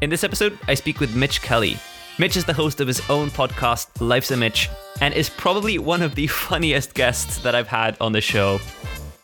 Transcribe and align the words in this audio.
In 0.00 0.10
this 0.10 0.22
episode, 0.22 0.56
I 0.68 0.74
speak 0.74 1.00
with 1.00 1.16
Mitch 1.16 1.42
Kelly. 1.42 1.76
Mitch 2.20 2.36
is 2.36 2.44
the 2.44 2.52
host 2.52 2.80
of 2.80 2.86
his 2.86 3.02
own 3.10 3.30
podcast, 3.30 3.88
Life's 4.00 4.30
a 4.30 4.36
Mitch, 4.36 4.68
and 5.00 5.12
is 5.12 5.28
probably 5.28 5.76
one 5.78 6.02
of 6.02 6.14
the 6.14 6.26
funniest 6.48 6.94
guests 6.94 7.38
that 7.38 7.56
I've 7.56 7.66
had 7.66 7.96
on 8.00 8.12
the 8.12 8.20
show. 8.20 8.60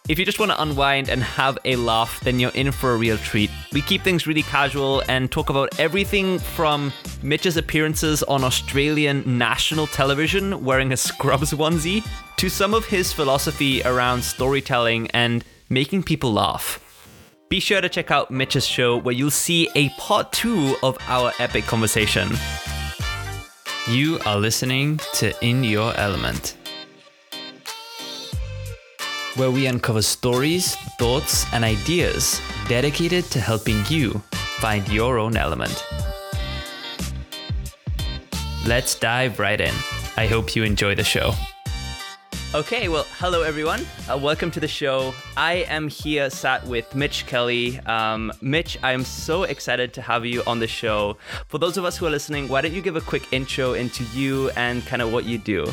If 0.09 0.19
you 0.19 0.25
just 0.25 0.41
want 0.41 0.51
to 0.51 0.61
unwind 0.61 1.11
and 1.11 1.23
have 1.23 1.59
a 1.65 1.77
laugh, 1.77 2.19
then 2.25 2.41
you're 2.41 2.51
in 2.55 2.73
for 2.73 2.93
a 2.93 2.97
real 2.97 3.17
treat. 3.19 3.51
We 3.73 3.83
keep 3.83 4.03
things 4.03 4.27
really 4.27 4.43
casual 4.43 5.05
and 5.09 5.31
talk 5.31 5.49
about 5.49 5.79
everything 5.79 6.41
from 6.41 6.93
Mitch's 7.23 7.57
appearances 7.57 8.25
on 8.25 8.43
Australian 8.43 9.39
national 9.39 9.87
television 9.87 10.65
wearing 10.65 10.93
a 10.93 10.97
Scrubs 11.07 11.53
onesie 11.53 12.05
to 12.37 12.49
some 12.49 12.75
of 12.75 12.85
his 12.85 13.13
philosophy 13.13 13.81
around 13.85 14.25
storytelling 14.25 15.09
and 15.13 15.45
making 15.71 16.03
people 16.03 16.33
laugh. 16.33 16.84
Be 17.49 17.61
sure 17.61 17.81
to 17.81 17.89
check 17.89 18.11
out 18.11 18.31
Mitch's 18.31 18.67
show 18.67 18.97
where 18.97 19.15
you'll 19.15 19.31
see 19.31 19.69
a 19.75 19.89
part 19.91 20.33
two 20.33 20.77
of 20.83 20.99
our 21.07 21.33
epic 21.39 21.65
conversation. 21.65 22.29
You 23.89 24.19
are 24.27 24.39
listening 24.39 24.99
to 25.15 25.33
In 25.45 25.63
Your 25.63 25.95
Element 25.97 26.57
where 29.37 29.51
we 29.51 29.67
uncover 29.67 30.03
stories, 30.03 30.77
thoughts, 30.99 31.53
and 31.53 31.65
ideas 31.65 32.41
dedicated 32.69 33.25
to 33.27 33.41
helping 33.41 33.83
you 33.89 34.23
find 34.59 34.89
your 34.89 35.19
own 35.19 35.37
element. 35.37 35.85
Let's 38.67 38.95
dive 38.95 39.39
right 39.39 39.61
in. 39.61 39.75
I 40.17 40.27
hope 40.27 40.55
you 40.55 40.63
enjoy 40.63 40.95
the 40.95 41.05
show. 41.05 41.35
Okay, 42.55 42.89
well, 42.89 43.05
hello 43.19 43.43
everyone. 43.43 43.85
Uh, 44.09 44.17
welcome 44.17 44.49
to 44.53 44.61
the 44.61 44.69
show. 44.69 45.13
I 45.37 45.67
am 45.69 45.89
here 45.89 46.31
sat 46.31 46.65
with 46.65 46.95
Mitch 46.95 47.27
Kelly. 47.27 47.81
Um, 47.81 48.33
Mitch, 48.41 48.79
I 48.81 48.93
am 48.93 49.03
so 49.03 49.43
excited 49.43 49.93
to 49.95 50.03
have 50.03 50.25
you 50.25 50.41
on 50.47 50.61
the 50.61 50.69
show. 50.69 51.17
For 51.49 51.59
those 51.59 51.77
of 51.77 51.85
us 51.85 51.97
who 51.97 52.07
are 52.07 52.11
listening, 52.11 52.47
why 52.47 52.61
don't 52.61 52.73
you 52.73 52.81
give 52.81 52.95
a 52.95 53.01
quick 53.01 53.33
intro 53.33 53.73
into 53.73 54.05
you 54.15 54.51
and 54.51 54.87
kind 54.87 55.03
of 55.03 55.13
what 55.13 55.25
you 55.25 55.37
do? 55.37 55.67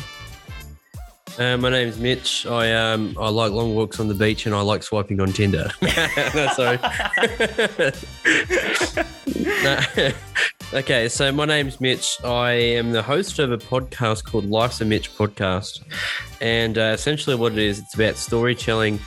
Uh, 1.38 1.56
my 1.56 1.70
name's 1.70 1.98
Mitch. 1.98 2.46
I 2.46 2.72
um 2.72 3.16
I 3.18 3.30
like 3.30 3.52
long 3.52 3.74
walks 3.74 3.98
on 3.98 4.08
the 4.08 4.14
beach 4.14 4.46
and 4.46 4.54
I 4.54 4.60
like 4.60 4.82
swiping 4.82 5.20
on 5.20 5.32
Tinder. 5.32 5.70
no, 5.82 6.48
sorry. 6.54 6.78
no. 9.62 10.10
Okay, 10.74 11.06
so 11.10 11.30
my 11.30 11.44
name's 11.44 11.82
Mitch. 11.82 12.16
I 12.24 12.52
am 12.52 12.92
the 12.92 13.02
host 13.02 13.38
of 13.38 13.52
a 13.52 13.58
podcast 13.58 14.24
called 14.24 14.46
Life's 14.46 14.80
a 14.80 14.86
Mitch 14.86 15.14
podcast, 15.14 15.82
and 16.40 16.78
uh, 16.78 16.92
essentially 16.94 17.36
what 17.36 17.52
it 17.52 17.58
is, 17.58 17.78
it's 17.78 17.94
about 17.94 18.16
storytelling. 18.16 18.98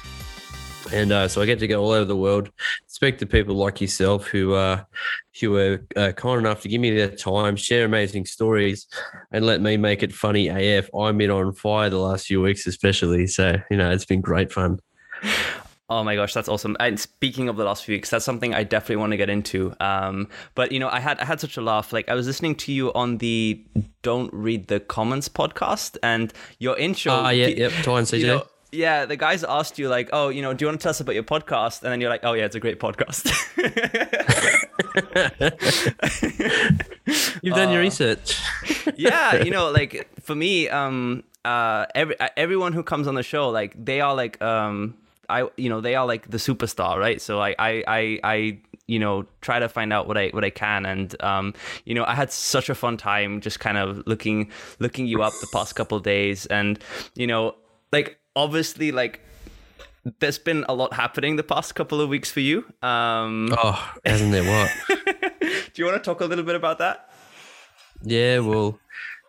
And 0.94 1.12
uh, 1.12 1.28
so 1.28 1.42
I 1.42 1.46
get 1.46 1.60
to 1.60 1.68
go 1.68 1.84
all 1.84 1.92
over 1.92 2.06
the 2.06 2.16
world, 2.16 2.50
speak 2.88 3.18
to 3.20 3.26
people 3.26 3.56
like 3.56 3.82
yourself 3.82 4.28
who 4.28 4.54
uh, 4.54 4.84
who 5.40 5.52
were 5.52 5.86
uh, 5.96 6.12
kind 6.16 6.40
enough 6.40 6.62
to 6.62 6.70
give 6.70 6.82
me 6.82 6.96
their 6.96 7.10
time, 7.10 7.56
share 7.56 7.86
amazing 7.86 8.26
stories, 8.26 8.88
and 9.32 9.46
let 9.46 9.62
me 9.62 9.78
make 9.78 10.04
it 10.04 10.14
funny 10.14 10.48
AF. 10.48 10.90
I'm 10.96 11.18
been 11.18 11.32
on 11.32 11.54
fire 11.54 11.90
the 11.90 11.98
last 11.98 12.28
few 12.28 12.42
weeks, 12.42 12.68
especially. 12.68 13.28
So 13.28 13.56
you 13.70 13.78
know, 13.78 13.92
it's 13.92 14.06
been 14.06 14.22
great 14.22 14.52
fun. 14.52 14.80
Oh 15.88 16.04
my 16.04 16.16
gosh, 16.16 16.34
that's 16.34 16.50
awesome! 16.50 16.76
And 16.80 17.00
speaking 17.00 17.48
of 17.48 17.58
the 17.58 17.64
last 17.64 17.86
few 17.86 17.94
weeks, 17.94 18.10
that's 18.10 18.26
something 18.26 18.56
I 18.56 18.64
definitely 18.64 18.96
want 18.96 19.12
to 19.12 19.18
get 19.18 19.30
into. 19.30 19.72
Um, 19.80 20.30
but 20.56 20.72
you 20.72 20.80
know, 20.80 20.90
I 20.90 21.00
had 21.00 21.20
I 21.20 21.26
had 21.26 21.40
such 21.40 21.58
a 21.58 21.62
laugh. 21.62 21.94
Like 21.94 22.10
I 22.10 22.16
was 22.16 22.26
listening 22.26 22.56
to 22.56 22.72
you 22.72 22.92
on 22.94 23.20
the 23.20 23.64
"Don't 24.02 24.34
Read 24.34 24.68
the 24.68 24.80
Comments" 24.80 25.30
podcast, 25.30 25.98
and 26.02 26.34
your 26.58 26.76
intro. 26.78 27.12
Ah, 27.12 27.26
uh, 27.28 27.30
yeah, 27.30 27.48
yep. 27.48 27.72
Ty 27.84 28.00
and 28.00 28.08
CJ. 28.08 28.20
You 28.20 28.28
know, 28.28 28.48
yeah, 28.76 29.06
the 29.06 29.16
guys 29.16 29.44
asked 29.44 29.80
you 29.80 29.90
like, 29.90 30.10
"Oh, 30.14 30.30
you 30.30 30.42
know, 30.42 30.54
do 30.54 30.64
you 30.64 30.68
want 30.68 30.80
to 30.80 30.84
tell 30.84 30.92
us 30.92 31.00
about 31.00 31.16
your 31.16 31.24
podcast?" 31.24 31.84
And 31.84 31.92
then 31.92 32.02
you're 32.02 32.10
like, 32.10 32.24
"Oh 32.24 32.34
yeah, 32.34 32.46
it's 32.46 32.56
a 32.56 32.60
great 32.60 32.80
podcast." 32.80 33.26
You've 37.42 37.56
done 37.56 37.70
uh, 37.70 37.72
your 37.72 37.82
research. 37.82 38.40
yeah, 38.96 39.44
you 39.44 39.52
know, 39.52 39.72
like 39.72 40.08
for 40.22 40.36
me, 40.36 40.70
um, 40.70 41.24
uh, 41.44 41.86
every 41.96 42.16
everyone 42.38 42.74
who 42.74 42.84
comes 42.84 43.08
on 43.08 43.16
the 43.16 43.24
show, 43.24 43.50
like 43.50 43.74
they 43.84 44.02
are 44.02 44.16
like, 44.16 44.42
um, 44.42 44.96
I, 45.30 45.48
you 45.58 45.70
know, 45.70 45.82
they 45.82 45.96
are 45.96 46.06
like 46.06 46.30
the 46.30 46.38
superstar, 46.38 46.98
right? 46.98 47.22
So 47.22 47.40
I, 47.40 47.56
I, 47.58 47.84
I, 47.88 48.20
I 48.24 48.58
you 48.88 49.00
know 49.00 49.26
try 49.42 49.58
to 49.58 49.68
find 49.68 49.92
out 49.92 50.08
what 50.08 50.16
i 50.16 50.28
what 50.28 50.44
i 50.44 50.52
can 50.52 50.86
and 50.86 51.20
um 51.24 51.56
you 51.86 51.96
know 51.96 52.06
i 52.06 52.14
had 52.14 52.32
such 52.32 52.70
a 52.70 52.76
fun 52.76 52.98
time 52.98 53.42
just 53.42 53.60
kind 53.60 53.80
of 53.80 54.04
looking 54.06 54.52
looking 54.78 55.08
you 55.08 55.24
up 55.24 55.34
the 55.42 55.48
past 55.52 55.76
couple 55.76 56.00
days 56.00 56.46
and 56.46 56.78
you 57.16 57.26
know 57.26 57.56
like 57.92 58.20
obviously 58.36 58.92
like 58.92 59.22
there's 60.20 60.38
been 60.38 60.66
a 60.70 60.76
lot 60.76 60.94
happening 60.94 61.36
the 61.36 61.44
past 61.44 61.74
couple 61.74 62.00
of 62.00 62.10
weeks 62.10 62.30
for 62.30 62.40
you. 62.40 62.66
Um, 62.82 63.50
oh, 63.52 63.94
hasn't 64.06 64.32
there? 64.32 64.44
What? 64.44 64.72
do 65.42 65.82
you 65.82 65.86
want 65.86 65.98
to 65.98 66.04
talk 66.04 66.22
a 66.22 66.26
little 66.26 66.46
bit 66.46 66.56
about 66.56 66.78
that? 66.78 67.10
Yeah, 68.04 68.40
well, 68.40 68.80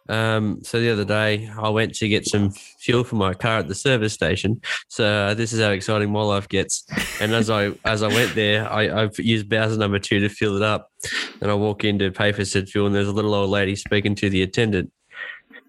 um, 0.08 0.60
so 0.62 0.80
the 0.80 0.90
other 0.90 1.04
day 1.04 1.50
I 1.58 1.68
went 1.70 1.94
to 1.96 2.08
get 2.08 2.26
some 2.26 2.50
fuel 2.50 3.04
for 3.04 3.16
my 3.16 3.34
car 3.34 3.58
at 3.58 3.68
the 3.68 3.74
service 3.74 4.12
station. 4.12 4.60
So 4.88 5.04
uh, 5.04 5.34
this 5.34 5.52
is 5.52 5.60
how 5.60 5.70
exciting 5.70 6.12
my 6.12 6.22
life 6.22 6.48
gets. 6.48 6.84
And 7.20 7.32
as 7.32 7.50
I 7.50 7.72
as 7.84 8.02
I 8.02 8.08
went 8.08 8.34
there, 8.34 8.70
I, 8.70 9.02
I've 9.02 9.18
used 9.18 9.48
Bowser 9.48 9.78
number 9.78 9.98
two 9.98 10.20
to 10.20 10.28
fill 10.28 10.56
it 10.56 10.62
up. 10.62 10.90
And 11.40 11.50
I 11.50 11.54
walk 11.54 11.84
in 11.84 11.98
to 12.00 12.10
pay 12.10 12.32
for 12.32 12.44
said 12.44 12.68
fuel, 12.68 12.86
and 12.86 12.94
there's 12.94 13.08
a 13.08 13.12
little 13.12 13.34
old 13.34 13.50
lady 13.50 13.76
speaking 13.76 14.14
to 14.16 14.30
the 14.30 14.42
attendant 14.42 14.92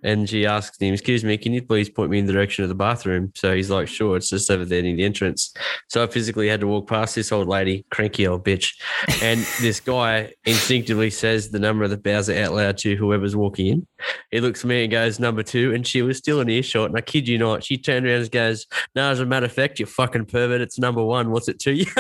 and 0.03 0.30
she 0.30 0.46
asks 0.46 0.78
him, 0.80 0.94
Excuse 0.94 1.24
me, 1.24 1.38
can 1.38 1.53
you 1.53 1.62
please 1.62 1.90
point 1.90 2.12
me 2.12 2.19
in 2.19 2.25
the 2.25 2.34
direction 2.34 2.63
of 2.63 2.69
the 2.69 2.75
bathroom? 2.75 3.31
So 3.35 3.56
he's 3.56 3.69
like, 3.69 3.88
Sure, 3.88 4.18
it's 4.18 4.30
just 4.30 4.50
over 4.50 4.66
there 4.66 4.81
near 4.81 4.96
the 4.96 5.03
entrance. 5.03 5.53
So 5.90 6.03
I 6.03 6.08
physically 6.08 6.47
had 6.47 6.62
to 6.62 6.68
walk 6.68 6.88
past 6.88 7.16
this 7.16 7.31
old 7.31 7.47
lady, 7.47 7.85
cranky 7.91 8.28
old 8.28 8.46
bitch. 8.46 8.74
And 9.22 9.40
this 9.62 9.80
guy 9.80 10.34
instinctively 10.46 11.09
says 11.09 11.50
the 11.50 11.59
number 11.59 11.84
of 11.84 11.90
the 11.90 11.97
Bowser 11.97 12.38
out 12.38 12.53
loud 12.53 12.78
to 12.80 12.96
whoever's 12.96 13.36
walking 13.36 13.68
in. 13.68 13.88
He 14.31 14.40
looks 14.40 14.63
at 14.63 14.68
me 14.68 14.84
and 14.84 14.91
goes, 14.91 15.19
Number 15.19 15.44
two. 15.44 15.74
And 15.74 15.86
she 15.86 16.02
was 16.02 16.18
still 16.18 16.41
in 16.41 16.50
earshot. 16.50 16.90
And 16.90 16.97
I 16.97 17.02
kid 17.02 17.28
you 17.28 17.38
not, 17.38 17.63
she 17.63 17.78
turned 17.78 18.06
around 18.06 18.22
and 18.22 18.31
goes, 18.31 18.68
No, 18.96 19.09
as 19.09 19.19
a 19.19 19.25
matter 19.25 19.46
of 19.46 19.52
fact, 19.52 19.80
you 19.80 19.86
fucking 19.86 20.25
pervert, 20.25 20.62
it's 20.62 20.80
number 20.80 21.03
one. 21.03 21.31
What's 21.31 21.47
it 21.47 21.59
to 21.62 21.74
you? 21.74 21.86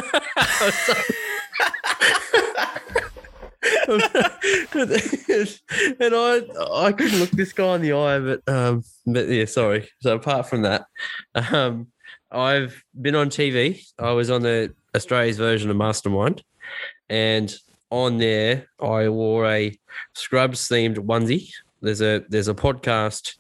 and 3.87 4.03
I 6.15 6.41
I 6.71 6.91
couldn't 6.91 7.19
look 7.19 7.31
this 7.31 7.53
guy 7.53 7.75
in 7.75 7.81
the 7.81 7.93
eye, 7.93 8.19
but 8.19 8.47
um, 8.47 8.83
but 9.05 9.27
yeah, 9.27 9.45
sorry. 9.45 9.89
So 10.01 10.15
apart 10.15 10.49
from 10.49 10.63
that, 10.63 10.85
um, 11.35 11.87
I've 12.31 12.83
been 12.99 13.15
on 13.15 13.29
TV. 13.29 13.81
I 13.97 14.11
was 14.11 14.29
on 14.29 14.41
the 14.41 14.73
Australia's 14.95 15.37
version 15.37 15.69
of 15.69 15.77
Mastermind, 15.77 16.43
and 17.09 17.53
on 17.89 18.17
there 18.17 18.67
I 18.81 19.09
wore 19.09 19.47
a 19.47 19.77
Scrubs 20.13 20.67
themed 20.67 20.97
onesie. 20.97 21.51
There's 21.81 22.01
a 22.01 22.23
there's 22.29 22.47
a 22.47 22.53
podcast 22.53 23.35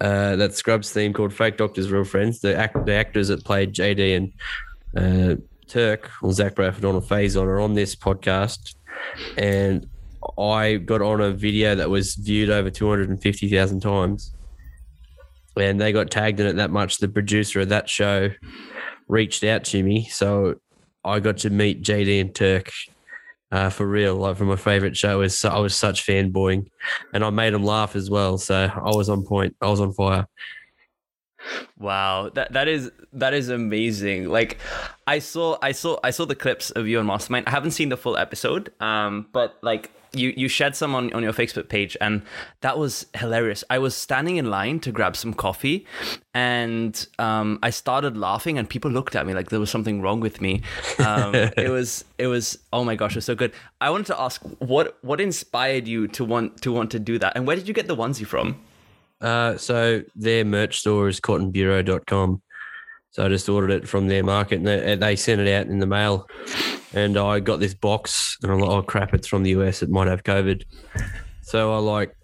uh, 0.00 0.36
that 0.36 0.54
Scrubs 0.54 0.92
theme 0.92 1.12
called 1.12 1.32
Fake 1.32 1.56
Doctors 1.56 1.90
Real 1.90 2.04
Friends. 2.04 2.40
The 2.40 2.56
act 2.56 2.86
the 2.86 2.94
actors 2.94 3.28
that 3.28 3.44
played 3.44 3.74
JD 3.74 4.16
and 4.16 4.32
uh, 4.96 5.40
Turk 5.66 6.10
or 6.22 6.32
Zach 6.32 6.54
Braff 6.54 6.74
and 6.74 6.82
Donald 6.82 7.08
Faison 7.08 7.44
are 7.44 7.60
on 7.60 7.74
this 7.74 7.94
podcast 7.94 8.74
and 9.36 9.86
I 10.38 10.76
got 10.76 11.02
on 11.02 11.20
a 11.20 11.30
video 11.30 11.74
that 11.74 11.90
was 11.90 12.14
viewed 12.14 12.50
over 12.50 12.70
250,000 12.70 13.80
times. 13.80 14.32
And 15.56 15.80
they 15.80 15.92
got 15.92 16.10
tagged 16.10 16.40
in 16.40 16.46
it 16.46 16.56
that 16.56 16.70
much. 16.70 16.98
The 16.98 17.08
producer 17.08 17.60
of 17.60 17.68
that 17.68 17.88
show 17.88 18.30
reached 19.06 19.44
out 19.44 19.64
to 19.64 19.82
me. 19.82 20.08
So 20.08 20.56
I 21.04 21.20
got 21.20 21.38
to 21.38 21.50
meet 21.50 21.82
JD 21.82 22.20
and 22.20 22.34
Turk 22.34 22.70
uh, 23.52 23.70
for 23.70 23.86
real. 23.86 24.16
Like 24.16 24.36
from 24.36 24.48
my 24.48 24.56
favorite 24.56 24.96
show 24.96 25.20
is 25.20 25.44
I 25.44 25.58
was 25.58 25.76
such 25.76 26.04
fanboying 26.06 26.66
and 27.12 27.24
I 27.24 27.30
made 27.30 27.54
them 27.54 27.62
laugh 27.62 27.94
as 27.94 28.10
well. 28.10 28.38
So 28.38 28.68
I 28.74 28.96
was 28.96 29.08
on 29.08 29.24
point. 29.24 29.54
I 29.60 29.68
was 29.68 29.80
on 29.80 29.92
fire. 29.92 30.26
Wow, 31.78 32.30
that 32.34 32.52
that 32.52 32.68
is 32.68 32.90
that 33.12 33.34
is 33.34 33.48
amazing. 33.48 34.28
Like, 34.28 34.58
I 35.06 35.18
saw 35.18 35.58
I 35.62 35.72
saw 35.72 35.98
I 36.02 36.10
saw 36.10 36.24
the 36.24 36.34
clips 36.34 36.70
of 36.70 36.86
you 36.86 36.98
on 36.98 37.06
Mastermind. 37.06 37.46
I 37.46 37.50
haven't 37.50 37.72
seen 37.72 37.88
the 37.88 37.96
full 37.96 38.16
episode, 38.16 38.72
um, 38.80 39.26
but 39.32 39.58
like 39.62 39.90
you 40.14 40.32
you 40.36 40.48
shared 40.48 40.76
some 40.76 40.94
on, 40.94 41.12
on 41.12 41.22
your 41.22 41.32
Facebook 41.32 41.68
page, 41.68 41.96
and 42.00 42.22
that 42.60 42.78
was 42.78 43.06
hilarious. 43.14 43.64
I 43.70 43.78
was 43.78 43.94
standing 43.94 44.36
in 44.36 44.50
line 44.50 44.80
to 44.80 44.92
grab 44.92 45.16
some 45.16 45.34
coffee, 45.34 45.86
and 46.32 47.06
um, 47.18 47.58
I 47.62 47.70
started 47.70 48.16
laughing, 48.16 48.58
and 48.58 48.68
people 48.68 48.90
looked 48.90 49.16
at 49.16 49.26
me 49.26 49.34
like 49.34 49.50
there 49.50 49.60
was 49.60 49.70
something 49.70 50.00
wrong 50.00 50.20
with 50.20 50.40
me. 50.40 50.62
Um, 50.98 51.34
it 51.34 51.70
was 51.78 52.04
it 52.18 52.26
was 52.26 52.58
oh 52.72 52.84
my 52.84 52.94
gosh, 52.94 53.12
it 53.12 53.16
was 53.16 53.24
so 53.24 53.34
good. 53.34 53.52
I 53.80 53.90
wanted 53.90 54.06
to 54.06 54.20
ask 54.20 54.40
what 54.58 54.98
what 55.02 55.20
inspired 55.20 55.86
you 55.86 56.08
to 56.08 56.24
want 56.24 56.62
to 56.62 56.72
want 56.72 56.90
to 56.92 56.98
do 56.98 57.18
that, 57.18 57.32
and 57.36 57.46
where 57.46 57.56
did 57.56 57.68
you 57.68 57.74
get 57.74 57.88
the 57.88 57.96
onesie 57.96 58.26
from? 58.26 58.60
Uh, 59.24 59.56
so 59.56 60.02
their 60.14 60.44
merch 60.44 60.80
store 60.80 61.08
is 61.08 61.18
cottonbureau.com. 61.18 62.42
So 63.10 63.24
I 63.24 63.28
just 63.28 63.48
ordered 63.48 63.70
it 63.70 63.88
from 63.88 64.06
their 64.06 64.22
market 64.22 64.58
and 64.58 64.66
they, 64.66 64.96
they 64.96 65.16
sent 65.16 65.40
it 65.40 65.50
out 65.50 65.66
in 65.66 65.78
the 65.78 65.86
mail. 65.86 66.28
And 66.92 67.16
I 67.16 67.40
got 67.40 67.58
this 67.58 67.72
box 67.72 68.36
and 68.42 68.52
I'm 68.52 68.58
like, 68.58 68.70
oh 68.70 68.82
crap, 68.82 69.14
it's 69.14 69.26
from 69.26 69.42
the 69.42 69.50
US. 69.50 69.82
It 69.82 69.88
might 69.88 70.08
have 70.08 70.24
COVID. 70.24 70.64
So 71.40 71.72
I 71.72 71.78
like, 71.78 72.14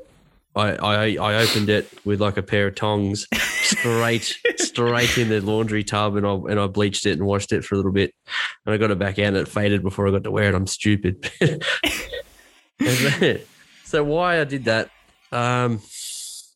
I, 0.54 0.72
I, 0.72 1.04
I 1.14 1.34
opened 1.36 1.70
it 1.70 1.88
with 2.04 2.20
like 2.20 2.36
a 2.36 2.42
pair 2.42 2.66
of 2.66 2.74
tongs 2.74 3.26
straight 3.32 4.36
straight 4.58 5.16
in 5.16 5.28
the 5.28 5.40
laundry 5.40 5.84
tub 5.84 6.16
and 6.16 6.26
I 6.26 6.32
and 6.32 6.58
I 6.58 6.66
bleached 6.66 7.06
it 7.06 7.12
and 7.12 7.24
washed 7.24 7.52
it 7.52 7.64
for 7.64 7.76
a 7.76 7.78
little 7.78 7.92
bit 7.92 8.12
and 8.66 8.74
I 8.74 8.76
got 8.78 8.90
it 8.90 8.98
back 8.98 9.18
out 9.20 9.28
and 9.28 9.36
it 9.36 9.48
faded 9.48 9.82
before 9.82 10.08
I 10.08 10.10
got 10.10 10.24
to 10.24 10.30
wear 10.30 10.48
it. 10.48 10.54
I'm 10.54 10.66
stupid. 10.66 11.30
so 13.84 14.04
why 14.04 14.40
I 14.40 14.44
did 14.44 14.64
that? 14.64 14.90
Um, 15.32 15.80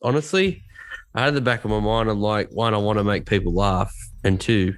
honestly, 0.04 0.62
I 1.14 1.20
had 1.20 1.30
in 1.30 1.34
the 1.34 1.40
back 1.40 1.64
of 1.64 1.70
my 1.70 1.80
mind. 1.80 2.08
I'm 2.08 2.20
like, 2.20 2.50
one, 2.50 2.74
I 2.74 2.78
want 2.78 2.98
to 2.98 3.04
make 3.04 3.26
people 3.26 3.52
laugh, 3.52 3.92
and 4.22 4.40
two, 4.40 4.76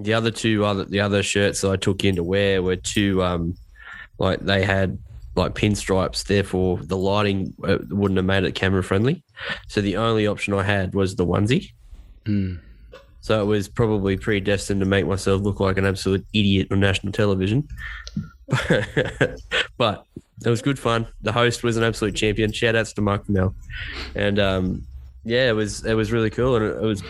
the 0.00 0.14
other 0.14 0.30
two 0.30 0.64
other 0.64 0.84
the 0.84 1.00
other 1.00 1.22
shirts 1.22 1.60
that 1.60 1.70
I 1.70 1.76
took 1.76 2.04
in 2.04 2.16
to 2.16 2.24
wear 2.24 2.62
were 2.62 2.76
two 2.76 3.22
um, 3.22 3.56
like 4.18 4.40
they 4.40 4.64
had 4.64 4.98
like 5.36 5.54
pinstripes. 5.54 6.24
Therefore, 6.24 6.78
the 6.82 6.96
lighting 6.96 7.54
uh, 7.62 7.78
wouldn't 7.90 8.16
have 8.16 8.26
made 8.26 8.44
it 8.44 8.54
camera 8.54 8.82
friendly. 8.82 9.22
So 9.68 9.80
the 9.80 9.96
only 9.96 10.26
option 10.26 10.54
I 10.54 10.62
had 10.62 10.94
was 10.94 11.14
the 11.14 11.26
onesie. 11.26 11.72
Mm. 12.24 12.60
So 13.20 13.42
it 13.42 13.46
was 13.46 13.68
probably 13.68 14.16
predestined 14.16 14.80
to 14.80 14.86
make 14.86 15.06
myself 15.06 15.42
look 15.42 15.60
like 15.60 15.76
an 15.78 15.84
absolute 15.84 16.24
idiot 16.32 16.68
on 16.70 16.80
national 16.80 17.12
television. 17.12 17.68
but 19.78 20.04
it 20.44 20.48
was 20.48 20.62
good 20.62 20.78
fun. 20.78 21.06
The 21.22 21.32
host 21.32 21.62
was 21.62 21.76
an 21.76 21.84
absolute 21.84 22.14
champion. 22.14 22.52
Shout 22.52 22.76
outs 22.76 22.92
to 22.94 23.00
Marc 23.00 23.26
Fennell. 23.26 23.54
And 24.14 24.38
um, 24.38 24.86
yeah, 25.24 25.48
it 25.48 25.52
was 25.52 25.84
it 25.84 25.94
was 25.94 26.12
really 26.12 26.30
cool. 26.30 26.56
And 26.56 26.64
it, 26.64 26.76
it 26.76 26.82
was 26.82 27.02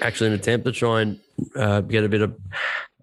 actually 0.00 0.28
an 0.28 0.34
attempt 0.34 0.66
to 0.66 0.72
try 0.72 1.02
and 1.02 1.20
uh, 1.56 1.80
get 1.82 2.04
a 2.04 2.08
bit 2.08 2.22
of 2.22 2.36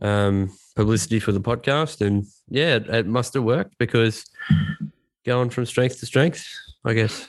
um, 0.02 0.52
publicity 0.76 1.20
for 1.20 1.32
the 1.32 1.42
podcast. 1.42 2.06
And 2.06 2.26
yeah, 2.50 2.76
it, 2.76 2.90
it 2.90 3.08
must 3.08 3.34
have 3.34 3.44
worked 3.44 3.78
because 3.78 4.26
going 5.26 5.50
from 5.50 5.66
strength 5.66 6.00
to 6.00 6.06
strength, 6.06 6.48
I 6.86 6.94
guess. 6.94 7.28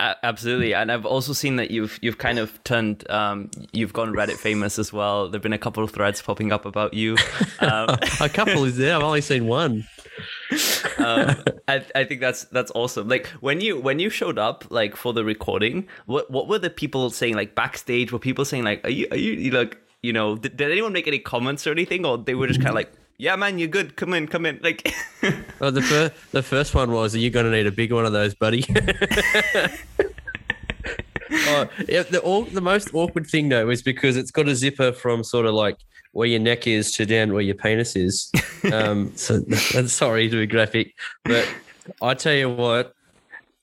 Absolutely, 0.00 0.74
and 0.74 0.92
I've 0.92 1.04
also 1.04 1.32
seen 1.32 1.56
that 1.56 1.72
you've 1.72 1.98
you've 2.00 2.18
kind 2.18 2.38
of 2.38 2.62
turned 2.62 3.08
um, 3.10 3.50
you've 3.72 3.92
gone 3.92 4.12
Reddit 4.12 4.36
famous 4.36 4.78
as 4.78 4.92
well. 4.92 5.28
There've 5.28 5.42
been 5.42 5.52
a 5.52 5.58
couple 5.58 5.82
of 5.82 5.90
threads 5.90 6.22
popping 6.22 6.52
up 6.52 6.64
about 6.64 6.94
you. 6.94 7.16
Um, 7.60 7.88
a 8.20 8.28
couple 8.28 8.64
is 8.64 8.76
there. 8.76 8.94
I've 8.94 9.02
only 9.02 9.20
seen 9.20 9.48
one. 9.48 9.84
um, 10.98 11.34
I, 11.68 11.84
I 11.96 12.04
think 12.04 12.20
that's 12.20 12.44
that's 12.44 12.70
awesome. 12.74 13.08
Like 13.08 13.26
when 13.40 13.60
you 13.60 13.80
when 13.80 13.98
you 13.98 14.10
showed 14.10 14.38
up 14.38 14.64
like 14.70 14.94
for 14.94 15.12
the 15.12 15.24
recording, 15.24 15.88
what 16.06 16.30
what 16.30 16.46
were 16.46 16.60
the 16.60 16.70
people 16.70 17.10
saying 17.10 17.34
like 17.34 17.56
backstage? 17.56 18.12
Were 18.12 18.20
people 18.20 18.44
saying 18.44 18.62
like, 18.62 18.84
are 18.84 18.90
you 18.90 19.08
are 19.10 19.16
you, 19.16 19.32
you 19.32 19.50
like 19.50 19.76
you 20.02 20.12
know 20.12 20.36
did, 20.36 20.56
did 20.56 20.70
anyone 20.70 20.92
make 20.92 21.08
any 21.08 21.18
comments 21.18 21.66
or 21.66 21.72
anything, 21.72 22.06
or 22.06 22.16
they 22.16 22.36
were 22.36 22.46
just 22.46 22.60
kind 22.60 22.70
of 22.70 22.76
like, 22.76 22.92
yeah, 23.18 23.34
man, 23.34 23.58
you're 23.58 23.68
good. 23.68 23.96
Come 23.96 24.14
in, 24.14 24.28
come 24.28 24.46
in. 24.46 24.60
Like, 24.62 24.94
Well, 25.60 25.72
the 25.72 25.82
first 25.82 26.14
the 26.30 26.42
first 26.42 26.74
one 26.74 26.92
was, 26.92 27.14
"Are 27.16 27.18
you 27.18 27.30
going 27.30 27.46
to 27.46 27.52
need 27.52 27.66
a 27.66 27.72
big 27.72 27.92
one 27.92 28.06
of 28.06 28.12
those, 28.12 28.34
buddy?" 28.34 28.64
oh, 31.30 31.68
yeah, 31.88 32.04
the 32.04 32.20
all, 32.22 32.44
the 32.44 32.60
most 32.60 32.94
awkward 32.94 33.26
thing 33.26 33.48
though 33.48 33.68
is 33.70 33.82
because 33.82 34.16
it's 34.16 34.30
got 34.30 34.46
a 34.48 34.54
zipper 34.54 34.92
from 34.92 35.24
sort 35.24 35.46
of 35.46 35.54
like 35.54 35.78
where 36.12 36.28
your 36.28 36.38
neck 36.38 36.68
is 36.68 36.92
to 36.92 37.04
down 37.04 37.32
where 37.32 37.42
your 37.42 37.56
penis 37.56 37.96
is. 37.96 38.30
Um, 38.72 39.14
so 39.14 39.40
sorry 39.86 40.28
to 40.28 40.36
be 40.36 40.46
graphic, 40.46 40.92
but 41.24 41.48
I 42.02 42.14
tell 42.14 42.34
you 42.34 42.50
what, 42.50 42.92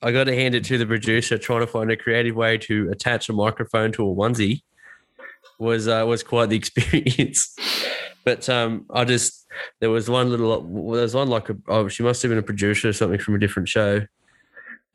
I 0.02 0.14
got 0.14 0.24
to 0.24 0.34
hand 0.34 0.56
it 0.56 0.64
to 0.66 0.78
the 0.78 0.86
producer 0.86 1.38
trying 1.38 1.60
to 1.60 1.68
find 1.68 1.92
a 1.92 1.98
creative 1.98 2.34
way 2.34 2.58
to 2.60 2.90
attach 2.92 3.28
a 3.28 3.34
microphone 3.34 3.92
to 3.92 4.04
a 4.04 4.16
onesie 4.16 4.62
was 5.60 5.90
uh, 5.90 6.06
was 6.08 6.24
quite 6.24 6.48
the 6.48 6.56
experience. 6.56 7.54
But 8.24 8.48
um, 8.48 8.86
I 8.90 9.04
just 9.04 9.45
there 9.80 9.90
was 9.90 10.10
one 10.10 10.30
little 10.30 10.62
there 10.62 11.04
was 11.04 11.16
one 11.16 11.30
like 11.30 11.50
a 11.50 11.58
oh 11.68 11.88
she 11.88 12.04
must 12.04 12.22
have 12.22 12.30
been 12.30 12.38
a 12.38 12.44
producer 12.44 12.90
or 12.90 12.94
something 12.94 13.20
from 13.20 13.36
a 13.36 13.40
different 13.40 13.70
show, 13.70 14.06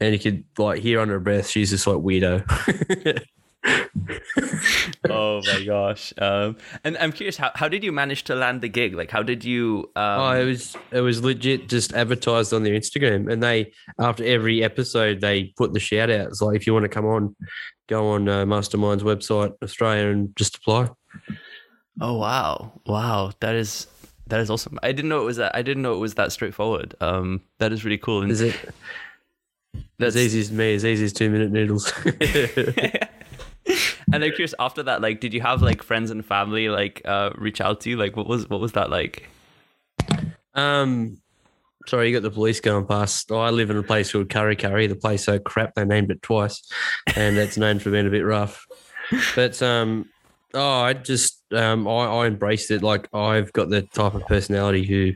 and 0.00 0.12
you 0.12 0.18
could 0.18 0.44
like 0.58 0.80
hear 0.80 1.00
under 1.00 1.14
her 1.14 1.20
breath 1.20 1.48
she's 1.48 1.70
just 1.70 1.86
like 1.86 1.98
weirdo. 1.98 3.22
oh 5.08 5.42
my 5.44 5.64
gosh. 5.64 6.12
Um, 6.18 6.56
and 6.84 6.96
I'm 6.98 7.12
curious, 7.12 7.36
how, 7.36 7.50
how 7.54 7.68
did 7.68 7.84
you 7.84 7.92
manage 7.92 8.24
to 8.24 8.34
land 8.34 8.62
the 8.62 8.68
gig? 8.68 8.94
Like, 8.94 9.10
how 9.10 9.22
did 9.22 9.44
you? 9.44 9.90
Um, 9.96 10.20
oh, 10.20 10.30
it 10.32 10.44
was 10.44 10.76
it 10.90 11.00
was 11.00 11.22
legit 11.22 11.68
just 11.68 11.92
advertised 11.92 12.52
on 12.52 12.62
their 12.62 12.74
Instagram, 12.74 13.30
and 13.30 13.42
they 13.42 13.72
after 13.98 14.24
every 14.24 14.62
episode 14.62 15.20
they 15.20 15.52
put 15.56 15.72
the 15.72 15.80
shout 15.80 16.10
outs 16.10 16.40
like 16.40 16.56
if 16.56 16.66
you 16.66 16.72
want 16.72 16.84
to 16.84 16.88
come 16.88 17.06
on, 17.06 17.36
go 17.88 18.08
on 18.08 18.28
uh, 18.28 18.44
Mastermind's 18.44 19.02
website 19.02 19.52
Australia 19.62 20.08
and 20.08 20.34
just 20.36 20.56
apply. 20.56 20.88
Oh 22.00 22.16
wow, 22.16 22.80
wow, 22.86 23.32
that 23.40 23.54
is 23.54 23.86
that 24.30 24.40
is 24.40 24.50
awesome. 24.50 24.78
I 24.82 24.92
didn't 24.92 25.08
know 25.08 25.20
it 25.20 25.26
was 25.26 25.36
that. 25.36 25.54
I 25.54 25.62
didn't 25.62 25.82
know 25.82 25.94
it 25.94 25.98
was 25.98 26.14
that 26.14 26.32
straightforward. 26.32 26.94
Um, 27.00 27.42
that 27.58 27.72
is 27.72 27.84
really 27.84 27.98
cool. 27.98 28.22
And 28.22 28.30
Is 28.30 28.40
it 28.40 28.56
that's 29.98 30.16
as 30.16 30.22
easy 30.22 30.40
as 30.40 30.50
me? 30.52 30.74
As 30.74 30.84
easy 30.84 31.04
as 31.04 31.12
two 31.12 31.30
minute 31.30 31.52
noodles. 31.52 31.92
and 34.12 34.24
I'm 34.24 34.30
curious. 34.30 34.54
After 34.58 34.82
that, 34.84 35.02
like, 35.02 35.20
did 35.20 35.34
you 35.34 35.40
have 35.40 35.62
like 35.62 35.82
friends 35.82 36.10
and 36.10 36.24
family 36.24 36.68
like 36.68 37.02
uh 37.04 37.30
reach 37.36 37.60
out 37.60 37.82
to 37.82 37.90
you? 37.90 37.96
Like, 37.96 38.16
what 38.16 38.26
was 38.26 38.48
what 38.48 38.60
was 38.60 38.72
that 38.72 38.90
like? 38.90 39.28
Um, 40.54 41.18
sorry, 41.86 42.08
you 42.08 42.14
got 42.14 42.22
the 42.22 42.30
police 42.30 42.60
going 42.60 42.86
past. 42.86 43.30
Oh, 43.30 43.40
I 43.40 43.50
live 43.50 43.70
in 43.70 43.76
a 43.76 43.82
place 43.82 44.12
called 44.12 44.28
Kurri 44.28 44.56
Kurri. 44.56 44.88
The 44.88 44.96
place 44.96 45.24
so 45.24 45.38
crap 45.38 45.74
they 45.74 45.84
named 45.84 46.10
it 46.10 46.22
twice, 46.22 46.62
and 47.14 47.36
it's 47.36 47.56
known 47.56 47.78
for 47.78 47.90
being 47.90 48.06
a 48.06 48.10
bit 48.10 48.24
rough. 48.24 48.66
But 49.34 49.60
um, 49.62 50.08
oh, 50.54 50.80
I 50.80 50.92
just 50.94 51.39
um, 51.52 51.86
I, 51.88 52.06
I 52.06 52.26
embraced 52.26 52.70
it. 52.70 52.82
Like 52.82 53.12
I've 53.14 53.52
got 53.52 53.70
the 53.70 53.82
type 53.82 54.14
of 54.14 54.26
personality 54.26 54.84
who 54.84 55.14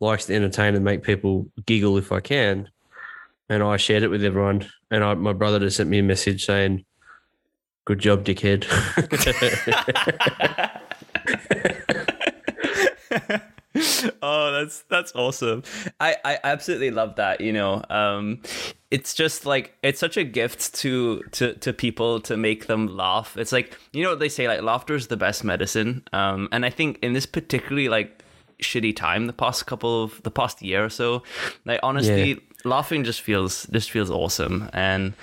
likes 0.00 0.26
to 0.26 0.34
entertain 0.34 0.74
and 0.74 0.84
make 0.84 1.02
people 1.02 1.46
giggle 1.66 1.98
if 1.98 2.12
I 2.12 2.20
can, 2.20 2.68
and 3.48 3.62
I 3.62 3.76
shared 3.76 4.02
it 4.02 4.08
with 4.08 4.24
everyone. 4.24 4.68
And 4.90 5.04
I, 5.04 5.14
my 5.14 5.32
brother 5.32 5.58
just 5.58 5.76
sent 5.76 5.90
me 5.90 5.98
a 5.98 6.02
message 6.02 6.44
saying, 6.44 6.84
"Good 7.84 7.98
job, 7.98 8.24
dickhead." 8.24 8.66
oh, 14.22 14.52
that's 14.52 14.82
that's 14.88 15.12
awesome. 15.14 15.62
I 16.00 16.16
I 16.24 16.38
absolutely 16.44 16.90
love 16.90 17.16
that. 17.16 17.40
You 17.40 17.52
know, 17.52 17.82
um, 17.88 18.40
it's 18.90 19.14
just 19.14 19.46
like 19.46 19.74
it's 19.82 19.98
such 19.98 20.16
a 20.16 20.24
gift 20.24 20.74
to 20.76 21.22
to 21.32 21.54
to 21.54 21.72
people 21.72 22.20
to 22.20 22.36
make 22.36 22.66
them 22.66 22.86
laugh. 22.86 23.36
It's 23.36 23.52
like 23.52 23.78
you 23.92 24.02
know 24.02 24.10
what 24.10 24.18
they 24.18 24.28
say, 24.28 24.48
like 24.48 24.62
laughter 24.62 24.94
is 24.94 25.06
the 25.06 25.16
best 25.16 25.44
medicine. 25.44 26.02
Um, 26.12 26.48
and 26.52 26.66
I 26.66 26.70
think 26.70 26.98
in 27.02 27.14
this 27.14 27.24
particularly 27.26 27.88
like 27.88 28.22
shitty 28.60 28.94
time, 28.94 29.26
the 29.26 29.32
past 29.32 29.66
couple 29.66 30.04
of 30.04 30.22
the 30.22 30.30
past 30.30 30.60
year 30.62 30.84
or 30.84 30.90
so, 30.90 31.22
like 31.64 31.80
honestly. 31.82 32.30
Yeah. 32.30 32.36
Laughing 32.64 33.02
just 33.02 33.22
feels 33.22 33.66
just 33.72 33.90
feels 33.90 34.08
awesome, 34.08 34.70
and 34.72 35.14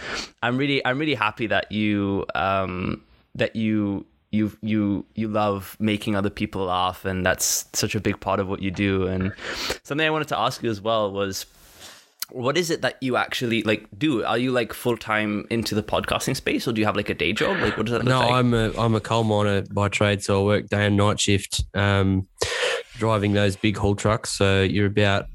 I'm 0.43 0.57
really 0.57 0.85
I'm 0.85 0.99
really 0.99 1.13
happy 1.13 1.47
that 1.47 1.71
you 1.71 2.25
um 2.35 3.01
that 3.33 3.55
you 3.55 4.05
you 4.31 4.55
you 4.61 5.05
you 5.15 5.27
love 5.27 5.75
making 5.79 6.15
other 6.15 6.29
people 6.29 6.65
laugh 6.65 7.05
and 7.05 7.25
that's 7.25 7.65
such 7.73 7.95
a 7.95 7.99
big 7.99 8.19
part 8.19 8.39
of 8.39 8.47
what 8.47 8.61
you 8.61 8.69
do 8.69 9.07
and 9.07 9.33
something 9.83 10.05
i 10.05 10.09
wanted 10.09 10.27
to 10.27 10.37
ask 10.37 10.61
you 10.61 10.69
as 10.69 10.79
well 10.81 11.11
was 11.11 11.45
what 12.31 12.57
is 12.57 12.69
it 12.69 12.83
that 12.83 13.01
you 13.01 13.15
actually 13.15 13.63
like 13.63 13.87
do 13.97 14.23
are 14.23 14.37
you 14.37 14.51
like 14.51 14.71
full-time 14.71 15.47
into 15.49 15.73
the 15.73 15.81
podcasting 15.81 16.35
space 16.35 16.67
or 16.67 16.71
do 16.71 16.79
you 16.79 16.85
have 16.85 16.95
like 16.95 17.09
a 17.09 17.13
day 17.15 17.33
job 17.33 17.59
like 17.59 17.75
what 17.75 17.87
does 17.87 17.93
that 17.93 17.99
look 17.99 18.07
No, 18.07 18.19
like 18.19 18.31
I'm 18.31 18.53
a 18.53 18.71
I'm 18.77 18.93
a 18.93 18.99
coal 18.99 19.23
miner 19.23 19.63
by 19.71 19.87
trade, 19.89 20.21
so 20.23 20.41
I 20.41 20.45
work 20.45 20.67
day 20.67 20.85
and 20.85 20.95
night 20.95 21.19
shift, 21.19 21.63
um, 21.73 22.27
driving 22.97 23.33
those 23.33 23.55
big 23.55 23.77
haul 23.77 23.95
trucks. 23.95 24.29
So 24.29 24.61
you're 24.61 24.85
about 24.85 25.25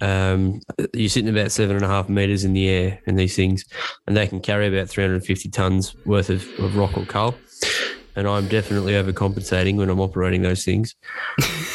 um, 0.00 0.60
you're 0.94 1.08
sitting 1.08 1.28
about 1.28 1.50
seven 1.50 1.76
and 1.76 1.84
a 1.84 1.88
half 1.88 2.08
meters 2.08 2.44
in 2.44 2.52
the 2.52 2.68
air 2.68 3.00
in 3.06 3.16
these 3.16 3.34
things, 3.36 3.64
and 4.06 4.16
they 4.16 4.26
can 4.26 4.40
carry 4.40 4.66
about 4.66 4.88
350 4.88 5.48
tons 5.50 5.94
worth 6.06 6.30
of, 6.30 6.46
of 6.60 6.76
rock 6.76 6.96
or 6.96 7.04
coal. 7.04 7.34
And 8.16 8.26
I'm 8.26 8.48
definitely 8.48 8.94
overcompensating 8.94 9.76
when 9.76 9.88
I'm 9.88 10.00
operating 10.00 10.42
those 10.42 10.64
things. 10.64 10.96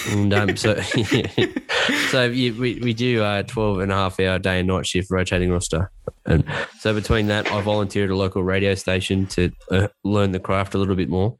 and 0.09 0.33
um, 0.33 0.57
so, 0.57 0.79
so 2.09 2.25
you, 2.25 2.53
we, 2.55 2.79
we 2.79 2.93
do 2.93 3.23
a 3.23 3.43
12 3.43 3.79
and 3.79 3.91
a 3.91 3.95
half 3.95 4.19
hour 4.19 4.37
day 4.37 4.59
and 4.59 4.67
night 4.67 4.85
shift 4.85 5.09
rotating 5.09 5.49
roster. 5.49 5.91
And 6.25 6.43
so 6.79 6.93
between 6.93 7.27
that, 7.27 7.49
I 7.51 7.61
volunteer 7.61 8.05
at 8.05 8.09
a 8.09 8.15
local 8.15 8.43
radio 8.43 8.75
station 8.75 9.27
to 9.27 9.51
uh, 9.71 9.87
learn 10.03 10.31
the 10.31 10.39
craft 10.39 10.73
a 10.75 10.77
little 10.77 10.95
bit 10.95 11.09
more. 11.09 11.37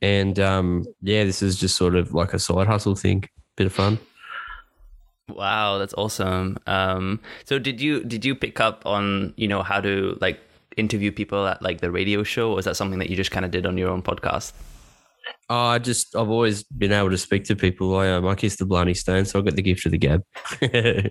And 0.00 0.38
um, 0.40 0.86
yeah, 1.02 1.24
this 1.24 1.42
is 1.42 1.58
just 1.58 1.76
sort 1.76 1.94
of 1.94 2.14
like 2.14 2.32
a 2.32 2.38
side 2.38 2.66
hustle 2.66 2.96
thing, 2.96 3.24
bit 3.56 3.66
of 3.66 3.72
fun. 3.72 3.98
wow 5.28 5.78
that's 5.78 5.94
awesome 5.94 6.58
um 6.66 7.20
so 7.44 7.56
did 7.56 7.80
you 7.80 8.02
did 8.02 8.24
you 8.24 8.34
pick 8.34 8.58
up 8.58 8.84
on 8.84 9.32
you 9.36 9.46
know 9.46 9.62
how 9.62 9.80
to 9.80 10.18
like 10.20 10.40
interview 10.76 11.10
people 11.12 11.46
at 11.46 11.60
like 11.62 11.80
the 11.80 11.90
radio 11.90 12.22
show 12.22 12.52
or 12.52 12.58
is 12.58 12.64
that 12.64 12.76
something 12.76 12.98
that 12.98 13.10
you 13.10 13.16
just 13.16 13.30
kind 13.30 13.44
of 13.44 13.50
did 13.50 13.66
on 13.66 13.76
your 13.76 13.90
own 13.90 14.02
podcast 14.02 14.52
Oh, 15.48 15.56
I 15.56 15.78
just 15.78 16.14
I've 16.16 16.30
always 16.30 16.62
been 16.62 16.92
able 16.92 17.10
to 17.10 17.18
speak 17.18 17.44
to 17.44 17.56
people. 17.56 17.96
I 17.96 18.10
um, 18.10 18.26
I 18.26 18.34
kiss 18.34 18.56
the 18.56 18.64
Blarney 18.64 18.94
Stone, 18.94 19.24
so 19.24 19.38
I 19.38 19.42
got 19.42 19.56
the 19.56 19.62
gift 19.62 19.84
of 19.84 19.92
the 19.92 19.98
gab. 19.98 20.24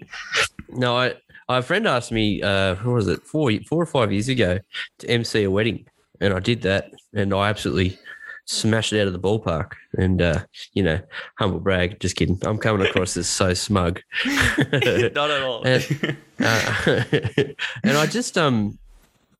no, 0.70 0.98
I, 0.98 1.14
a 1.50 1.62
friend 1.62 1.88
asked 1.88 2.12
me, 2.12 2.42
uh, 2.42 2.76
what 2.76 2.94
was 2.94 3.08
it, 3.08 3.24
four 3.24 3.52
four 3.68 3.82
or 3.82 3.86
five 3.86 4.12
years 4.12 4.30
ago, 4.30 4.60
to 5.00 5.10
MC 5.10 5.44
a 5.44 5.52
wedding, 5.52 5.86
and 6.22 6.34
I 6.34 6.40
did 6.40 6.62
that, 6.62 6.92
and 7.14 7.34
I 7.34 7.50
absolutely 7.50 7.98
smashed 8.46 8.94
it 8.94 9.02
out 9.02 9.08
of 9.08 9.14
the 9.14 9.20
ballpark. 9.20 9.74
And 9.98 10.22
uh, 10.22 10.46
you 10.74 10.84
know, 10.84 11.00
humble 11.38 11.60
brag, 11.60 12.00
just 12.00 12.16
kidding. 12.16 12.40
I'm 12.44 12.58
coming 12.58 12.86
across 12.88 13.18
as 13.18 13.28
so 13.28 13.54
smug. 13.54 14.02
not 14.26 15.32
at 15.32 15.42
all 15.44 15.64
and, 15.64 16.18
uh, 16.40 17.04
and 17.84 17.98
I 17.98 18.06
just 18.06 18.38
um 18.38 18.78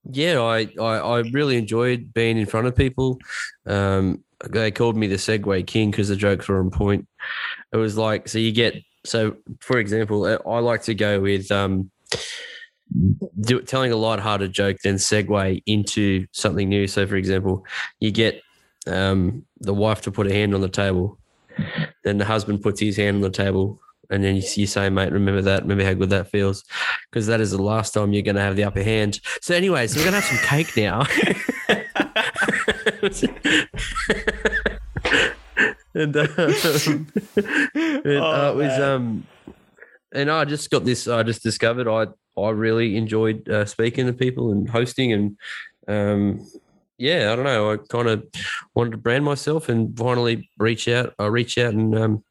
yeah 0.04 0.40
I, 0.42 0.68
I 0.80 0.98
I 0.98 1.20
really 1.32 1.58
enjoyed 1.58 2.14
being 2.14 2.38
in 2.38 2.46
front 2.46 2.68
of 2.68 2.76
people. 2.76 3.20
Um, 3.66 4.24
they 4.50 4.72
called 4.72 4.96
me 4.96 5.08
the 5.08 5.16
Segue 5.16 5.68
King 5.68 5.92
because 5.92 6.08
the 6.08 6.16
jokes 6.16 6.48
were 6.48 6.60
on 6.60 6.72
point. 6.72 7.08
It 7.74 7.78
was 7.78 7.98
like 7.98 8.28
so 8.28 8.40
you 8.40 8.52
get 8.52 8.76
so 9.06 9.36
for 9.60 9.80
example, 9.80 10.26
I 10.26 10.60
like 10.60 10.84
to 10.84 10.96
go 10.96 11.20
with 11.20 11.52
um, 11.52 11.90
do, 13.42 13.62
telling 13.62 13.92
a 13.92 13.96
light-hearted 13.96 14.52
joke, 14.52 14.78
then 14.84 14.96
segue 14.96 15.62
into 15.66 16.26
something 16.32 16.68
new. 16.68 16.88
So, 16.88 17.06
for 17.08 17.16
example, 17.16 17.66
you 18.00 18.12
get 18.12 18.42
um, 18.88 19.46
the 19.60 19.74
wife 19.74 20.02
to 20.02 20.12
put 20.12 20.28
a 20.28 20.34
hand 20.34 20.54
on 20.54 20.62
the 20.62 20.70
table, 20.70 21.18
then 22.04 22.18
the 22.18 22.26
husband 22.26 22.62
puts 22.62 22.80
his 22.80 22.98
hand 22.98 23.18
on 23.18 23.22
the 23.22 23.30
table, 23.30 23.80
and 24.10 24.24
then 24.24 24.36
you, 24.36 24.44
you 24.56 24.68
say, 24.68 24.90
"Mate, 24.90 25.12
remember 25.12 25.42
that? 25.42 25.64
Remember 25.64 25.86
how 25.86 25.94
good 25.94 26.10
that 26.10 26.30
feels?" 26.30 26.64
Because 27.10 27.28
that 27.28 27.42
is 27.42 27.52
the 27.52 27.62
last 27.62 27.94
time 27.94 28.14
you're 28.14 28.24
going 28.24 28.36
to 28.36 28.42
have 28.42 28.56
the 28.56 28.64
upper 28.64 28.84
hand. 28.84 29.20
So, 29.42 29.56
anyways, 29.56 29.96
we're 29.96 30.04
going 30.04 30.14
to 30.14 30.22
have 30.22 30.40
some 30.40 30.48
cake 30.48 30.76
now. 30.76 31.06
and 35.94 36.16
um, 36.18 36.28
it, 37.36 38.18
uh, 38.18 38.22
Oh, 38.22 38.52
it 38.52 38.56
was 38.56 38.80
um, 38.80 39.26
and 40.12 40.32
I 40.32 40.46
just 40.46 40.70
got 40.70 40.86
this. 40.86 41.08
I 41.08 41.24
just 41.24 41.44
discovered 41.44 41.88
I 41.88 42.08
I 42.40 42.50
really 42.50 42.98
enjoyed 42.98 43.48
uh, 43.50 43.66
speaking 43.66 44.06
to 44.08 44.14
people 44.14 44.52
and 44.52 44.70
hosting 44.70 45.14
and 45.14 45.38
um, 45.88 46.48
yeah, 46.98 47.32
I 47.32 47.36
don't 47.36 47.46
know. 47.46 47.72
I 47.72 47.78
kind 47.78 48.10
of 48.10 48.28
wanted 48.76 48.92
to 48.92 48.98
brand 48.98 49.24
myself 49.24 49.70
and 49.70 49.98
finally 49.98 50.50
reach 50.58 50.88
out. 50.88 51.14
I 51.18 51.28
reach 51.28 51.58
out 51.58 51.74
and 51.74 51.98
um, 51.98 52.24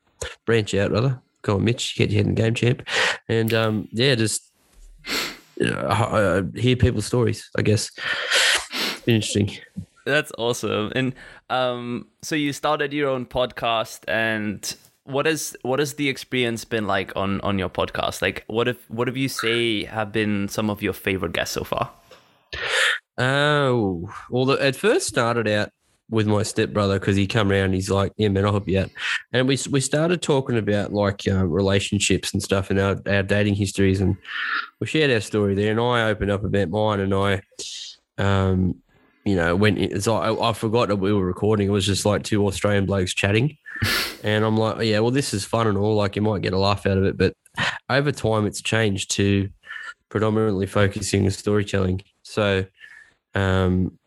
branch 0.44 0.74
out 0.74 0.92
rather. 0.92 1.20
Go 1.42 1.56
on, 1.56 1.64
Mitch, 1.64 1.96
get 1.96 2.10
your 2.10 2.18
head 2.18 2.26
in 2.26 2.34
the 2.34 2.42
game, 2.42 2.54
champ, 2.54 2.82
and 3.28 3.54
um, 3.54 3.88
yeah, 3.92 4.14
just 4.14 4.52
uh, 5.60 5.66
uh, 5.66 6.42
hear 6.54 6.76
people's 6.76 7.06
stories. 7.06 7.48
I 7.56 7.62
guess 7.62 7.90
interesting. 9.06 9.50
That's 10.04 10.32
awesome. 10.38 10.92
And 10.94 11.14
um, 11.50 12.06
so 12.22 12.34
you 12.34 12.52
started 12.52 12.92
your 12.92 13.08
own 13.08 13.26
podcast, 13.26 14.00
and 14.08 14.74
what 15.04 15.26
is 15.26 15.56
what 15.62 15.78
has 15.78 15.94
the 15.94 16.08
experience 16.08 16.64
been 16.64 16.86
like 16.86 17.14
on 17.16 17.40
on 17.42 17.58
your 17.58 17.70
podcast? 17.70 18.22
Like, 18.22 18.44
what 18.46 18.68
if 18.68 18.90
what 18.90 19.08
have 19.08 19.16
you 19.16 19.28
say 19.28 19.84
have 19.84 20.12
been 20.12 20.48
some 20.48 20.70
of 20.70 20.82
your 20.82 20.92
favorite 20.92 21.32
guests 21.32 21.54
so 21.54 21.64
far? 21.64 21.90
Oh, 23.16 24.08
well, 24.30 24.50
it 24.50 24.76
first 24.76 25.08
started 25.08 25.48
out 25.48 25.70
with 26.10 26.26
my 26.26 26.42
stepbrother 26.42 26.98
because 26.98 27.16
he 27.16 27.26
come 27.26 27.50
around. 27.50 27.72
He's 27.72 27.90
like, 27.90 28.12
"Yeah, 28.16 28.28
man, 28.28 28.44
I'll 28.44 28.52
help 28.52 28.68
you 28.68 28.80
out." 28.80 28.90
And 29.32 29.46
we 29.46 29.58
we 29.70 29.80
started 29.80 30.22
talking 30.22 30.56
about 30.56 30.92
like 30.92 31.22
uh, 31.28 31.46
relationships 31.46 32.32
and 32.32 32.42
stuff 32.42 32.70
and 32.70 32.80
our, 32.80 32.96
our 33.06 33.22
dating 33.22 33.54
histories, 33.54 34.00
and 34.00 34.16
we 34.80 34.86
shared 34.86 35.10
our 35.10 35.20
story 35.20 35.54
there. 35.54 35.70
And 35.70 35.80
I 35.80 36.08
opened 36.08 36.30
up 36.30 36.44
about 36.44 36.70
mine, 36.70 37.00
and 37.00 37.14
I, 37.14 37.42
um, 38.16 38.76
you 39.24 39.36
know, 39.36 39.54
went. 39.54 39.78
It's 39.78 40.06
like 40.06 40.30
I, 40.30 40.34
I 40.34 40.52
forgot 40.52 40.88
that 40.88 40.96
we 40.96 41.12
were 41.12 41.26
recording. 41.26 41.68
It 41.68 41.72
was 41.72 41.86
just 41.86 42.06
like 42.06 42.22
two 42.22 42.46
Australian 42.46 42.86
blokes 42.86 43.14
chatting, 43.14 43.56
and 44.22 44.44
I'm 44.44 44.56
like, 44.56 44.84
"Yeah, 44.86 45.00
well, 45.00 45.10
this 45.10 45.34
is 45.34 45.44
fun 45.44 45.66
and 45.66 45.76
all. 45.76 45.94
Like, 45.94 46.16
you 46.16 46.22
might 46.22 46.42
get 46.42 46.54
a 46.54 46.58
laugh 46.58 46.86
out 46.86 46.98
of 46.98 47.04
it, 47.04 47.16
but 47.18 47.34
over 47.90 48.12
time, 48.12 48.46
it's 48.46 48.62
changed 48.62 49.10
to 49.12 49.50
predominantly 50.08 50.66
focusing 50.66 51.26
on 51.26 51.30
storytelling." 51.32 52.02
So 52.22 52.64
um, 53.34 53.97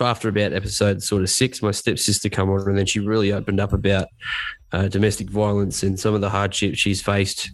after 0.00 0.28
about 0.28 0.52
episode 0.52 1.02
sort 1.02 1.22
of 1.22 1.30
six, 1.30 1.62
my 1.62 1.70
stepsister 1.70 2.28
come 2.28 2.50
on, 2.50 2.68
and 2.68 2.76
then 2.76 2.86
she 2.86 3.00
really 3.00 3.32
opened 3.32 3.58
up 3.58 3.72
about 3.72 4.06
uh, 4.70 4.86
domestic 4.86 5.30
violence 5.30 5.82
and 5.82 5.98
some 5.98 6.14
of 6.14 6.20
the 6.20 6.28
hardships 6.28 6.78
she's 6.78 7.00
faced 7.00 7.50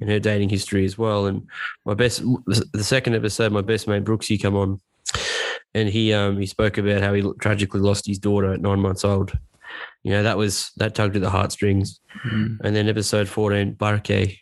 in 0.00 0.08
her 0.08 0.18
dating 0.18 0.48
history 0.48 0.84
as 0.84 0.96
well. 0.96 1.26
And 1.26 1.46
my 1.84 1.94
best, 1.94 2.22
the 2.46 2.82
second 2.82 3.14
episode, 3.14 3.52
my 3.52 3.60
best 3.60 3.86
mate 3.86 4.04
Brooksy 4.04 4.40
come 4.40 4.56
on, 4.56 4.80
and 5.74 5.88
he 5.88 6.12
um, 6.12 6.38
he 6.38 6.46
spoke 6.46 6.78
about 6.78 7.02
how 7.02 7.12
he 7.12 7.22
tragically 7.40 7.80
lost 7.80 8.06
his 8.06 8.18
daughter 8.18 8.52
at 8.52 8.60
nine 8.60 8.80
months 8.80 9.04
old. 9.04 9.32
You 10.02 10.12
know 10.12 10.22
that 10.22 10.38
was 10.38 10.72
that 10.78 10.94
tugged 10.94 11.16
at 11.16 11.22
the 11.22 11.30
heartstrings. 11.30 12.00
And 12.62 12.74
then 12.74 12.88
episode 12.88 13.28
fourteen, 13.28 13.74
Barke, 13.74 14.38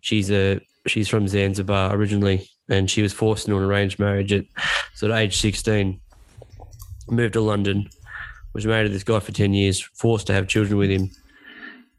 she's 0.00 0.30
a 0.30 0.60
she's 0.86 1.08
from 1.08 1.28
Zanzibar 1.28 1.94
originally, 1.94 2.48
and 2.68 2.90
she 2.90 3.02
was 3.02 3.12
forced 3.12 3.46
into 3.46 3.56
an 3.56 3.64
arranged 3.64 3.98
marriage 3.98 4.32
at 4.32 4.44
sort 4.94 5.12
of 5.12 5.18
age 5.18 5.36
sixteen. 5.36 6.00
Moved 7.08 7.34
to 7.34 7.40
London, 7.40 7.88
was 8.54 8.66
married 8.66 8.84
to 8.84 8.92
this 8.92 9.04
guy 9.04 9.20
for 9.20 9.32
ten 9.32 9.52
years, 9.52 9.80
forced 9.80 10.26
to 10.28 10.32
have 10.32 10.46
children 10.46 10.78
with 10.78 10.90
him, 10.90 11.10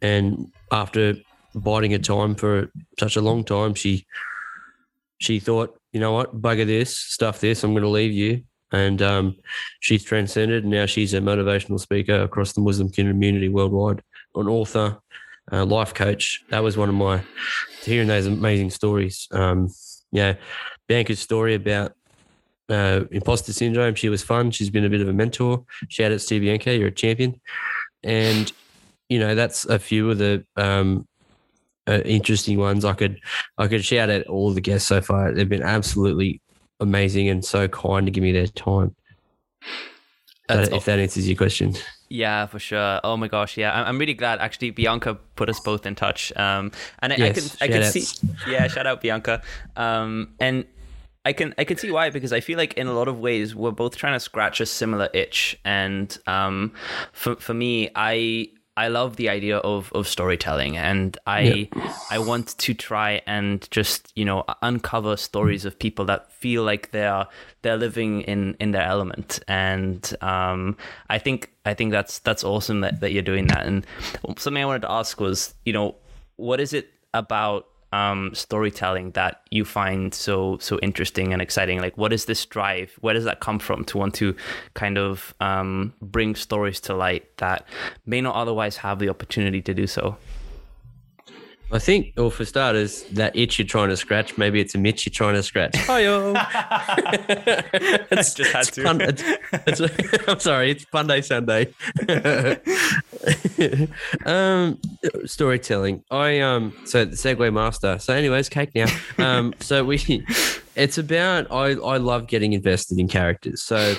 and 0.01 0.51
after 0.71 1.15
biding 1.55 1.91
her 1.91 1.99
time 1.99 2.35
for 2.35 2.71
such 2.99 3.15
a 3.15 3.21
long 3.21 3.43
time, 3.43 3.73
she 3.73 4.05
she 5.19 5.39
thought, 5.39 5.79
you 5.91 5.99
know 5.99 6.11
what, 6.11 6.41
bugger 6.41 6.65
this, 6.65 6.97
stuff 6.97 7.39
this, 7.39 7.63
I'm 7.63 7.73
going 7.73 7.83
to 7.83 7.89
leave 7.89 8.11
you. 8.11 8.43
And 8.71 9.01
um, 9.03 9.35
she's 9.81 10.03
transcended. 10.03 10.65
Now 10.65 10.87
she's 10.87 11.13
a 11.13 11.19
motivational 11.19 11.79
speaker 11.79 12.21
across 12.23 12.53
the 12.53 12.61
Muslim 12.61 12.89
community 12.89 13.47
worldwide, 13.47 14.01
an 14.35 14.47
author, 14.47 14.99
a 15.51 15.63
life 15.63 15.93
coach. 15.93 16.41
That 16.49 16.63
was 16.63 16.75
one 16.75 16.89
of 16.89 16.95
my 16.95 17.21
hearing 17.83 18.07
those 18.07 18.25
amazing 18.25 18.71
stories. 18.71 19.27
Um, 19.31 19.69
yeah, 20.11 20.37
Bianca's 20.87 21.19
story 21.19 21.53
about 21.53 21.93
uh, 22.69 23.01
imposter 23.11 23.53
syndrome. 23.53 23.95
She 23.95 24.09
was 24.09 24.23
fun. 24.23 24.51
She's 24.51 24.69
been 24.69 24.85
a 24.85 24.89
bit 24.89 25.01
of 25.01 25.07
a 25.07 25.13
mentor. 25.13 25.65
Shout 25.89 26.11
out 26.11 26.19
to 26.19 26.39
Bianca, 26.39 26.75
you're 26.75 26.87
a 26.87 26.91
champion. 26.91 27.39
And 28.03 28.51
you 29.09 29.19
know 29.19 29.35
that's 29.35 29.65
a 29.65 29.79
few 29.79 30.09
of 30.09 30.17
the 30.17 30.45
um, 30.55 31.07
uh, 31.87 32.01
interesting 32.05 32.57
ones. 32.57 32.85
I 32.85 32.93
could 32.93 33.19
I 33.57 33.67
could 33.67 33.83
shout 33.83 34.09
out 34.09 34.25
all 34.27 34.53
the 34.53 34.61
guests 34.61 34.87
so 34.87 35.01
far. 35.01 35.31
They've 35.31 35.47
been 35.47 35.63
absolutely 35.63 36.41
amazing 36.79 37.29
and 37.29 37.43
so 37.43 37.67
kind 37.67 38.05
to 38.05 38.11
give 38.11 38.23
me 38.23 38.31
their 38.31 38.47
time. 38.47 38.95
That's 40.47 40.71
Uh, 40.71 40.75
if 40.75 40.85
that 40.85 40.99
answers 40.99 41.27
your 41.27 41.37
question. 41.37 41.75
Yeah, 42.09 42.45
for 42.45 42.59
sure. 42.59 42.99
Oh 43.03 43.17
my 43.17 43.27
gosh, 43.27 43.57
yeah. 43.57 43.73
I'm, 43.73 43.87
I'm 43.87 43.97
really 43.97 44.13
glad 44.13 44.39
actually 44.39 44.71
Bianca 44.71 45.15
put 45.35 45.49
us 45.49 45.59
both 45.59 45.85
in 45.85 45.95
touch. 45.95 46.35
Um, 46.35 46.71
and 46.99 47.13
I, 47.13 47.15
Yes, 47.17 47.57
I 47.61 47.67
can 47.67 47.77
I 47.77 47.81
can 47.81 47.91
see 47.91 48.27
yeah, 48.47 48.67
shout 48.67 48.85
out 48.85 49.01
Bianca. 49.01 49.41
Um, 49.75 50.33
and 50.39 50.65
I 51.25 51.33
can 51.33 51.53
I 51.57 51.63
can 51.63 51.77
see 51.77 51.91
why 51.91 52.09
because 52.09 52.33
I 52.33 52.41
feel 52.41 52.57
like 52.57 52.73
in 52.73 52.87
a 52.87 52.93
lot 52.93 53.07
of 53.07 53.19
ways 53.19 53.55
we're 53.55 53.71
both 53.71 53.95
trying 53.95 54.13
to 54.13 54.19
scratch 54.19 54.59
a 54.59 54.65
similar 54.65 55.09
itch. 55.13 55.57
And 55.63 56.17
um, 56.27 56.73
for 57.13 57.35
for 57.37 57.53
me, 57.53 57.89
I 57.95 58.49
I 58.75 58.87
love 58.87 59.17
the 59.17 59.29
idea 59.29 59.57
of 59.57 59.91
of 59.93 60.07
storytelling, 60.07 60.77
and 60.77 61.17
I 61.27 61.69
I 62.09 62.19
want 62.19 62.57
to 62.57 62.73
try 62.73 63.21
and 63.27 63.69
just 63.71 64.11
you 64.15 64.25
know 64.25 64.43
uncover 64.61 65.15
stories 65.15 65.63
of 65.63 65.77
people 65.77 66.05
that 66.05 66.31
feel 66.31 66.63
like 66.63 66.91
they're 66.91 67.27
they're 67.61 67.77
living 67.77 68.21
in 68.21 68.55
in 68.59 68.71
their 68.71 68.83
element, 68.83 69.39
and 69.47 70.13
um, 70.21 70.75
I 71.09 71.19
think 71.19 71.51
I 71.65 71.73
think 71.73 71.91
that's 71.91 72.19
that's 72.19 72.43
awesome 72.43 72.81
that, 72.81 72.99
that 72.99 73.13
you're 73.13 73.21
doing 73.21 73.47
that. 73.47 73.65
And 73.65 73.85
something 74.37 74.61
I 74.61 74.65
wanted 74.65 74.81
to 74.81 74.91
ask 74.91 75.21
was, 75.21 75.53
you 75.65 75.73
know, 75.73 75.95
what 76.35 76.59
is 76.59 76.73
it 76.73 76.89
about 77.13 77.67
um, 77.93 78.33
storytelling 78.33 79.11
that 79.11 79.41
you 79.51 79.63
find 79.63 80.13
so 80.13 80.57
so 80.59 80.79
interesting 80.79 81.31
and 81.31 81.41
exciting? 81.41 81.79
Like, 81.79 81.95
what 81.95 82.11
is 82.11 82.25
this 82.25 82.43
drive? 82.45 82.97
Where 83.01 83.13
does 83.13 83.25
that 83.25 83.39
come 83.39 83.59
from 83.59 83.85
to 83.85 83.97
want 83.99 84.15
to 84.15 84.35
kind 84.73 84.97
of 84.97 85.33
um, 85.39 85.93
bring 86.01 86.35
stories 86.35 86.79
to 86.81 86.95
light 86.95 87.37
that 87.37 87.67
may 88.05 88.19
not 88.19 88.35
otherwise 88.35 88.77
have 88.77 88.97
the 88.97 89.09
opportunity 89.09 89.61
to 89.61 89.73
do 89.73 89.85
so? 89.85 90.17
I 91.73 91.79
think, 91.79 92.13
well, 92.15 92.29
for 92.29 92.45
starters, 92.45 93.01
that 93.13 93.35
itch 93.35 93.57
you're 93.57 93.67
trying 93.67 93.89
to 93.89 93.97
scratch, 93.97 94.37
maybe 94.37 94.61
it's 94.61 94.75
a 94.75 94.77
Mitch 94.77 95.07
you're 95.07 95.11
trying 95.11 95.33
to 95.33 95.41
scratch. 95.41 95.71
Hiyo. 95.73 96.35
it's, 98.11 98.35
Just 98.35 98.51
had 98.51 98.61
it's 98.61 98.71
to. 98.75 98.83
Pun, 98.83 99.01
it's, 99.01 99.23
it's, 99.81 100.27
I'm 100.27 100.39
sorry, 100.39 100.69
it's 100.69 100.85
Punday 100.85 101.23
Sunday. 101.23 101.73
um, 104.27 104.79
storytelling. 105.25 106.03
I 106.11 106.41
um, 106.41 106.75
so 106.85 107.05
the 107.05 107.15
Segue 107.15 107.51
Master. 107.51 107.97
So, 107.97 108.13
anyways, 108.13 108.49
cake 108.49 108.69
now. 108.75 108.85
Um, 109.17 109.55
so 109.59 109.83
we, 109.83 110.23
it's 110.75 110.99
about 110.99 111.51
I 111.51 111.71
I 111.71 111.97
love 111.97 112.27
getting 112.27 112.53
invested 112.53 112.99
in 112.99 113.07
characters. 113.07 113.63
So, 113.63 113.95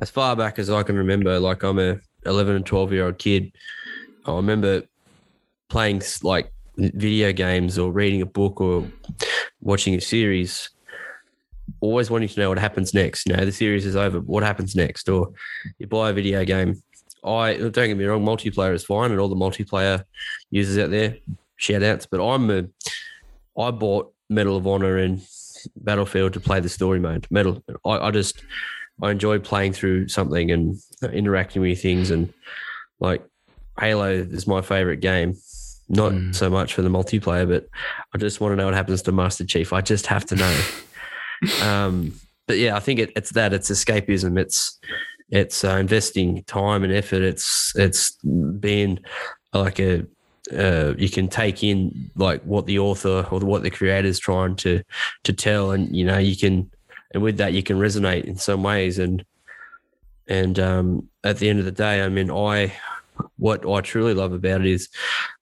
as 0.00 0.08
far 0.08 0.36
back 0.36 0.60
as 0.60 0.70
I 0.70 0.84
can 0.84 0.96
remember, 0.96 1.40
like 1.40 1.64
I'm 1.64 1.80
a 1.80 1.98
11 2.26 2.54
and 2.54 2.64
12 2.64 2.92
year 2.92 3.06
old 3.06 3.18
kid. 3.18 3.50
I 4.24 4.36
remember 4.36 4.82
playing 5.68 6.02
like 6.22 6.52
video 6.76 7.32
games 7.32 7.78
or 7.78 7.92
reading 7.92 8.22
a 8.22 8.26
book 8.26 8.60
or 8.60 8.86
watching 9.60 9.94
a 9.94 10.00
series, 10.00 10.70
always 11.80 12.10
wanting 12.10 12.28
to 12.28 12.40
know 12.40 12.48
what 12.48 12.58
happens 12.58 12.94
next. 12.94 13.26
You 13.26 13.36
know, 13.36 13.44
the 13.44 13.52
series 13.52 13.86
is 13.86 13.96
over. 13.96 14.20
What 14.20 14.42
happens 14.42 14.74
next? 14.74 15.08
Or 15.08 15.32
you 15.78 15.86
buy 15.86 16.10
a 16.10 16.12
video 16.12 16.44
game. 16.44 16.82
I 17.24 17.54
don't 17.54 17.72
get 17.72 17.96
me 17.96 18.04
wrong, 18.04 18.24
multiplayer 18.24 18.74
is 18.74 18.84
fine, 18.84 19.12
and 19.12 19.20
all 19.20 19.28
the 19.28 19.36
multiplayer 19.36 20.02
users 20.50 20.76
out 20.78 20.90
there, 20.90 21.16
shout 21.56 21.82
outs. 21.82 22.06
But 22.06 22.24
I'm 22.26 22.50
a, 22.50 22.64
I 23.56 23.70
bought 23.70 24.12
Medal 24.28 24.56
of 24.56 24.66
Honor 24.66 24.96
and 24.98 25.24
Battlefield 25.76 26.32
to 26.32 26.40
play 26.40 26.58
the 26.58 26.68
story 26.68 26.98
mode. 26.98 27.28
Medal, 27.30 27.62
I, 27.84 27.98
I 27.98 28.10
just 28.10 28.42
I 29.00 29.12
enjoy 29.12 29.38
playing 29.38 29.72
through 29.72 30.08
something 30.08 30.50
and 30.50 30.76
interacting 31.12 31.62
with 31.62 31.80
things, 31.80 32.10
and 32.10 32.32
like 32.98 33.22
Halo 33.78 34.10
is 34.10 34.48
my 34.48 34.60
favorite 34.60 34.98
game. 34.98 35.36
Not 35.88 36.12
Mm. 36.12 36.34
so 36.34 36.48
much 36.48 36.74
for 36.74 36.82
the 36.82 36.88
multiplayer, 36.88 37.46
but 37.48 37.68
I 38.14 38.18
just 38.18 38.40
want 38.40 38.52
to 38.52 38.56
know 38.56 38.64
what 38.66 38.74
happens 38.74 39.02
to 39.02 39.12
Master 39.12 39.44
Chief. 39.44 39.72
I 39.72 39.80
just 39.80 40.06
have 40.06 40.24
to 40.26 40.36
know. 40.36 40.60
um, 41.62 42.14
but 42.46 42.58
yeah, 42.58 42.76
I 42.76 42.80
think 42.80 42.98
it, 43.00 43.12
it's 43.16 43.30
that. 43.30 43.52
It's 43.52 43.70
escapism. 43.70 44.38
It's 44.38 44.78
it's 45.30 45.64
uh, 45.64 45.76
investing 45.76 46.44
time 46.44 46.84
and 46.84 46.92
effort. 46.92 47.22
It's 47.22 47.72
it's 47.76 48.12
being 48.60 49.00
like 49.52 49.78
a 49.80 50.06
uh, 50.56 50.94
you 50.98 51.08
can 51.08 51.28
take 51.28 51.62
in 51.62 52.10
like 52.16 52.42
what 52.42 52.66
the 52.66 52.78
author 52.78 53.26
or 53.30 53.40
what 53.40 53.62
the 53.62 53.70
creator 53.70 54.08
is 54.08 54.18
trying 54.18 54.56
to 54.56 54.82
to 55.24 55.32
tell, 55.32 55.70
and 55.72 55.94
you 55.94 56.04
know 56.04 56.18
you 56.18 56.36
can, 56.36 56.70
and 57.12 57.22
with 57.22 57.36
that 57.38 57.52
you 57.52 57.62
can 57.62 57.78
resonate 57.78 58.24
in 58.24 58.36
some 58.36 58.62
ways, 58.62 58.98
and 58.98 59.24
and 60.28 60.58
um, 60.58 61.08
at 61.24 61.38
the 61.38 61.48
end 61.48 61.58
of 61.58 61.64
the 61.64 61.72
day, 61.72 62.02
I 62.02 62.08
mean, 62.08 62.30
I 62.30 62.72
what 63.38 63.66
I 63.66 63.80
truly 63.80 64.14
love 64.14 64.32
about 64.32 64.60
it 64.60 64.66
is 64.66 64.88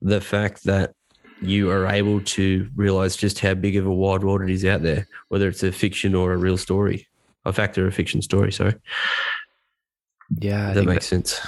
the 0.00 0.20
fact 0.20 0.64
that 0.64 0.94
you 1.42 1.70
are 1.70 1.86
able 1.86 2.20
to 2.20 2.68
realize 2.74 3.16
just 3.16 3.40
how 3.40 3.54
big 3.54 3.76
of 3.76 3.86
a 3.86 3.92
wide 3.92 4.24
world 4.24 4.42
it 4.42 4.50
is 4.50 4.64
out 4.64 4.82
there, 4.82 5.06
whether 5.28 5.48
it's 5.48 5.62
a 5.62 5.72
fiction 5.72 6.14
or 6.14 6.32
a 6.32 6.36
real 6.36 6.58
story, 6.58 7.06
a 7.44 7.52
fact 7.52 7.78
or 7.78 7.86
a 7.86 7.92
fiction 7.92 8.20
story. 8.22 8.52
Sorry. 8.52 8.74
Yeah, 10.38 10.72
that 10.74 10.84
makes 10.84 11.08
that, 11.08 11.24
sense. 11.24 11.40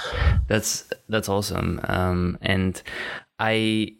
That's 0.47 0.89
that's 1.07 1.29
awesome. 1.29 1.79
Um, 1.83 2.37
and 2.41 2.81
I 3.39 3.95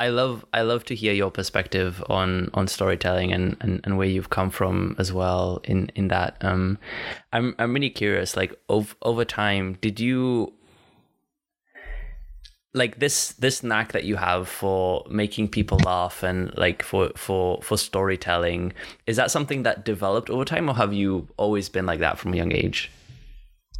I 0.00 0.08
love 0.08 0.44
I 0.52 0.62
love 0.62 0.84
to 0.86 0.94
hear 0.94 1.12
your 1.12 1.30
perspective 1.30 2.02
on 2.08 2.50
on 2.54 2.66
storytelling 2.66 3.32
and, 3.32 3.56
and, 3.60 3.80
and 3.84 3.98
where 3.98 4.08
you've 4.08 4.30
come 4.30 4.50
from 4.50 4.96
as 4.98 5.12
well 5.12 5.60
in 5.64 5.92
in 5.94 6.08
that. 6.08 6.38
Um, 6.40 6.78
I'm 7.32 7.54
I'm 7.58 7.74
really 7.74 7.90
curious. 7.90 8.36
Like 8.36 8.58
over 8.68 8.94
over 9.02 9.24
time, 9.24 9.76
did 9.80 10.00
you 10.00 10.54
like 12.72 13.00
this 13.00 13.32
this 13.32 13.62
knack 13.62 13.92
that 13.92 14.04
you 14.04 14.16
have 14.16 14.48
for 14.48 15.04
making 15.10 15.48
people 15.48 15.78
laugh 15.78 16.22
and 16.22 16.56
like 16.56 16.82
for 16.82 17.10
for 17.16 17.60
for 17.62 17.76
storytelling? 17.76 18.72
Is 19.06 19.16
that 19.16 19.30
something 19.30 19.64
that 19.64 19.84
developed 19.84 20.30
over 20.30 20.44
time, 20.44 20.68
or 20.68 20.74
have 20.74 20.92
you 20.92 21.28
always 21.36 21.68
been 21.68 21.86
like 21.86 22.00
that 22.00 22.18
from 22.18 22.32
a 22.32 22.36
young 22.36 22.52
age? 22.52 22.90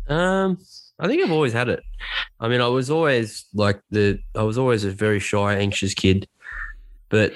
Um, 0.08 0.58
I 0.98 1.06
think 1.06 1.22
I've 1.22 1.30
always 1.30 1.52
had 1.52 1.68
it. 1.68 1.82
I 2.40 2.48
mean, 2.48 2.60
I 2.60 2.66
was 2.66 2.90
always 2.90 3.46
like 3.54 3.80
the 3.90 4.18
I 4.34 4.42
was 4.42 4.58
always 4.58 4.84
a 4.84 4.90
very 4.90 5.20
shy, 5.20 5.54
anxious 5.54 5.94
kid, 5.94 6.26
but 7.08 7.32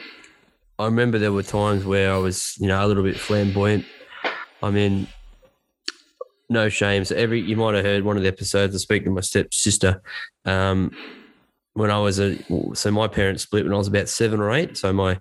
I 0.79 0.87
remember 0.87 1.19
there 1.19 1.33
were 1.33 1.45
times 1.45 1.85
where 1.85 2.13
I 2.13 2.19
was, 2.19 2.57
you 2.59 2.67
know, 2.67 2.85
a 2.85 2.89
little 2.89 3.05
bit 3.05 3.19
flamboyant. 3.19 3.85
I 4.61 4.71
mean, 4.71 5.07
no 6.49 6.69
shame. 6.69 7.05
So 7.05 7.15
every 7.15 7.41
you 7.41 7.57
might 7.57 7.75
have 7.75 7.85
heard 7.85 8.03
one 8.03 8.17
of 8.17 8.23
the 8.23 8.29
episodes. 8.29 8.75
I 8.75 8.79
speak 8.79 9.05
to 9.05 9.11
my 9.11 9.21
stepsister. 9.21 10.03
Um, 10.45 10.91
when 11.75 11.91
I 11.91 11.99
was 11.99 12.19
a 12.19 12.39
so 12.75 12.91
my 12.91 13.09
parents 13.09 13.43
split 13.43 13.65
when 13.65 13.75
I 13.75 13.79
was 13.79 13.89
about 13.89 14.09
seven 14.09 14.41
or 14.41 14.53
eight. 14.53 14.77
So 14.77 14.93
my 14.93 15.21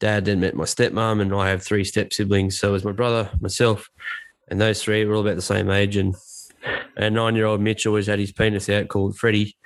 dad 0.00 0.24
then 0.24 0.40
met 0.40 0.56
my 0.56 0.64
stepmom, 0.64 1.20
and 1.20 1.34
I 1.34 1.50
have 1.50 1.62
three 1.62 1.84
step 1.84 2.12
siblings. 2.12 2.58
So 2.58 2.70
it 2.70 2.72
was 2.72 2.84
my 2.84 2.92
brother, 2.92 3.30
myself, 3.40 3.88
and 4.48 4.60
those 4.60 4.82
three 4.82 5.04
were 5.04 5.14
all 5.14 5.20
about 5.20 5.36
the 5.36 5.42
same 5.42 5.70
age. 5.70 5.96
And 5.96 6.14
and 6.96 7.14
nine 7.14 7.36
year 7.36 7.46
old 7.46 7.60
Mitch 7.60 7.86
always 7.86 8.06
had 8.06 8.18
his 8.18 8.32
penis 8.32 8.68
out 8.68 8.88
called 8.88 9.16
Freddie. 9.16 9.56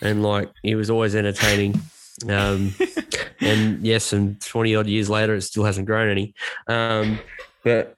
And 0.00 0.22
like 0.22 0.50
he 0.62 0.74
was 0.74 0.90
always 0.90 1.16
entertaining. 1.16 1.80
Um, 2.28 2.74
and 3.40 3.84
yes, 3.84 4.12
and 4.12 4.40
20 4.40 4.74
odd 4.76 4.86
years 4.86 5.08
later, 5.08 5.34
it 5.34 5.42
still 5.42 5.64
hasn't 5.64 5.86
grown 5.86 6.08
any. 6.08 6.34
Um, 6.66 7.18
but 7.64 7.96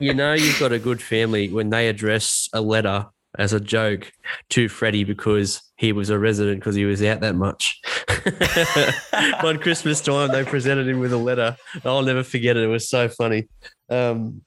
you 0.00 0.14
know, 0.14 0.34
you've 0.34 0.58
got 0.58 0.72
a 0.72 0.78
good 0.78 1.02
family 1.02 1.50
when 1.50 1.70
they 1.70 1.88
address 1.88 2.48
a 2.52 2.60
letter 2.60 3.06
as 3.38 3.52
a 3.52 3.60
joke 3.60 4.12
to 4.50 4.68
Freddie 4.68 5.04
because 5.04 5.62
he 5.76 5.92
was 5.92 6.10
a 6.10 6.18
resident 6.18 6.60
because 6.60 6.74
he 6.74 6.84
was 6.84 7.02
out 7.02 7.20
that 7.20 7.34
much. 7.34 7.80
One 9.42 9.58
Christmas 9.58 10.00
time, 10.00 10.30
they 10.30 10.44
presented 10.44 10.88
him 10.88 11.00
with 11.00 11.12
a 11.12 11.18
letter. 11.18 11.56
I'll 11.84 12.02
never 12.02 12.22
forget 12.22 12.56
it. 12.56 12.64
It 12.64 12.68
was 12.68 12.88
so 12.88 13.08
funny. 13.08 13.48
Um, 13.90 14.42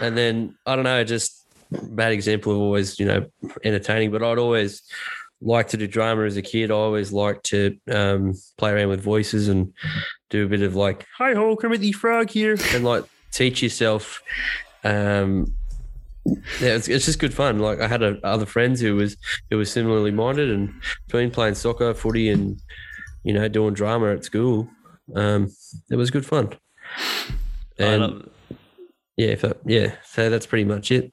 and 0.00 0.16
then 0.16 0.56
I 0.66 0.74
don't 0.74 0.84
know, 0.84 1.02
just 1.04 1.46
bad 1.70 2.12
example 2.12 2.52
of 2.52 2.58
always, 2.58 2.98
you 2.98 3.06
know, 3.06 3.26
entertaining, 3.64 4.10
but 4.10 4.22
I'd 4.22 4.38
always 4.38 4.82
like 5.40 5.68
to 5.68 5.76
do 5.76 5.86
drama 5.86 6.24
as 6.24 6.36
a 6.36 6.42
kid. 6.42 6.70
I 6.70 6.74
always 6.74 7.12
liked 7.12 7.46
to 7.46 7.76
um, 7.90 8.34
play 8.58 8.72
around 8.72 8.88
with 8.88 9.00
voices 9.00 9.48
and 9.48 9.72
do 10.30 10.44
a 10.44 10.48
bit 10.48 10.62
of 10.62 10.76
like, 10.76 11.06
hi 11.16 11.34
ho, 11.34 11.56
Kermit 11.56 11.80
the 11.80 11.92
Frog 11.92 12.30
here, 12.30 12.56
and 12.74 12.84
like 12.84 13.04
teach 13.32 13.62
yourself. 13.62 14.22
Um, 14.84 15.54
yeah, 16.24 16.76
it's, 16.76 16.88
it's 16.88 17.06
just 17.06 17.18
good 17.18 17.34
fun. 17.34 17.58
Like 17.58 17.80
I 17.80 17.88
had 17.88 18.02
a, 18.02 18.18
other 18.24 18.46
friends 18.46 18.80
who 18.80 18.96
was 18.96 19.16
who 19.50 19.58
was 19.58 19.70
similarly 19.70 20.10
minded, 20.10 20.50
and 20.50 20.72
between 21.06 21.30
playing 21.30 21.54
soccer, 21.54 21.94
footy, 21.94 22.28
and 22.28 22.60
you 23.24 23.32
know 23.32 23.48
doing 23.48 23.74
drama 23.74 24.12
at 24.12 24.24
school, 24.24 24.68
um, 25.14 25.48
it 25.90 25.96
was 25.96 26.10
good 26.10 26.26
fun. 26.26 26.52
And 27.78 28.28
yeah, 29.16 29.36
so, 29.36 29.56
yeah, 29.64 29.94
so 30.04 30.30
that's 30.30 30.46
pretty 30.46 30.64
much 30.64 30.90
it. 30.90 31.12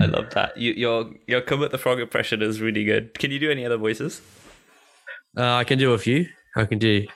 I 0.00 0.06
love 0.06 0.30
that. 0.30 0.56
You, 0.56 0.72
your 0.72 1.10
your 1.26 1.40
Kermit 1.40 1.70
the 1.70 1.78
Frog 1.78 2.00
impression 2.00 2.42
is 2.42 2.60
really 2.60 2.84
good. 2.84 3.14
Can 3.14 3.30
you 3.30 3.38
do 3.38 3.50
any 3.50 3.64
other 3.64 3.76
voices? 3.76 4.20
Uh, 5.36 5.54
I 5.54 5.64
can 5.64 5.78
do 5.78 5.92
a 5.92 5.98
few. 5.98 6.26
I 6.56 6.64
can 6.64 6.78
do. 6.78 7.06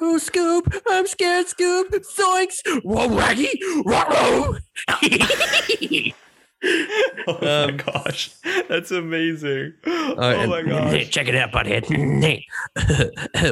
Oh, 0.00 0.16
Scoop! 0.18 0.72
I'm 0.88 1.06
scared, 1.06 1.48
Scoop! 1.48 1.90
Zoinks! 1.90 2.60
Whoa, 2.84 3.08
waggy! 3.08 3.50
Whoa! 3.84 4.56
oh 7.26 7.38
my 7.40 7.64
um, 7.64 7.76
gosh, 7.76 8.30
that's 8.68 8.90
amazing! 8.90 9.74
Uh, 9.86 10.14
oh 10.18 10.46
my 10.48 10.62
gosh! 10.62 11.08
Check 11.10 11.28
it 11.28 11.36
out, 11.36 11.52
butthead. 11.52 11.86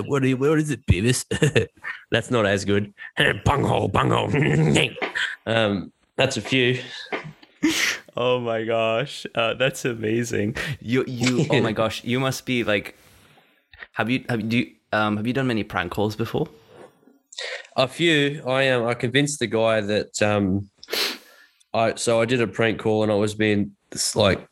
what, 0.08 0.24
you, 0.24 0.36
what 0.36 0.58
is 0.58 0.70
it, 0.70 0.84
Beavis? 0.86 1.68
that's 2.10 2.30
not 2.30 2.46
as 2.46 2.64
good. 2.64 2.92
bunghole, 3.44 3.88
bunghole. 3.88 4.30
um, 5.46 5.92
that's 6.16 6.36
a 6.36 6.40
few. 6.40 6.80
oh 8.16 8.40
my 8.40 8.64
gosh, 8.64 9.24
uh, 9.36 9.54
that's 9.54 9.84
amazing. 9.84 10.56
You 10.80 11.04
you 11.06 11.46
oh 11.50 11.60
my 11.60 11.72
gosh, 11.72 12.02
you 12.04 12.18
must 12.18 12.44
be 12.44 12.64
like. 12.64 12.96
Have 13.92 14.10
you 14.10 14.24
have 14.28 14.52
you 14.52 14.72
um 14.92 15.16
have 15.16 15.26
you 15.26 15.32
done 15.32 15.46
many 15.46 15.62
prank 15.62 15.92
calls 15.92 16.16
before? 16.16 16.48
A 17.76 17.86
few. 17.86 18.42
I 18.46 18.62
am. 18.62 18.82
Um, 18.82 18.88
I 18.88 18.94
convinced 18.94 19.38
the 19.38 19.46
guy 19.46 19.80
that 19.82 20.22
um, 20.22 20.70
I 21.76 21.94
so 21.96 22.20
I 22.20 22.24
did 22.24 22.40
a 22.40 22.46
prank 22.46 22.80
call 22.80 23.02
and 23.02 23.12
I 23.12 23.16
was 23.16 23.34
being 23.34 23.72
like 24.14 24.46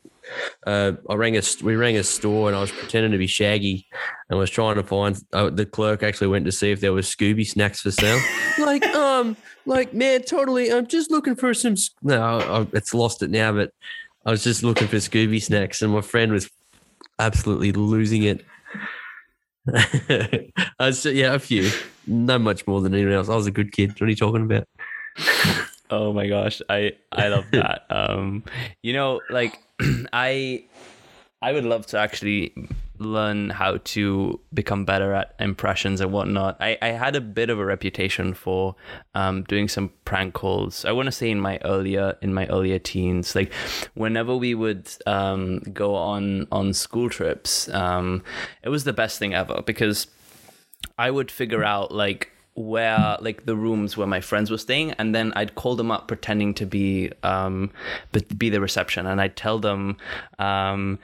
uh, 0.65 0.93
I 1.09 1.15
rang 1.15 1.37
a 1.37 1.41
we 1.63 1.75
rang 1.75 1.97
a 1.97 2.03
store 2.03 2.47
and 2.47 2.55
I 2.55 2.61
was 2.61 2.71
pretending 2.71 3.11
to 3.11 3.17
be 3.17 3.27
Shaggy 3.27 3.87
and 4.29 4.39
was 4.39 4.49
trying 4.49 4.75
to 4.75 4.83
find 4.83 5.19
uh, 5.33 5.49
the 5.49 5.65
clerk 5.65 6.03
actually 6.03 6.27
went 6.27 6.45
to 6.45 6.51
see 6.51 6.71
if 6.71 6.81
there 6.81 6.93
was 6.93 7.07
Scooby 7.07 7.45
snacks 7.45 7.81
for 7.81 7.91
sale. 7.91 8.19
like 8.65 8.85
um, 8.87 9.35
like 9.65 9.93
man, 9.93 10.21
totally. 10.23 10.71
I'm 10.71 10.87
just 10.87 11.11
looking 11.11 11.35
for 11.35 11.53
some. 11.53 11.75
No, 12.01 12.21
I, 12.21 12.67
it's 12.77 12.93
lost 12.93 13.23
it 13.23 13.31
now, 13.31 13.51
but 13.51 13.71
I 14.25 14.31
was 14.31 14.43
just 14.43 14.63
looking 14.63 14.87
for 14.87 14.97
Scooby 14.97 15.41
snacks, 15.41 15.81
and 15.81 15.91
my 15.93 16.01
friend 16.01 16.31
was 16.31 16.49
absolutely 17.19 17.71
losing 17.71 18.23
it. 18.23 18.45
I 19.73 20.51
was, 20.79 21.05
yeah, 21.05 21.33
a 21.33 21.39
few, 21.39 21.71
not 22.05 22.41
much 22.41 22.67
more 22.67 22.81
than 22.81 22.93
anyone 22.93 23.13
else. 23.13 23.29
I 23.29 23.35
was 23.35 23.47
a 23.47 23.51
good 23.51 23.71
kid. 23.71 23.91
What 23.91 24.03
are 24.03 24.09
you 24.09 24.15
talking 24.15 24.43
about? 24.43 24.67
oh 25.89 26.13
my 26.13 26.27
gosh, 26.27 26.61
I 26.69 26.93
I 27.11 27.27
love 27.29 27.45
that. 27.51 27.85
um, 27.89 28.43
you 28.81 28.93
know, 28.93 29.21
like 29.29 29.59
I 30.13 30.65
I 31.41 31.51
would 31.51 31.65
love 31.65 31.85
to 31.87 31.99
actually 31.99 32.53
learn 32.97 33.49
how 33.49 33.77
to 33.83 34.39
become 34.53 34.85
better 34.85 35.13
at 35.13 35.35
impressions 35.39 35.99
and 35.99 36.11
whatnot. 36.11 36.55
I, 36.61 36.77
I 36.81 36.87
had 36.87 37.15
a 37.15 37.21
bit 37.21 37.49
of 37.49 37.59
a 37.59 37.65
reputation 37.65 38.33
for 38.33 38.75
um, 39.13 39.43
doing 39.43 39.67
some 39.67 39.91
prank 40.05 40.33
calls. 40.33 40.85
I 40.85 40.91
want 40.93 41.07
to 41.07 41.11
say 41.11 41.29
in 41.29 41.39
my 41.39 41.59
earlier 41.65 42.17
in 42.21 42.33
my 42.33 42.47
earlier 42.47 42.79
teens, 42.79 43.35
like 43.35 43.53
whenever 43.95 44.35
we 44.35 44.55
would 44.55 44.89
um, 45.05 45.59
go 45.73 45.95
on 45.95 46.47
on 46.51 46.73
school 46.73 47.09
trips, 47.09 47.69
um, 47.69 48.23
it 48.63 48.69
was 48.69 48.83
the 48.83 48.93
best 48.93 49.19
thing 49.19 49.33
ever 49.33 49.61
because 49.65 50.07
I 50.97 51.11
would 51.11 51.31
figure 51.31 51.63
out 51.63 51.91
like 51.91 52.31
where 52.55 53.17
like 53.19 53.45
the 53.45 53.55
rooms 53.55 53.95
where 53.97 54.07
my 54.07 54.21
friends 54.21 54.49
were 54.49 54.57
staying 54.57 54.91
and 54.93 55.13
then 55.13 55.31
I'd 55.35 55.55
call 55.55 55.75
them 55.75 55.91
up 55.91 56.07
pretending 56.07 56.53
to 56.55 56.65
be 56.65 57.11
um 57.23 57.71
be 58.37 58.49
the 58.49 58.61
reception 58.61 59.05
and 59.05 59.21
I'd 59.21 59.35
tell 59.35 59.59
them 59.59 59.97
um 60.39 60.99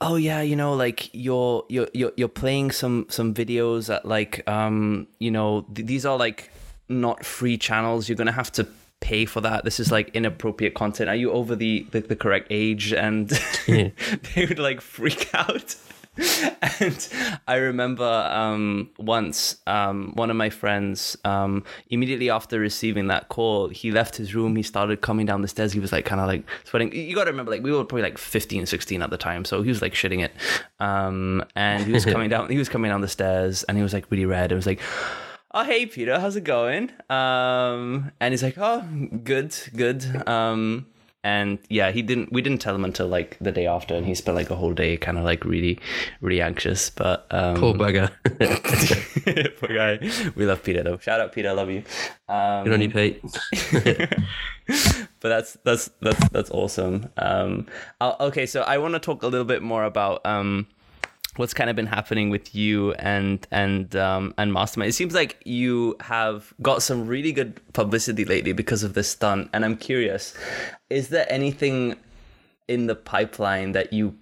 oh 0.00 0.16
yeah 0.16 0.40
you 0.40 0.56
know 0.56 0.72
like 0.74 1.10
you're 1.12 1.64
you're 1.68 1.88
you're, 1.92 2.12
you're 2.16 2.28
playing 2.28 2.70
some 2.70 3.06
some 3.10 3.34
videos 3.34 3.94
at 3.94 4.06
like 4.06 4.48
um 4.48 5.06
you 5.18 5.30
know 5.30 5.66
th- 5.74 5.86
these 5.86 6.06
are 6.06 6.16
like 6.16 6.50
not 6.88 7.24
free 7.24 7.58
channels. 7.58 8.08
You're 8.08 8.16
gonna 8.16 8.32
have 8.32 8.52
to 8.52 8.66
pay 9.00 9.24
for 9.26 9.40
that. 9.42 9.64
This 9.64 9.78
is 9.78 9.92
like 9.92 10.10
inappropriate 10.14 10.74
content. 10.74 11.08
Are 11.08 11.16
you 11.16 11.30
over 11.32 11.54
the 11.54 11.86
the, 11.90 12.00
the 12.00 12.16
correct 12.16 12.48
age? 12.50 12.92
And 12.92 13.30
yeah. 13.66 13.90
they 14.34 14.46
would 14.46 14.58
like 14.58 14.80
freak 14.80 15.34
out 15.34 15.76
and 16.80 17.08
I 17.46 17.56
remember 17.56 18.04
um, 18.04 18.90
once 18.98 19.56
um, 19.66 20.12
one 20.14 20.30
of 20.30 20.36
my 20.36 20.50
friends, 20.50 21.16
um, 21.24 21.64
immediately 21.90 22.30
after 22.30 22.58
receiving 22.58 23.06
that 23.08 23.28
call, 23.28 23.68
he 23.68 23.90
left 23.92 24.16
his 24.16 24.34
room. 24.34 24.56
He 24.56 24.62
started 24.62 25.00
coming 25.00 25.26
down 25.26 25.42
the 25.42 25.48
stairs. 25.48 25.72
He 25.72 25.80
was 25.80 25.92
like 25.92 26.04
kind 26.04 26.20
of 26.20 26.26
like 26.26 26.44
sweating. 26.64 26.92
You 26.92 27.14
got 27.14 27.24
to 27.24 27.30
remember, 27.30 27.50
like 27.50 27.62
we 27.62 27.70
were 27.70 27.84
probably 27.84 28.02
like 28.02 28.18
15, 28.18 28.66
16 28.66 29.02
at 29.02 29.10
the 29.10 29.16
time, 29.16 29.44
so 29.44 29.62
he 29.62 29.68
was 29.68 29.82
like 29.82 29.94
shitting 29.94 30.24
it. 30.24 30.32
Um, 30.80 31.44
and 31.54 31.84
he 31.84 31.92
was 31.92 32.04
coming 32.04 32.28
down. 32.28 32.48
He 32.50 32.58
was 32.58 32.68
coming 32.68 32.90
down 32.90 33.00
the 33.00 33.08
stairs, 33.08 33.62
and 33.64 33.76
he 33.76 33.82
was 33.82 33.92
like 33.92 34.10
really 34.10 34.26
red. 34.26 34.52
It 34.52 34.56
was 34.56 34.66
like 34.66 34.80
oh 35.54 35.64
hey 35.64 35.86
peter 35.86 36.20
how's 36.20 36.36
it 36.36 36.44
going 36.44 36.90
um 37.08 38.12
and 38.20 38.34
he's 38.34 38.42
like 38.42 38.56
oh 38.58 38.84
good 39.24 39.56
good 39.74 40.04
um 40.28 40.84
and 41.24 41.58
yeah, 41.68 41.90
he 41.90 42.02
didn't. 42.02 42.32
We 42.32 42.42
didn't 42.42 42.60
tell 42.60 42.74
him 42.74 42.84
until 42.84 43.08
like 43.08 43.36
the 43.40 43.50
day 43.50 43.66
after, 43.66 43.94
and 43.94 44.06
he 44.06 44.14
spent 44.14 44.36
like 44.36 44.50
a 44.50 44.56
whole 44.56 44.72
day 44.72 44.96
kind 44.96 45.18
of 45.18 45.24
like 45.24 45.44
really, 45.44 45.78
really 46.20 46.40
anxious. 46.40 46.90
But 46.90 47.26
um, 47.30 47.56
Poor 47.56 47.74
bugger. 47.74 48.10
poor 49.58 49.74
guy. 49.74 49.98
We 50.36 50.46
love 50.46 50.62
Peter 50.62 50.82
though. 50.82 50.98
Shout 50.98 51.20
out 51.20 51.32
Peter, 51.32 51.48
I 51.48 51.52
love 51.52 51.70
you. 51.70 51.82
Um, 52.28 52.64
Good 52.64 52.72
on 52.72 52.80
you, 52.82 52.90
Pete. 52.90 53.20
but 55.20 55.28
that's 55.28 55.58
that's 55.64 55.90
that's 56.00 56.28
that's 56.28 56.50
awesome. 56.50 57.08
Um, 57.16 57.66
I'll, 58.00 58.16
okay, 58.20 58.46
so 58.46 58.62
I 58.62 58.78
want 58.78 58.94
to 58.94 59.00
talk 59.00 59.22
a 59.22 59.26
little 59.26 59.46
bit 59.46 59.62
more 59.62 59.84
about 59.84 60.24
um, 60.24 60.68
what's 61.38 61.54
kind 61.54 61.70
of 61.70 61.76
been 61.76 61.86
happening 61.86 62.30
with 62.30 62.54
you 62.54 62.92
and 62.94 63.46
and 63.50 63.94
um, 63.96 64.34
and 64.36 64.52
Mastermind. 64.52 64.90
It 64.90 64.94
seems 64.94 65.14
like 65.14 65.40
you 65.44 65.96
have 66.00 66.52
got 66.60 66.82
some 66.82 67.06
really 67.06 67.32
good 67.32 67.60
publicity 67.72 68.24
lately 68.24 68.52
because 68.52 68.82
of 68.82 68.94
this 68.94 69.08
stunt, 69.08 69.48
and 69.52 69.64
I'm 69.64 69.76
curious: 69.76 70.34
is 70.90 71.08
there 71.08 71.26
anything 71.30 71.96
in 72.66 72.86
the 72.86 72.94
pipeline 72.94 73.72
that 73.72 73.92
you 73.92 74.16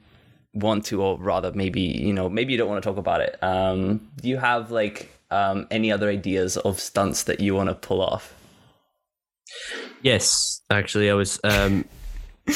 want 0.55 0.85
to, 0.87 1.03
or 1.03 1.19
rather, 1.19 1.53
maybe 1.53 1.81
you 1.81 2.13
know, 2.13 2.29
maybe 2.29 2.53
you 2.53 2.59
don't 2.59 2.69
want 2.69 2.83
to 2.83 2.89
talk 2.89 2.99
about 2.99 3.21
it? 3.21 3.43
Um, 3.43 4.09
do 4.21 4.29
you 4.29 4.37
have 4.37 4.71
like 4.71 5.11
um, 5.31 5.67
any 5.71 5.91
other 5.91 6.09
ideas 6.09 6.57
of 6.59 6.79
stunts 6.79 7.25
that 7.25 7.41
you 7.41 7.55
want 7.55 7.69
to 7.69 7.75
pull 7.75 8.03
off? 8.03 8.35
Yes, 10.03 10.61
actually, 10.71 11.11
I 11.11 11.15
was. 11.15 11.41
Um, 11.45 11.85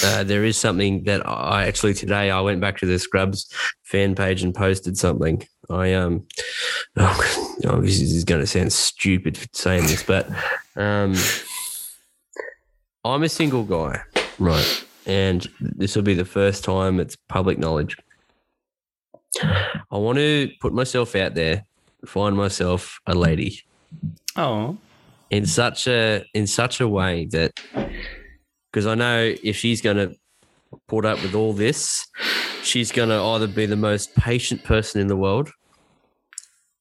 uh, 0.04 0.24
there 0.24 0.44
is 0.44 0.56
something 0.56 1.04
that 1.04 1.26
I 1.26 1.66
actually 1.66 1.94
today 1.94 2.30
I 2.30 2.40
went 2.40 2.60
back 2.60 2.78
to 2.78 2.86
the 2.86 2.98
Scrubs 2.98 3.52
fan 3.82 4.14
page 4.14 4.42
and 4.42 4.54
posted 4.54 4.96
something. 4.96 5.46
I 5.68 5.94
um, 5.94 6.26
oh, 6.96 7.56
oh 7.64 7.80
this 7.80 8.00
is 8.00 8.24
going 8.24 8.40
to 8.40 8.46
sound 8.46 8.72
stupid 8.72 9.36
for 9.36 9.46
saying 9.52 9.86
this, 9.86 10.02
but 10.02 10.28
um, 10.76 11.14
I'm 13.04 13.22
a 13.22 13.28
single 13.28 13.64
guy, 13.64 14.00
right? 14.38 14.84
And 15.06 15.48
this 15.60 15.96
will 15.96 16.02
be 16.02 16.14
the 16.14 16.24
first 16.24 16.64
time 16.64 17.00
it's 17.00 17.16
public 17.28 17.58
knowledge. 17.58 17.96
I 19.42 19.96
want 19.96 20.18
to 20.18 20.50
put 20.60 20.72
myself 20.72 21.14
out 21.14 21.34
there, 21.34 21.64
find 22.04 22.36
myself 22.36 23.00
a 23.06 23.14
lady 23.14 23.62
Oh, 24.36 24.76
in 25.30 25.46
such 25.46 25.86
a 25.86 26.24
in 26.34 26.46
such 26.46 26.80
a 26.80 26.88
way 26.88 27.26
that 27.26 27.52
because 28.70 28.86
I 28.86 28.94
know 28.94 29.34
if 29.42 29.56
she's 29.56 29.80
going 29.80 29.96
to 29.96 30.14
put 30.88 31.04
up 31.04 31.22
with 31.22 31.34
all 31.34 31.52
this, 31.52 32.06
she's 32.62 32.92
going 32.92 33.08
to 33.08 33.16
either 33.16 33.46
be 33.46 33.66
the 33.66 33.76
most 33.76 34.14
patient 34.14 34.64
person 34.64 35.00
in 35.00 35.08
the 35.08 35.16
world, 35.16 35.50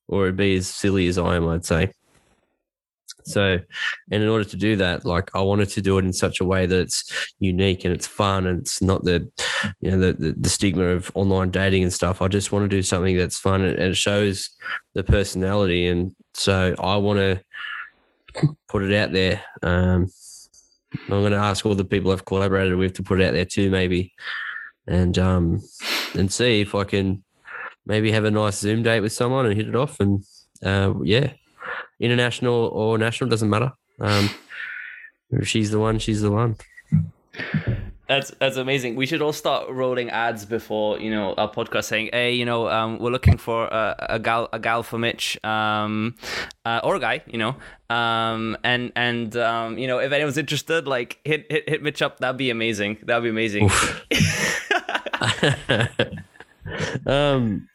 or 0.08 0.26
it'd 0.26 0.38
be 0.38 0.56
as 0.56 0.68
silly 0.68 1.08
as 1.08 1.18
I 1.18 1.36
am, 1.36 1.48
I'd 1.48 1.66
say. 1.66 1.92
So, 3.26 3.60
and 4.12 4.24
in 4.24 4.30
order 4.30 4.44
to 4.44 4.58
do 4.58 4.76
that, 4.78 5.06
like 5.06 5.30
I 5.36 5.42
wanted 5.42 5.70
to 5.70 5.82
do 5.82 5.98
it 5.98 6.06
in 6.06 6.14
such 6.14 6.40
a 6.40 6.46
way 6.46 6.66
that 6.66 6.80
it's 6.80 7.32
unique 7.40 7.86
and 7.86 7.94
it's 7.94 8.08
fun 8.08 8.48
and 8.48 8.62
it's 8.62 8.82
not 8.82 9.04
the, 9.04 9.30
you 9.82 9.92
know, 9.92 10.00
the, 10.00 10.14
the, 10.14 10.36
the 10.38 10.50
stigma 10.50 10.86
of 10.86 11.12
online 11.14 11.52
dating 11.52 11.84
and 11.84 11.94
stuff. 11.94 12.22
I 12.22 12.28
just 12.28 12.52
want 12.52 12.64
to 12.64 12.76
do 12.76 12.82
something 12.82 13.18
that's 13.18 13.38
fun 13.38 13.62
and, 13.62 13.78
and 13.78 13.92
it 13.92 13.98
shows 13.98 14.50
the 14.96 15.04
personality. 15.04 15.88
And 15.88 16.16
so 16.34 16.76
I 16.80 16.96
want 16.98 17.20
to 17.20 18.48
put 18.68 18.84
it 18.84 18.96
out 18.96 19.12
there. 19.12 19.44
Um, 19.62 20.08
I'm 20.94 21.22
going 21.22 21.32
to 21.32 21.38
ask 21.38 21.66
all 21.66 21.76
the 21.76 21.86
people 21.86 22.12
I've 22.12 22.26
collaborated 22.26 22.76
with 22.76 22.94
to 22.94 23.04
put 23.04 23.22
it 23.22 23.26
out 23.26 23.34
there 23.34 23.46
too, 23.46 23.70
maybe, 23.70 24.14
and 24.88 25.18
um, 25.18 25.62
and 26.16 26.32
see 26.32 26.62
if 26.62 26.74
I 26.76 26.84
can 26.84 27.24
maybe 27.86 28.12
have 28.12 28.26
a 28.26 28.32
nice 28.32 28.60
Zoom 28.60 28.84
date 28.84 29.02
with 29.02 29.14
someone 29.14 29.46
and 29.46 29.56
hit 29.56 29.68
it 29.68 29.76
off. 29.76 30.00
And 30.00 30.24
uh, 30.64 30.94
yeah, 31.04 31.34
international 32.00 32.68
or 32.68 32.98
national 32.98 33.30
doesn't 33.30 33.50
matter. 33.50 33.72
Um, 34.00 34.30
if 35.32 35.48
she's 35.48 35.72
the 35.72 35.80
one, 35.80 36.00
she's 36.00 36.22
the 36.22 36.32
one. 36.32 36.56
That's 38.10 38.32
that's 38.40 38.58
amazing. 38.58 38.96
We 38.96 39.06
should 39.06 39.22
all 39.22 39.34
start 39.34 39.70
rolling 39.70 40.10
ads 40.10 40.44
before 40.44 41.00
you 41.00 41.12
know 41.12 41.36
our 41.36 41.48
podcast 41.48 41.84
saying, 41.84 42.10
"Hey, 42.12 42.34
you 42.34 42.44
know, 42.44 42.68
um, 42.68 42.98
we're 42.98 43.12
looking 43.12 43.38
for 43.38 43.68
a, 43.68 44.08
a 44.10 44.20
gal, 44.20 44.50
a 44.52 44.58
gal 44.58 44.82
for 44.82 44.98
Mitch, 44.98 45.38
um, 45.46 46.16
uh, 46.66 46.82
or 46.84 46.96
a 46.96 47.00
guy, 47.00 47.22
you 47.28 47.38
know, 47.38 47.56
um, 47.92 48.58
and 48.64 48.92
and 48.96 49.38
um, 49.38 49.78
you 49.78 49.86
know, 49.86 50.00
if 50.00 50.12
anyone's 50.12 50.40
interested, 50.40 50.88
like 50.88 51.20
hit 51.24 51.46
hit 51.52 51.70
hit 51.70 51.84
Mitch 51.84 52.02
up. 52.02 52.18
That'd 52.18 52.38
be 52.38 52.50
amazing. 52.50 52.98
That'd 53.04 53.22
be 53.22 53.30
amazing. 53.30 53.70
um, 57.06 57.70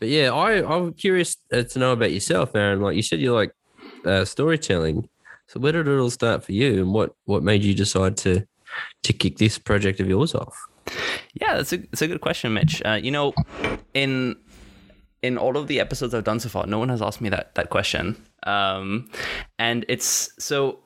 but 0.00 0.08
yeah, 0.08 0.32
I 0.32 0.68
I'm 0.68 0.92
curious 0.94 1.36
uh, 1.52 1.62
to 1.62 1.78
know 1.78 1.92
about 1.92 2.10
yourself, 2.10 2.56
Aaron. 2.56 2.80
Like 2.80 2.96
you 2.96 3.02
said, 3.02 3.20
you 3.20 3.32
like 3.32 3.52
uh, 4.04 4.24
storytelling. 4.24 5.08
So 5.46 5.60
where 5.60 5.70
did 5.70 5.86
it 5.86 5.98
all 5.98 6.10
start 6.10 6.42
for 6.42 6.50
you, 6.50 6.82
and 6.82 6.92
what 6.92 7.14
what 7.26 7.44
made 7.44 7.62
you 7.62 7.74
decide 7.74 8.16
to 8.18 8.44
to 9.02 9.12
kick 9.12 9.38
this 9.38 9.58
project 9.58 10.00
of 10.00 10.08
yours 10.08 10.34
off? 10.34 10.56
Yeah, 11.34 11.56
that's 11.56 11.72
a 11.72 11.78
that's 11.78 12.02
a 12.02 12.08
good 12.08 12.20
question, 12.20 12.54
Mitch. 12.54 12.82
Uh, 12.84 12.98
you 13.02 13.10
know, 13.10 13.34
in 13.94 14.36
in 15.22 15.38
all 15.38 15.56
of 15.56 15.68
the 15.68 15.80
episodes 15.80 16.14
I've 16.14 16.24
done 16.24 16.40
so 16.40 16.48
far, 16.48 16.66
no 16.66 16.78
one 16.78 16.88
has 16.88 17.02
asked 17.02 17.20
me 17.20 17.28
that 17.28 17.54
that 17.54 17.70
question, 17.70 18.16
um, 18.44 19.10
and 19.58 19.84
it's 19.88 20.32
so 20.42 20.80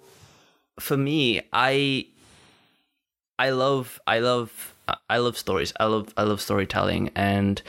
for 0.79 0.97
me. 0.97 1.41
I 1.53 2.07
I 3.39 3.51
love 3.51 4.01
I 4.07 4.21
love 4.21 4.74
I 5.09 5.19
love 5.19 5.39
stories. 5.39 5.73
I 5.81 5.87
love 5.87 6.13
I 6.17 6.25
love 6.25 6.41
storytelling, 6.41 7.11
and 7.15 7.61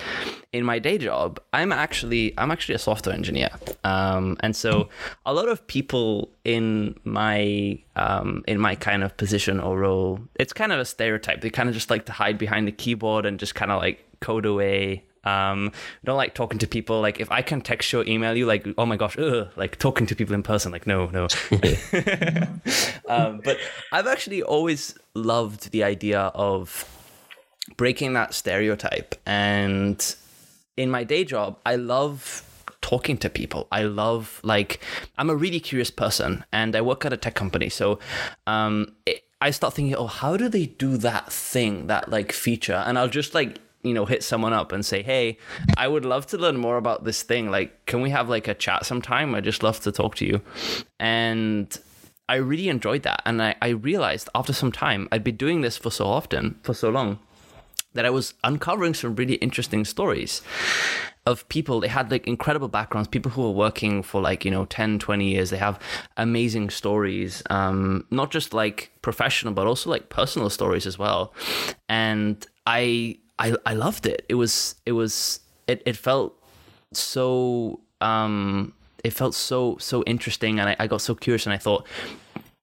in 0.51 0.65
my 0.65 0.79
day 0.79 0.97
job, 0.97 1.39
I'm 1.53 1.71
actually 1.71 2.33
I'm 2.37 2.51
actually 2.51 2.75
a 2.75 2.79
software 2.79 3.15
engineer, 3.15 3.49
um, 3.83 4.35
and 4.41 4.55
so 4.55 4.89
a 5.25 5.33
lot 5.33 5.47
of 5.47 5.65
people 5.67 6.29
in 6.43 6.99
my 7.03 7.79
um, 7.95 8.43
in 8.47 8.59
my 8.59 8.75
kind 8.75 9.03
of 9.03 9.15
position 9.15 9.59
or 9.59 9.79
role, 9.79 10.19
it's 10.35 10.51
kind 10.51 10.71
of 10.73 10.79
a 10.79 10.85
stereotype. 10.85 11.41
They 11.41 11.49
kind 11.49 11.69
of 11.69 11.75
just 11.75 11.89
like 11.89 12.05
to 12.05 12.11
hide 12.11 12.37
behind 12.37 12.67
the 12.67 12.73
keyboard 12.73 13.25
and 13.25 13.39
just 13.39 13.55
kind 13.55 13.71
of 13.71 13.81
like 13.81 14.05
code 14.19 14.45
away. 14.45 15.03
Um, 15.23 15.71
don't 16.03 16.17
like 16.17 16.35
talking 16.35 16.59
to 16.59 16.67
people. 16.67 17.01
Like 17.01 17.19
if 17.19 17.31
I 17.31 17.41
can 17.41 17.61
text 17.61 17.91
you 17.91 18.01
or 18.01 18.05
email 18.07 18.35
you, 18.35 18.45
like 18.45 18.67
oh 18.77 18.85
my 18.85 18.97
gosh, 18.97 19.17
ugh, 19.17 19.49
like 19.55 19.79
talking 19.79 20.05
to 20.07 20.15
people 20.15 20.35
in 20.35 20.43
person, 20.43 20.71
like 20.71 20.85
no, 20.85 21.07
no. 21.07 21.23
um, 23.07 23.41
but 23.43 23.57
I've 23.91 24.07
actually 24.07 24.43
always 24.43 24.95
loved 25.13 25.71
the 25.71 25.83
idea 25.83 26.19
of 26.19 26.94
breaking 27.77 28.13
that 28.13 28.33
stereotype. 28.33 29.15
And 29.25 30.15
in 30.77 30.89
my 30.89 31.03
day 31.03 31.23
job, 31.23 31.57
I 31.65 31.75
love 31.75 32.43
talking 32.81 33.17
to 33.17 33.29
people. 33.29 33.67
I 33.71 33.83
love 33.83 34.39
like 34.43 34.79
I'm 35.17 35.29
a 35.29 35.35
really 35.35 35.59
curious 35.59 35.89
person, 35.91 36.45
and 36.51 36.75
I 36.75 36.81
work 36.81 37.05
at 37.05 37.13
a 37.13 37.17
tech 37.17 37.35
company. 37.35 37.69
So, 37.69 37.99
um, 38.45 38.93
it, 39.05 39.23
I 39.41 39.51
start 39.51 39.73
thinking, 39.73 39.95
oh, 39.95 40.07
how 40.07 40.37
do 40.37 40.47
they 40.49 40.67
do 40.67 40.97
that 40.97 41.31
thing, 41.31 41.87
that 41.87 42.09
like 42.09 42.31
feature? 42.31 42.83
And 42.85 42.97
I'll 42.97 43.09
just 43.09 43.33
like 43.33 43.59
you 43.83 43.93
know 43.93 44.05
hit 44.05 44.23
someone 44.23 44.51
up 44.51 44.71
and 44.71 44.83
say 44.83 45.03
hey 45.03 45.37
i 45.77 45.87
would 45.87 46.05
love 46.05 46.25
to 46.25 46.39
learn 46.39 46.57
more 46.57 46.77
about 46.77 47.03
this 47.03 47.21
thing 47.21 47.51
like 47.51 47.85
can 47.85 48.01
we 48.01 48.09
have 48.09 48.27
like 48.27 48.47
a 48.47 48.55
chat 48.55 48.83
sometime 48.83 49.35
i 49.35 49.39
just 49.39 49.61
love 49.61 49.79
to 49.79 49.91
talk 49.91 50.15
to 50.15 50.25
you 50.25 50.41
and 50.99 51.77
i 52.27 52.33
really 52.33 52.67
enjoyed 52.67 53.03
that 53.03 53.21
and 53.27 53.43
i, 53.43 53.53
I 53.61 53.69
realized 53.69 54.27
after 54.33 54.53
some 54.53 54.71
time 54.71 55.07
i'd 55.11 55.23
been 55.23 55.35
doing 55.35 55.61
this 55.61 55.77
for 55.77 55.91
so 55.91 56.07
often 56.07 56.59
for 56.63 56.73
so 56.73 56.89
long 56.89 57.19
that 57.95 58.05
I 58.05 58.09
was 58.09 58.33
uncovering 58.43 58.93
some 58.93 59.15
really 59.15 59.35
interesting 59.35 59.83
stories 59.85 60.41
of 61.25 61.47
people. 61.49 61.79
They 61.79 61.87
had 61.87 62.11
like 62.11 62.27
incredible 62.27 62.67
backgrounds 62.67 63.07
people 63.07 63.31
who 63.31 63.41
were 63.41 63.51
working 63.51 64.03
for 64.03 64.21
like 64.21 64.45
you 64.45 64.51
know 64.51 64.65
10 64.65 64.99
20 64.99 65.27
years. 65.27 65.49
They 65.49 65.57
have 65.57 65.79
amazing 66.17 66.69
stories 66.69 67.41
um 67.49 68.05
not 68.11 68.31
just 68.31 68.53
like 68.53 68.91
professional 69.01 69.53
but 69.53 69.67
also 69.67 69.89
like 69.89 70.09
personal 70.09 70.49
stories 70.49 70.85
as 70.85 70.99
well. 70.99 71.33
And 71.89 72.45
i 72.67 73.17
i 73.39 73.55
i 73.65 73.73
loved 73.73 74.05
it. 74.05 74.25
It 74.29 74.35
was 74.35 74.75
it 74.85 74.91
was 74.91 75.39
it, 75.67 75.81
it 75.85 75.97
felt 75.97 76.39
so 76.93 77.79
um 78.01 78.73
it 79.03 79.11
felt 79.11 79.35
so 79.35 79.77
so 79.79 80.03
interesting 80.03 80.59
and 80.59 80.69
I, 80.69 80.75
I 80.79 80.87
got 80.87 81.01
so 81.01 81.15
curious 81.15 81.45
and 81.45 81.53
i 81.53 81.57
thought 81.57 81.85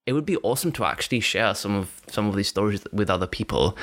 it 0.06 0.12
would 0.12 0.26
be 0.26 0.36
awesome 0.38 0.72
to 0.72 0.84
actually 0.84 1.20
share 1.20 1.54
some 1.54 1.74
of 1.74 2.02
some 2.08 2.26
of 2.26 2.34
these 2.34 2.48
stories 2.48 2.84
with 2.92 3.08
other 3.08 3.26
people 3.26 3.76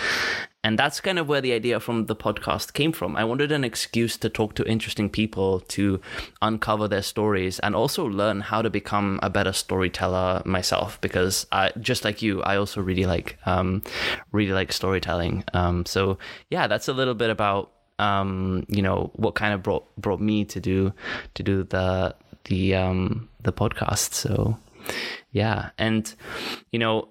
and 0.64 0.78
that's 0.78 1.00
kind 1.00 1.18
of 1.18 1.28
where 1.28 1.42
the 1.42 1.54
idea 1.54 1.80
from 1.80 2.06
the 2.08 2.16
podcast 2.16 2.74
came 2.74 2.92
from. 2.92 3.16
I 3.16 3.24
wanted 3.24 3.52
an 3.52 3.64
excuse 3.64 4.18
to 4.18 4.30
talk 4.30 4.56
to 4.56 4.68
interesting 4.68 5.10
people 5.10 5.62
to 5.62 6.02
uncover 6.42 6.88
their 6.88 7.02
stories 7.02 7.60
and 7.60 7.76
also 7.76 8.06
learn 8.06 8.42
how 8.42 8.62
to 8.62 8.70
become 8.70 9.20
a 9.24 9.30
better 9.30 9.54
storyteller 9.54 10.42
myself 10.46 11.00
because 11.02 11.48
I, 11.52 11.72
just 11.80 12.04
like 12.04 12.22
you 12.22 12.42
i 12.44 12.58
also 12.58 12.82
really 12.82 13.06
like 13.06 13.38
um, 13.46 13.84
really 14.32 14.52
like 14.52 14.74
storytelling. 14.74 15.44
Um, 15.54 15.86
so 15.86 16.18
yeah 16.50 16.68
that's 16.68 16.88
a 16.88 16.94
little 16.94 17.16
bit 17.16 17.30
about 17.30 17.72
um, 18.00 18.66
you 18.70 18.82
know 18.82 19.12
what 19.16 19.36
kind 19.36 19.54
of 19.54 19.62
brought 19.62 19.86
brought 19.98 20.22
me 20.22 20.46
to 20.46 20.60
do 20.60 20.94
to 21.36 21.44
do 21.44 21.64
the 21.64 22.16
the 22.46 22.76
um, 22.76 23.30
the 23.44 23.54
podcast. 23.54 24.14
So 24.14 24.58
yeah. 25.32 25.70
And 25.78 26.14
you 26.72 26.80
know 26.80 27.10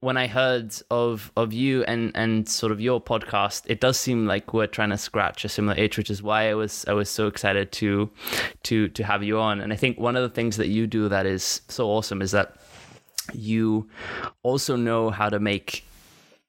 when 0.00 0.16
I 0.16 0.26
heard 0.26 0.74
of 0.90 1.30
of 1.36 1.52
you 1.52 1.84
and 1.84 2.12
and 2.14 2.48
sort 2.48 2.72
of 2.72 2.80
your 2.80 3.00
podcast, 3.00 3.62
it 3.66 3.80
does 3.80 3.98
seem 3.98 4.26
like 4.26 4.52
we're 4.52 4.66
trying 4.66 4.90
to 4.90 4.98
scratch 4.98 5.44
a 5.44 5.48
similar 5.48 5.76
itch, 5.78 5.98
which 5.98 6.10
is 6.10 6.22
why 6.22 6.50
I 6.50 6.54
was 6.54 6.84
I 6.88 6.92
was 6.94 7.08
so 7.08 7.26
excited 7.26 7.70
to 7.72 8.10
to 8.64 8.88
to 8.88 9.04
have 9.04 9.22
you 9.22 9.38
on. 9.38 9.60
And 9.60 9.72
I 9.72 9.76
think 9.76 9.98
one 9.98 10.16
of 10.16 10.22
the 10.22 10.34
things 10.34 10.56
that 10.56 10.68
you 10.68 10.86
do 10.86 11.08
that 11.08 11.26
is 11.26 11.60
so 11.68 11.88
awesome 11.88 12.22
is 12.22 12.30
that 12.30 12.56
you 13.34 13.88
also 14.42 14.74
know 14.74 15.10
how 15.10 15.28
to 15.28 15.38
make 15.38 15.84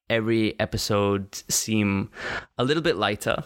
every 0.10 0.60
episode 0.60 1.34
seem 1.50 2.10
a 2.58 2.64
little 2.64 2.84
bit 2.84 2.98
lighter. 2.98 3.44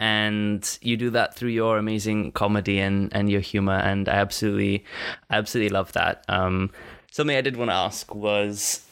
And 0.00 0.78
you 0.80 0.96
do 0.96 1.10
that 1.10 1.34
through 1.34 1.50
your 1.50 1.76
amazing 1.76 2.30
comedy 2.30 2.78
and, 2.78 3.12
and 3.12 3.28
your 3.28 3.40
humor, 3.40 3.74
and 3.74 4.08
I 4.08 4.12
absolutely, 4.12 4.84
absolutely 5.28 5.70
love 5.70 5.92
that. 5.94 6.24
Um, 6.28 6.70
something 7.10 7.36
I 7.36 7.40
did 7.40 7.56
want 7.56 7.72
to 7.72 7.74
ask 7.74 8.14
was, 8.14 8.86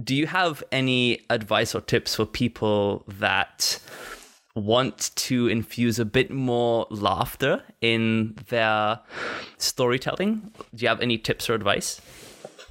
do 0.00 0.14
you 0.14 0.26
have 0.26 0.62
any 0.72 1.20
advice 1.28 1.74
or 1.74 1.80
tips 1.80 2.14
for 2.14 2.24
people 2.24 3.04
that 3.06 3.78
want 4.54 5.10
to 5.16 5.48
infuse 5.48 5.98
a 5.98 6.04
bit 6.04 6.30
more 6.30 6.86
laughter 6.90 7.62
in 7.80 8.36
their 8.48 9.00
storytelling? 9.58 10.50
Do 10.74 10.82
you 10.82 10.88
have 10.88 11.00
any 11.00 11.18
tips 11.18 11.48
or 11.48 11.54
advice? 11.54 12.00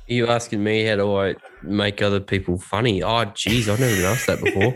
Are 0.10 0.14
you 0.14 0.28
asking 0.28 0.64
me 0.64 0.84
how 0.86 0.96
do 0.96 1.16
I 1.16 1.36
make 1.62 2.02
other 2.02 2.20
people 2.20 2.58
funny? 2.58 3.04
Oh, 3.04 3.26
geez, 3.26 3.70
I've 3.70 3.80
never 3.80 3.96
been 3.96 4.06
asked 4.06 4.28
that 4.28 4.44
before. 4.44 4.74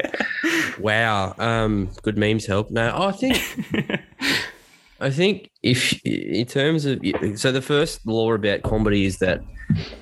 wow, 0.84 1.36
um, 1.40 1.90
good 2.04 2.18
memes 2.18 2.46
help. 2.46 2.70
No, 2.72 2.96
I 2.96 3.12
think, 3.12 3.38
I 5.00 5.10
think 5.10 5.50
if 5.64 6.00
in 6.06 6.46
terms 6.46 6.86
of 6.86 7.02
so 7.36 7.52
the 7.52 7.62
first 7.62 8.06
law 8.06 8.32
about 8.34 8.62
comedy 8.62 9.06
is 9.06 9.18
that 9.18 9.42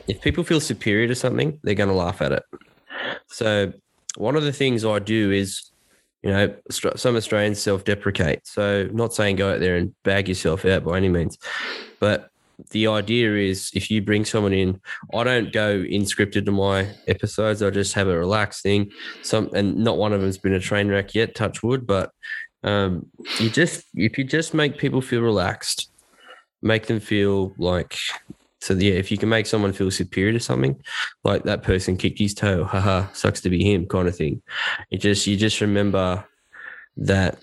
if 0.07 0.21
people 0.21 0.43
feel 0.43 0.59
superior 0.59 1.07
to 1.07 1.15
something, 1.15 1.59
they're 1.63 1.75
going 1.75 1.89
to 1.89 1.95
laugh 1.95 2.21
at 2.21 2.31
it. 2.31 2.43
So 3.27 3.73
one 4.17 4.35
of 4.35 4.43
the 4.43 4.53
things 4.53 4.85
I 4.85 4.99
do 4.99 5.31
is 5.31 5.71
you 6.23 6.31
know, 6.31 6.55
some 6.71 7.17
Australians 7.17 7.61
self 7.61 7.83
deprecate. 7.83 8.47
So, 8.47 8.89
not 8.93 9.13
saying 9.13 9.35
go 9.35 9.53
out 9.53 9.59
there 9.59 9.75
and 9.75 9.93
bag 10.03 10.29
yourself 10.29 10.63
out 10.63 10.85
by 10.85 10.95
any 10.95 11.09
means, 11.09 11.37
but 11.99 12.29
the 12.71 12.87
idea 12.87 13.35
is 13.35 13.71
if 13.73 13.91
you 13.91 14.01
bring 14.01 14.23
someone 14.23 14.53
in, 14.53 14.79
I 15.13 15.25
don't 15.25 15.51
go 15.51 15.71
in 15.71 16.03
scripted 16.03 16.45
to 16.45 16.51
my 16.51 16.89
episodes. 17.07 17.61
I 17.61 17.71
just 17.71 17.93
have 17.95 18.07
a 18.07 18.17
relaxed 18.17 18.63
thing. 18.63 18.91
Some 19.21 19.49
and 19.53 19.75
not 19.75 19.97
one 19.97 20.13
of 20.13 20.21
them's 20.21 20.37
been 20.37 20.53
a 20.53 20.61
train 20.61 20.87
wreck 20.87 21.13
yet, 21.13 21.35
touch 21.35 21.61
wood, 21.61 21.85
but 21.85 22.11
um, 22.63 23.07
you 23.39 23.49
just 23.49 23.83
if 23.95 24.17
you 24.17 24.23
just 24.23 24.53
make 24.53 24.77
people 24.77 25.01
feel 25.01 25.21
relaxed, 25.21 25.89
make 26.61 26.87
them 26.87 27.01
feel 27.01 27.53
like 27.57 27.97
so 28.63 28.73
yeah, 28.75 28.93
if 28.93 29.11
you 29.11 29.17
can 29.17 29.27
make 29.27 29.45
someone 29.45 29.73
feel 29.73 29.91
superior 29.91 30.31
to 30.31 30.39
something, 30.39 30.81
like 31.25 31.43
that 31.43 31.63
person 31.63 31.97
kicked 31.97 32.17
his 32.17 32.33
toe, 32.33 32.63
haha, 32.63 33.07
sucks 33.11 33.41
to 33.41 33.49
be 33.49 33.61
him, 33.61 33.85
kind 33.85 34.07
of 34.07 34.15
thing. 34.15 34.41
It 34.89 34.99
just 35.01 35.27
you 35.27 35.35
just 35.35 35.59
remember 35.59 36.23
that 36.95 37.39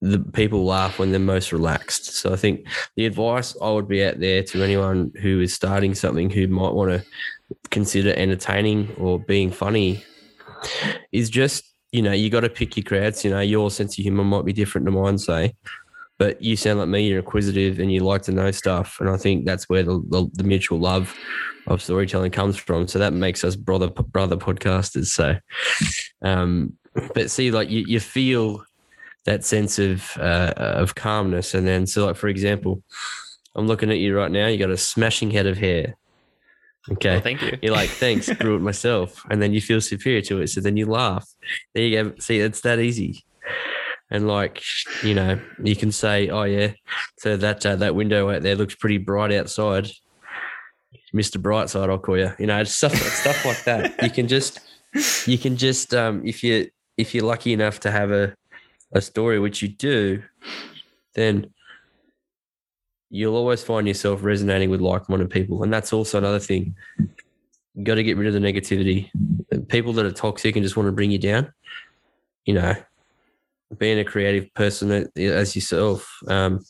the 0.00 0.20
people 0.20 0.64
laugh 0.64 1.00
when 1.00 1.10
they're 1.10 1.18
most 1.18 1.50
relaxed. 1.52 2.14
So 2.14 2.32
I 2.32 2.36
think 2.36 2.68
the 2.94 3.06
advice 3.06 3.56
I 3.60 3.70
would 3.70 3.88
be 3.88 4.04
out 4.04 4.20
there 4.20 4.44
to 4.44 4.62
anyone 4.62 5.10
who 5.20 5.40
is 5.40 5.52
starting 5.52 5.96
something 5.96 6.30
who 6.30 6.46
might 6.46 6.72
want 6.72 6.92
to 6.92 7.04
consider 7.70 8.14
entertaining 8.14 8.94
or 9.00 9.18
being 9.18 9.50
funny 9.50 10.04
is 11.10 11.28
just 11.28 11.64
you 11.90 12.02
know 12.02 12.12
you 12.12 12.30
got 12.30 12.42
to 12.42 12.48
pick 12.48 12.76
your 12.76 12.84
crowds. 12.84 13.24
You 13.24 13.32
know 13.32 13.40
your 13.40 13.72
sense 13.72 13.98
of 13.98 14.02
humor 14.04 14.22
might 14.22 14.44
be 14.44 14.52
different 14.52 14.86
to 14.86 14.92
mine, 14.92 15.18
say, 15.18 15.54
but 16.18 16.40
you 16.40 16.56
sound 16.56 16.78
like 16.78 16.88
me. 16.88 17.08
You're 17.08 17.18
inquisitive 17.18 17.78
and 17.78 17.92
you 17.92 18.00
like 18.00 18.22
to 18.22 18.32
know 18.32 18.50
stuff, 18.50 18.98
and 19.00 19.08
I 19.08 19.16
think 19.16 19.44
that's 19.44 19.68
where 19.68 19.82
the, 19.82 20.02
the, 20.08 20.28
the 20.34 20.44
mutual 20.44 20.78
love 20.78 21.14
of 21.66 21.82
storytelling 21.82 22.30
comes 22.30 22.56
from. 22.56 22.88
So 22.88 22.98
that 22.98 23.12
makes 23.12 23.44
us 23.44 23.56
brother 23.56 23.88
brother 23.88 24.36
podcasters. 24.36 25.06
So, 25.06 25.36
um, 26.22 26.74
but 27.14 27.30
see, 27.30 27.50
like 27.50 27.70
you, 27.70 27.84
you 27.86 28.00
feel 28.00 28.64
that 29.24 29.44
sense 29.44 29.78
of 29.78 30.16
uh, 30.18 30.54
of 30.56 30.94
calmness, 30.94 31.54
and 31.54 31.66
then 31.66 31.86
so 31.86 32.06
like 32.06 32.16
for 32.16 32.28
example, 32.28 32.82
I'm 33.54 33.66
looking 33.66 33.90
at 33.90 33.98
you 33.98 34.16
right 34.16 34.30
now. 34.30 34.46
You 34.46 34.58
got 34.58 34.70
a 34.70 34.76
smashing 34.76 35.30
head 35.30 35.46
of 35.46 35.58
hair. 35.58 35.96
Okay. 36.92 37.10
Well, 37.10 37.20
thank 37.20 37.42
you. 37.42 37.58
You're 37.62 37.74
like, 37.74 37.90
thanks, 37.90 38.32
grew 38.34 38.54
it 38.54 38.60
myself. 38.60 39.26
And 39.28 39.42
then 39.42 39.52
you 39.52 39.60
feel 39.60 39.80
superior 39.80 40.22
to 40.22 40.42
it. 40.42 40.50
So 40.50 40.60
then 40.60 40.76
you 40.76 40.86
laugh. 40.86 41.28
There 41.74 41.82
you 41.82 42.04
go. 42.04 42.14
See, 42.20 42.38
it's 42.38 42.60
that 42.60 42.78
easy 42.78 43.24
and 44.10 44.28
like 44.28 44.62
you 45.02 45.14
know 45.14 45.38
you 45.62 45.74
can 45.74 45.90
say 45.90 46.28
oh 46.28 46.44
yeah 46.44 46.72
so 47.18 47.36
that 47.36 47.64
uh, 47.66 47.76
that 47.76 47.94
window 47.94 48.30
out 48.30 48.42
there 48.42 48.56
looks 48.56 48.74
pretty 48.74 48.98
bright 48.98 49.32
outside. 49.32 49.90
Mr 51.14 51.40
brightside 51.40 51.88
i'll 51.88 51.98
call 51.98 52.18
you. 52.18 52.32
You 52.38 52.46
know 52.46 52.62
stuff 52.64 52.94
stuff 52.94 53.44
like 53.44 53.64
that. 53.64 54.02
You 54.02 54.10
can 54.10 54.28
just 54.28 54.60
you 55.26 55.38
can 55.38 55.56
just 55.56 55.94
um 55.94 56.22
if 56.24 56.42
you 56.44 56.68
if 56.96 57.14
you're 57.14 57.24
lucky 57.24 57.52
enough 57.52 57.80
to 57.80 57.90
have 57.90 58.10
a 58.10 58.34
a 58.92 59.00
story 59.00 59.38
which 59.38 59.62
you 59.62 59.68
do 59.68 60.22
then 61.14 61.50
you'll 63.08 63.36
always 63.36 63.62
find 63.62 63.86
yourself 63.88 64.22
resonating 64.22 64.68
with 64.68 64.80
like-minded 64.80 65.30
people. 65.30 65.62
And 65.62 65.72
that's 65.72 65.92
also 65.92 66.18
another 66.18 66.40
thing. 66.40 66.74
You 66.98 67.84
got 67.84 67.94
to 67.94 68.02
get 68.02 68.16
rid 68.16 68.26
of 68.26 68.34
the 68.34 68.40
negativity. 68.40 69.10
People 69.68 69.92
that 69.94 70.04
are 70.04 70.10
toxic 70.10 70.56
and 70.56 70.62
just 70.62 70.76
want 70.76 70.88
to 70.88 70.92
bring 70.92 71.10
you 71.10 71.18
down 71.18 71.52
you 72.46 72.54
know 72.54 72.74
being 73.78 73.98
a 73.98 74.04
creative 74.04 74.52
person 74.54 75.08
as 75.16 75.54
yourself, 75.54 76.08
um, 76.28 76.64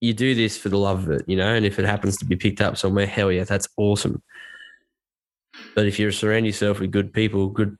you 0.00 0.14
do 0.14 0.34
this 0.34 0.56
for 0.56 0.68
the 0.68 0.78
love 0.78 1.04
of 1.04 1.10
it, 1.10 1.24
you 1.26 1.36
know. 1.36 1.54
And 1.54 1.66
if 1.66 1.78
it 1.78 1.84
happens 1.84 2.16
to 2.18 2.24
be 2.24 2.36
picked 2.36 2.60
up 2.60 2.76
somewhere, 2.76 3.06
hell 3.06 3.32
yeah, 3.32 3.44
that's 3.44 3.68
awesome. 3.76 4.22
But 5.74 5.86
if 5.86 5.98
you 5.98 6.10
surround 6.10 6.46
yourself 6.46 6.80
with 6.80 6.90
good 6.90 7.12
people, 7.12 7.48
good, 7.48 7.76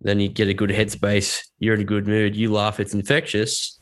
then 0.00 0.20
you 0.20 0.28
get 0.28 0.48
a 0.48 0.54
good 0.54 0.70
headspace. 0.70 1.42
You're 1.58 1.74
in 1.74 1.80
a 1.80 1.84
good 1.84 2.06
mood. 2.06 2.34
You 2.36 2.52
laugh. 2.52 2.80
It's 2.80 2.94
infectious 2.94 3.79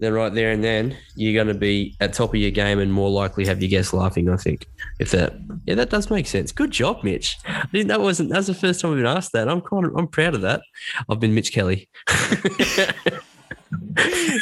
then 0.00 0.12
right 0.12 0.32
there 0.32 0.50
and 0.50 0.64
then 0.64 0.96
you're 1.14 1.34
going 1.34 1.52
to 1.52 1.58
be 1.58 1.94
at 2.00 2.12
top 2.12 2.30
of 2.30 2.40
your 2.40 2.50
game 2.50 2.78
and 2.78 2.92
more 2.92 3.10
likely 3.10 3.46
have 3.46 3.62
your 3.62 3.68
guests 3.68 3.92
laughing. 3.92 4.28
I 4.28 4.36
think 4.36 4.66
if 4.98 5.10
that, 5.12 5.34
yeah, 5.66 5.74
that 5.76 5.90
does 5.90 6.10
make 6.10 6.26
sense. 6.26 6.52
Good 6.52 6.70
job, 6.70 7.04
Mitch. 7.04 7.36
I 7.46 7.66
think 7.66 7.88
that 7.88 8.00
wasn't 8.00 8.30
that's 8.30 8.46
the 8.46 8.54
first 8.54 8.80
time 8.80 8.90
we've 8.90 8.98
been 8.98 9.06
asked 9.06 9.32
that. 9.32 9.48
I'm 9.48 9.60
kind 9.60 9.86
of 9.86 9.96
I'm 9.96 10.08
proud 10.08 10.34
of 10.34 10.40
that. 10.40 10.62
I've 11.08 11.20
been 11.20 11.34
Mitch 11.34 11.52
Kelly. 11.52 11.88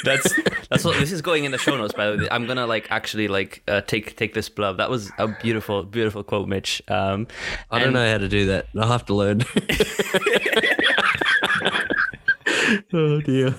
that's 0.04 0.32
that's 0.70 0.84
what 0.84 0.96
this 0.98 1.12
is 1.12 1.22
going 1.22 1.44
in 1.44 1.52
the 1.52 1.58
show 1.58 1.76
notes. 1.76 1.92
By 1.94 2.10
the 2.10 2.18
way, 2.18 2.28
I'm 2.30 2.46
gonna 2.46 2.66
like 2.66 2.90
actually 2.90 3.28
like 3.28 3.62
uh, 3.68 3.80
take 3.82 4.16
take 4.16 4.34
this 4.34 4.48
blub. 4.48 4.78
That 4.78 4.90
was 4.90 5.10
a 5.18 5.28
beautiful 5.28 5.82
beautiful 5.82 6.22
quote, 6.22 6.48
Mitch. 6.48 6.82
Um, 6.88 7.26
I 7.70 7.78
don't 7.78 7.92
know 7.92 8.10
how 8.10 8.18
to 8.18 8.28
do 8.28 8.46
that. 8.46 8.66
I'll 8.78 8.88
have 8.88 9.06
to 9.06 9.14
learn. 9.14 9.42
oh 12.92 13.20
dear. 13.20 13.54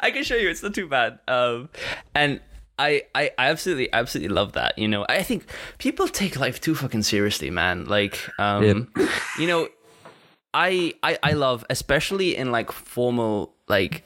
I 0.00 0.10
can 0.10 0.24
show 0.24 0.36
you. 0.36 0.48
It's 0.48 0.62
not 0.62 0.74
too 0.74 0.88
bad. 0.88 1.18
Um, 1.28 1.68
and 2.14 2.40
I, 2.78 3.02
I, 3.14 3.30
I 3.38 3.50
absolutely, 3.50 3.92
absolutely 3.92 4.34
love 4.34 4.52
that. 4.52 4.78
You 4.78 4.88
know, 4.88 5.06
I 5.08 5.22
think 5.22 5.46
people 5.78 6.08
take 6.08 6.38
life 6.38 6.60
too 6.60 6.74
fucking 6.74 7.02
seriously, 7.02 7.50
man. 7.50 7.84
Like, 7.84 8.18
um, 8.38 8.88
yeah. 8.96 9.08
you 9.38 9.46
know, 9.46 9.68
I, 10.54 10.94
I, 11.02 11.18
I 11.22 11.32
love, 11.32 11.64
especially 11.70 12.36
in 12.36 12.50
like 12.50 12.72
formal, 12.72 13.54
like 13.68 14.04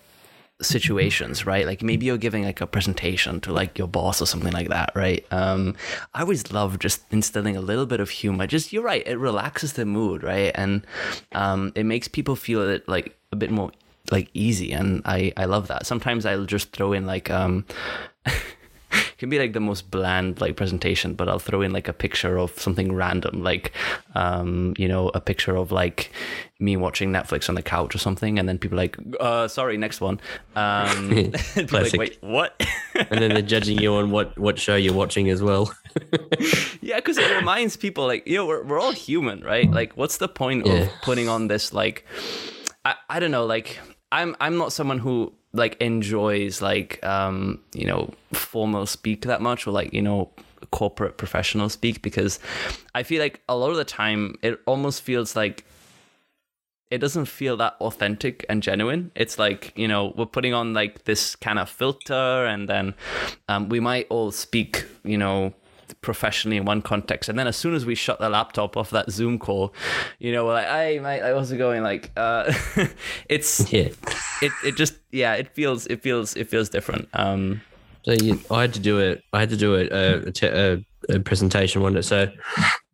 situations, 0.62 1.44
right? 1.44 1.66
Like 1.66 1.82
maybe 1.82 2.06
you're 2.06 2.18
giving 2.18 2.44
like 2.44 2.60
a 2.60 2.66
presentation 2.66 3.40
to 3.42 3.52
like 3.52 3.78
your 3.78 3.88
boss 3.88 4.22
or 4.22 4.26
something 4.26 4.52
like 4.52 4.68
that, 4.68 4.92
right? 4.94 5.24
Um, 5.30 5.76
I 6.14 6.22
always 6.22 6.52
love 6.52 6.78
just 6.78 7.02
instilling 7.10 7.56
a 7.56 7.60
little 7.60 7.86
bit 7.86 8.00
of 8.00 8.10
humor. 8.10 8.46
Just 8.46 8.72
you're 8.72 8.82
right, 8.82 9.06
it 9.06 9.16
relaxes 9.16 9.74
the 9.74 9.84
mood, 9.84 10.22
right? 10.22 10.52
And 10.54 10.86
um, 11.32 11.72
it 11.74 11.84
makes 11.84 12.08
people 12.08 12.36
feel 12.36 12.62
it 12.68 12.88
like 12.88 13.16
a 13.32 13.36
bit 13.36 13.50
more 13.50 13.70
like 14.10 14.28
easy 14.34 14.72
and 14.72 15.02
I 15.04 15.32
I 15.36 15.44
love 15.46 15.68
that. 15.68 15.86
Sometimes 15.86 16.26
I'll 16.26 16.46
just 16.46 16.72
throw 16.72 16.92
in 16.92 17.06
like 17.06 17.30
um 17.30 17.64
can 19.18 19.28
be 19.30 19.38
like 19.38 19.52
the 19.52 19.60
most 19.60 19.90
bland 19.90 20.40
like 20.40 20.56
presentation, 20.56 21.14
but 21.14 21.28
I'll 21.28 21.38
throw 21.38 21.62
in 21.62 21.72
like 21.72 21.88
a 21.88 21.92
picture 21.92 22.38
of 22.38 22.58
something 22.58 22.92
random, 22.92 23.42
like 23.42 23.72
um, 24.14 24.74
you 24.78 24.88
know, 24.88 25.10
a 25.14 25.20
picture 25.20 25.56
of 25.56 25.72
like 25.72 26.10
me 26.58 26.76
watching 26.76 27.12
Netflix 27.12 27.48
on 27.48 27.54
the 27.54 27.62
couch 27.62 27.94
or 27.94 27.98
something, 27.98 28.38
and 28.38 28.48
then 28.48 28.58
people 28.58 28.76
like, 28.76 28.96
uh, 29.20 29.48
sorry, 29.48 29.76
next 29.76 30.00
one. 30.00 30.20
Um, 30.54 31.32
like, 31.70 31.92
wait, 31.94 32.18
what? 32.20 32.62
and 32.94 33.22
then 33.22 33.30
they're 33.30 33.42
judging 33.42 33.78
you 33.78 33.94
on 33.94 34.10
what 34.10 34.38
what 34.38 34.58
show 34.58 34.76
you're 34.76 34.94
watching 34.94 35.30
as 35.30 35.42
well. 35.42 35.72
yeah, 36.80 36.96
because 36.96 37.18
it 37.18 37.34
reminds 37.36 37.76
people 37.76 38.06
like, 38.06 38.26
you 38.26 38.36
know, 38.36 38.46
we're 38.46 38.64
we're 38.64 38.80
all 38.80 38.92
human, 38.92 39.42
right? 39.42 39.70
Like, 39.70 39.94
what's 39.94 40.18
the 40.18 40.28
point 40.28 40.66
yeah. 40.66 40.74
of 40.74 40.90
putting 41.02 41.28
on 41.28 41.48
this 41.48 41.72
like, 41.72 42.04
I 42.84 42.94
I 43.08 43.20
don't 43.20 43.30
know, 43.30 43.46
like 43.46 43.78
I'm 44.12 44.36
I'm 44.40 44.56
not 44.56 44.72
someone 44.72 44.98
who 44.98 45.32
like 45.52 45.80
enjoys 45.80 46.60
like 46.60 47.04
um 47.04 47.60
you 47.74 47.86
know 47.86 48.12
formal 48.32 48.86
speak 48.86 49.22
that 49.22 49.40
much 49.40 49.66
or 49.66 49.70
like 49.70 49.92
you 49.92 50.02
know 50.02 50.30
corporate 50.70 51.16
professional 51.16 51.68
speak 51.68 52.02
because 52.02 52.38
I 52.94 53.02
feel 53.02 53.20
like 53.20 53.40
a 53.48 53.56
lot 53.56 53.70
of 53.70 53.76
the 53.76 53.84
time 53.84 54.36
it 54.42 54.60
almost 54.66 55.02
feels 55.02 55.36
like 55.36 55.64
it 56.90 56.98
doesn't 56.98 57.24
feel 57.26 57.56
that 57.56 57.74
authentic 57.80 58.46
and 58.48 58.62
genuine. 58.62 59.10
It's 59.16 59.38
like, 59.38 59.72
you 59.76 59.88
know, 59.88 60.14
we're 60.16 60.26
putting 60.26 60.54
on 60.54 60.72
like 60.72 61.04
this 61.04 61.34
kind 61.34 61.58
of 61.58 61.68
filter 61.68 62.46
and 62.46 62.68
then 62.68 62.94
um, 63.48 63.68
we 63.68 63.80
might 63.80 64.06
all 64.08 64.30
speak, 64.30 64.84
you 65.02 65.18
know, 65.18 65.52
professionally 66.06 66.56
in 66.56 66.64
one 66.64 66.80
context, 66.80 67.28
and 67.28 67.38
then 67.38 67.46
as 67.46 67.56
soon 67.56 67.74
as 67.74 67.84
we 67.84 67.94
shut 67.94 68.18
the 68.18 68.30
laptop 68.30 68.76
off 68.78 68.88
that 68.90 69.10
Zoom 69.10 69.38
call, 69.38 69.74
you 70.18 70.32
know, 70.32 70.46
we're 70.46 70.54
like, 70.54 70.68
"Hey, 70.68 70.98
mate, 71.00 71.20
I 71.20 71.34
was 71.34 71.52
going 71.52 71.82
like, 71.82 72.12
uh, 72.16 72.50
it's 73.28 73.70
yeah. 73.70 73.88
it 74.40 74.52
it 74.64 74.76
just 74.76 74.94
yeah, 75.10 75.34
it 75.34 75.48
feels 75.48 75.86
it 75.88 76.00
feels 76.00 76.34
it 76.36 76.48
feels 76.48 76.70
different." 76.70 77.08
Um, 77.12 77.60
so 78.04 78.12
you, 78.12 78.40
I 78.50 78.62
had 78.62 78.72
to 78.74 78.80
do 78.80 79.00
it. 79.00 79.22
I 79.32 79.40
had 79.40 79.50
to 79.50 79.56
do 79.56 79.74
it 79.74 79.90
a, 79.90 80.32
a, 80.42 80.84
a, 81.16 81.20
presentation 81.20 81.82
one 81.82 81.94
day. 81.94 82.02
So 82.02 82.30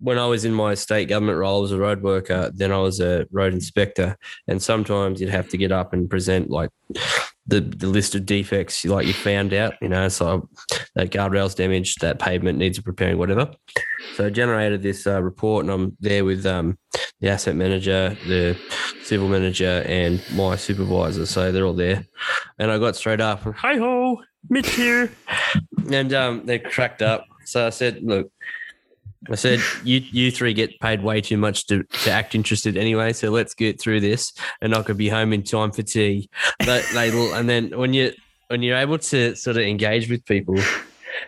when 0.00 0.18
I 0.18 0.26
was 0.26 0.46
in 0.46 0.54
my 0.54 0.72
state 0.72 1.06
government 1.10 1.36
role, 1.36 1.58
I 1.58 1.60
was 1.60 1.72
a 1.72 1.78
road 1.78 2.02
worker. 2.02 2.50
Then 2.54 2.72
I 2.72 2.78
was 2.78 2.98
a 2.98 3.26
road 3.30 3.52
inspector, 3.52 4.16
and 4.48 4.62
sometimes 4.62 5.20
you'd 5.20 5.28
have 5.28 5.50
to 5.50 5.58
get 5.58 5.70
up 5.70 5.92
and 5.92 6.08
present 6.08 6.48
like 6.48 6.70
the, 7.46 7.60
the 7.60 7.86
list 7.86 8.14
of 8.14 8.24
defects 8.24 8.84
like 8.84 9.06
you 9.06 9.12
found 9.12 9.52
out. 9.52 9.74
You 9.80 9.88
know, 9.88 10.08
so 10.08 10.48
that 10.94 11.10
guardrail's 11.10 11.54
damaged, 11.54 12.00
that 12.00 12.18
pavement 12.18 12.58
needs 12.58 12.84
repairing, 12.84 13.18
whatever. 13.18 13.50
So 14.14 14.26
I 14.26 14.30
generated 14.30 14.82
this 14.82 15.06
uh, 15.06 15.22
report, 15.22 15.64
and 15.64 15.72
I'm 15.72 15.96
there 16.00 16.24
with 16.24 16.46
um, 16.46 16.78
the 17.20 17.28
asset 17.28 17.56
manager, 17.56 18.16
the 18.26 18.58
civil 19.02 19.28
manager, 19.28 19.84
and 19.86 20.22
my 20.34 20.56
supervisor. 20.56 21.26
So 21.26 21.52
they're 21.52 21.66
all 21.66 21.74
there, 21.74 22.04
and 22.58 22.70
I 22.70 22.78
got 22.78 22.96
straight 22.96 23.20
up, 23.20 23.42
"Hi 23.42 23.76
ho, 23.76 24.20
Mitch 24.48 24.70
here," 24.74 25.10
and 25.90 26.12
um, 26.12 26.46
they 26.46 26.58
cracked 26.58 27.02
up. 27.02 27.26
So 27.44 27.66
I 27.66 27.70
said, 27.70 28.00
"Look." 28.02 28.30
I 29.30 29.36
said, 29.36 29.60
you 29.84 29.98
you 30.10 30.30
three 30.30 30.52
get 30.52 30.80
paid 30.80 31.02
way 31.02 31.20
too 31.20 31.36
much 31.36 31.66
to, 31.66 31.84
to 31.84 32.10
act 32.10 32.34
interested 32.34 32.76
anyway, 32.76 33.12
so 33.12 33.30
let's 33.30 33.54
get 33.54 33.80
through 33.80 34.00
this, 34.00 34.32
and 34.60 34.74
I 34.74 34.82
could 34.82 34.96
be 34.96 35.08
home 35.08 35.32
in 35.32 35.42
time 35.42 35.70
for 35.70 35.82
tea. 35.82 36.28
But 36.60 36.84
they 36.92 37.10
and 37.32 37.48
then 37.48 37.76
when 37.78 37.94
you 37.94 38.12
when 38.48 38.62
you're 38.62 38.76
able 38.76 38.98
to 38.98 39.36
sort 39.36 39.56
of 39.56 39.62
engage 39.62 40.10
with 40.10 40.24
people, 40.24 40.56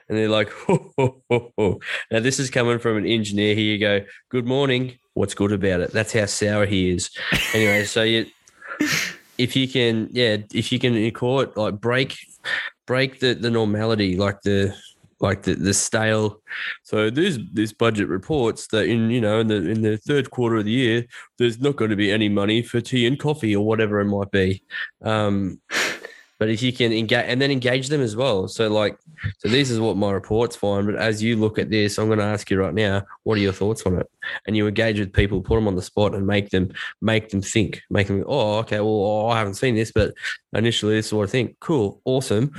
and 0.09 0.18
they're 0.18 0.28
like, 0.28 0.50
ho, 0.50 0.92
ho, 0.98 1.22
ho, 1.30 1.52
ho. 1.57 1.80
now 2.11 2.20
this 2.20 2.38
is 2.38 2.50
coming 2.50 2.78
from 2.78 2.96
an 2.96 3.07
engineer. 3.07 3.54
Here 3.54 3.64
you 3.64 3.78
go. 3.78 4.04
Good 4.28 4.46
morning. 4.46 4.98
What's 5.14 5.35
good 5.35 5.52
about 5.52 5.80
it? 5.80 5.92
That's 5.92 6.12
how 6.12 6.26
sour 6.26 6.66
he 6.66 6.90
is. 6.90 7.11
Anyway, 7.54 7.85
so 7.85 8.02
you 8.02 8.26
if 9.38 9.57
you 9.57 9.68
can, 9.68 10.09
yeah, 10.11 10.38
if 10.52 10.72
you 10.72 10.78
can 10.78 11.11
call 11.12 11.40
it 11.40 11.57
like 11.57 11.80
break 11.80 12.16
break 12.87 13.20
the 13.20 13.35
the 13.35 13.50
normality, 13.50 14.16
like 14.16 14.42
the 14.42 14.74
like 15.24 15.42
the, 15.42 15.54
the 15.54 15.74
stale. 15.74 16.40
So 16.82 17.10
there's 17.10 17.38
this 17.52 17.72
budget 17.72 18.08
reports 18.08 18.68
that 18.68 18.87
in 18.87 19.10
you 19.10 19.20
know 19.20 19.40
in 19.40 19.48
the 19.48 19.56
in 19.56 19.82
the 19.82 19.96
third 19.96 20.30
quarter 20.30 20.56
of 20.56 20.66
the 20.66 20.70
year, 20.70 21.06
there's 21.38 21.58
not 21.58 21.76
going 21.76 21.90
to 21.90 21.96
be 21.96 22.12
any 22.12 22.28
money 22.28 22.62
for 22.62 22.80
tea 22.80 23.06
and 23.06 23.18
coffee 23.18 23.56
or 23.56 23.64
whatever 23.64 24.00
it 24.00 24.04
might 24.04 24.30
be. 24.30 24.62
Um, 25.02 25.60
but 26.38 26.49
if 26.49 26.62
you 26.62 26.73
can 26.73 26.92
engage 26.92 27.25
and 27.27 27.40
then 27.40 27.51
engage 27.51 27.88
them 27.88 28.01
as 28.01 28.16
well. 28.16 28.49
So 28.49 28.68
like, 28.68 28.99
so 29.38 29.49
this 29.49 29.70
is 29.70 29.79
what 29.79 29.97
my 29.97 30.11
reports 30.11 30.57
find. 30.57 30.87
But 30.87 30.97
as 30.97 31.23
you 31.23 31.37
look 31.37 31.59
at 31.59 31.70
this, 31.70 31.99
I'm 31.99 32.07
going 32.07 32.18
to 32.18 32.25
ask 32.25 32.51
you 32.51 32.59
right 32.59 32.75
now, 32.75 33.05
what 33.23 33.38
are 33.38 33.40
your 33.40 33.53
thoughts 33.53 33.83
on 33.83 33.99
it? 33.99 34.11
And 34.47 34.57
you 34.57 34.66
engage 34.66 34.99
with 34.99 35.12
people, 35.12 35.40
put 35.40 35.55
them 35.55 35.68
on 35.68 35.77
the 35.77 35.83
spot, 35.83 36.14
and 36.14 36.27
make 36.27 36.51
them 36.51 36.73
make 37.01 37.29
them 37.31 37.40
think, 37.40 37.83
make 37.90 38.09
them. 38.09 38.25
Oh, 38.27 38.59
okay. 38.59 38.81
Well, 38.81 38.88
oh, 38.88 39.29
I 39.29 39.38
haven't 39.38 39.55
seen 39.55 39.75
this, 39.75 39.92
but 39.92 40.14
initially 40.55 40.97
this 40.97 41.07
is 41.07 41.12
what 41.12 41.29
I 41.29 41.31
think. 41.31 41.57
Cool, 41.61 42.01
awesome. 42.05 42.53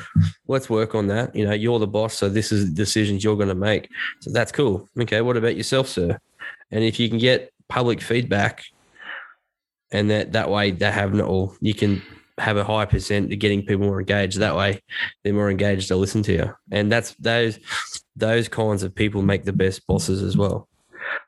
Let's 0.47 0.69
work 0.69 0.95
on 0.95 1.07
that. 1.07 1.35
You 1.35 1.45
know, 1.45 1.53
you're 1.53 1.79
the 1.79 1.87
boss, 1.87 2.13
so 2.13 2.29
this 2.29 2.51
is 2.51 2.67
the 2.67 2.75
decisions 2.75 3.23
you're 3.23 3.35
going 3.35 3.49
to 3.49 3.55
make. 3.55 3.89
So 4.21 4.31
that's 4.31 4.51
cool. 4.51 4.87
Okay. 4.99 5.21
What 5.21 5.37
about 5.37 5.57
yourself, 5.57 5.87
sir? 5.87 6.19
And 6.71 6.83
if 6.83 6.99
you 6.99 7.09
can 7.09 7.17
get 7.17 7.51
public 7.67 8.01
feedback, 8.01 8.63
and 9.91 10.09
that 10.09 10.31
that 10.33 10.49
way 10.49 10.71
they 10.71 10.91
have 10.91 11.13
not 11.13 11.27
all 11.27 11.55
you 11.61 11.73
can 11.73 12.01
have 12.37 12.57
a 12.57 12.63
high 12.63 12.85
percent 12.85 13.31
of 13.31 13.39
getting 13.39 13.65
people 13.65 13.85
more 13.85 13.99
engaged. 13.99 14.39
That 14.39 14.55
way, 14.55 14.81
they're 15.23 15.33
more 15.33 15.49
engaged 15.49 15.87
to 15.89 15.95
listen 15.95 16.23
to 16.23 16.33
you, 16.33 16.53
and 16.71 16.91
that's 16.91 17.15
those 17.15 17.59
those 18.15 18.47
kinds 18.47 18.83
of 18.83 18.93
people 18.93 19.21
make 19.21 19.43
the 19.43 19.53
best 19.53 19.85
bosses 19.87 20.21
as 20.21 20.37
well. 20.37 20.67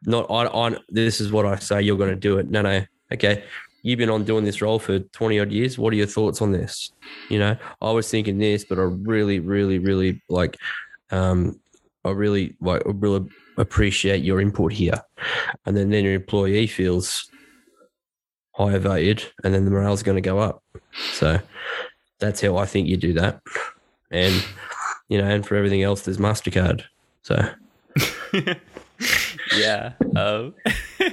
Not 0.06 0.30
on 0.30 0.78
this 0.90 1.22
is 1.22 1.32
what 1.32 1.46
I 1.46 1.56
say. 1.58 1.82
You're 1.82 1.98
going 1.98 2.10
to 2.10 2.16
do 2.16 2.38
it. 2.38 2.50
No, 2.50 2.62
no. 2.62 2.84
Okay, 3.14 3.44
you've 3.84 3.98
been 4.00 4.10
on 4.10 4.26
doing 4.26 4.44
this 4.44 4.62
role 4.62 4.80
for 4.80 5.00
20 5.00 5.40
odd 5.40 5.52
years. 5.52 5.78
What 5.78 5.94
are 5.94 5.96
your 5.96 6.08
thoughts 6.08 6.42
on 6.42 6.52
this? 6.52 6.92
You 7.30 7.40
know, 7.40 7.56
I 7.82 7.92
was 7.92 8.10
thinking 8.10 8.38
this, 8.38 8.66
but 8.66 8.78
I 8.78 8.82
really, 8.82 9.40
really, 9.40 9.80
really 9.80 10.22
like, 10.30 10.58
um, 11.12 11.60
I 12.04 12.12
really 12.12 12.56
like, 12.60 12.82
I 12.86 12.92
really 12.94 13.30
appreciate 13.58 14.24
your 14.24 14.42
input 14.42 14.74
here. 14.74 15.02
And 15.66 15.76
then, 15.76 15.90
then 15.90 16.04
your 16.04 16.16
employee 16.16 16.68
feels 16.68 17.30
higher 18.58 18.80
valued, 18.80 19.24
and 19.44 19.54
then 19.54 19.66
the 19.66 19.72
morale 19.72 19.94
is 19.94 20.04
going 20.04 20.16
to 20.16 20.22
go 20.22 20.40
up. 20.40 20.64
So 21.14 21.40
that's 22.20 22.42
how 22.42 22.58
I 22.58 22.66
think 22.66 22.88
you 22.88 22.98
do 22.98 23.14
that. 23.14 23.42
And 24.12 24.44
you 25.10 25.18
know, 25.18 25.26
and 25.26 25.46
for 25.46 25.56
everything 25.56 25.84
else, 25.84 26.02
there's 26.02 26.18
Mastercard. 26.18 26.84
So 27.22 27.50
yeah. 29.58 29.94
Um, 30.16 30.56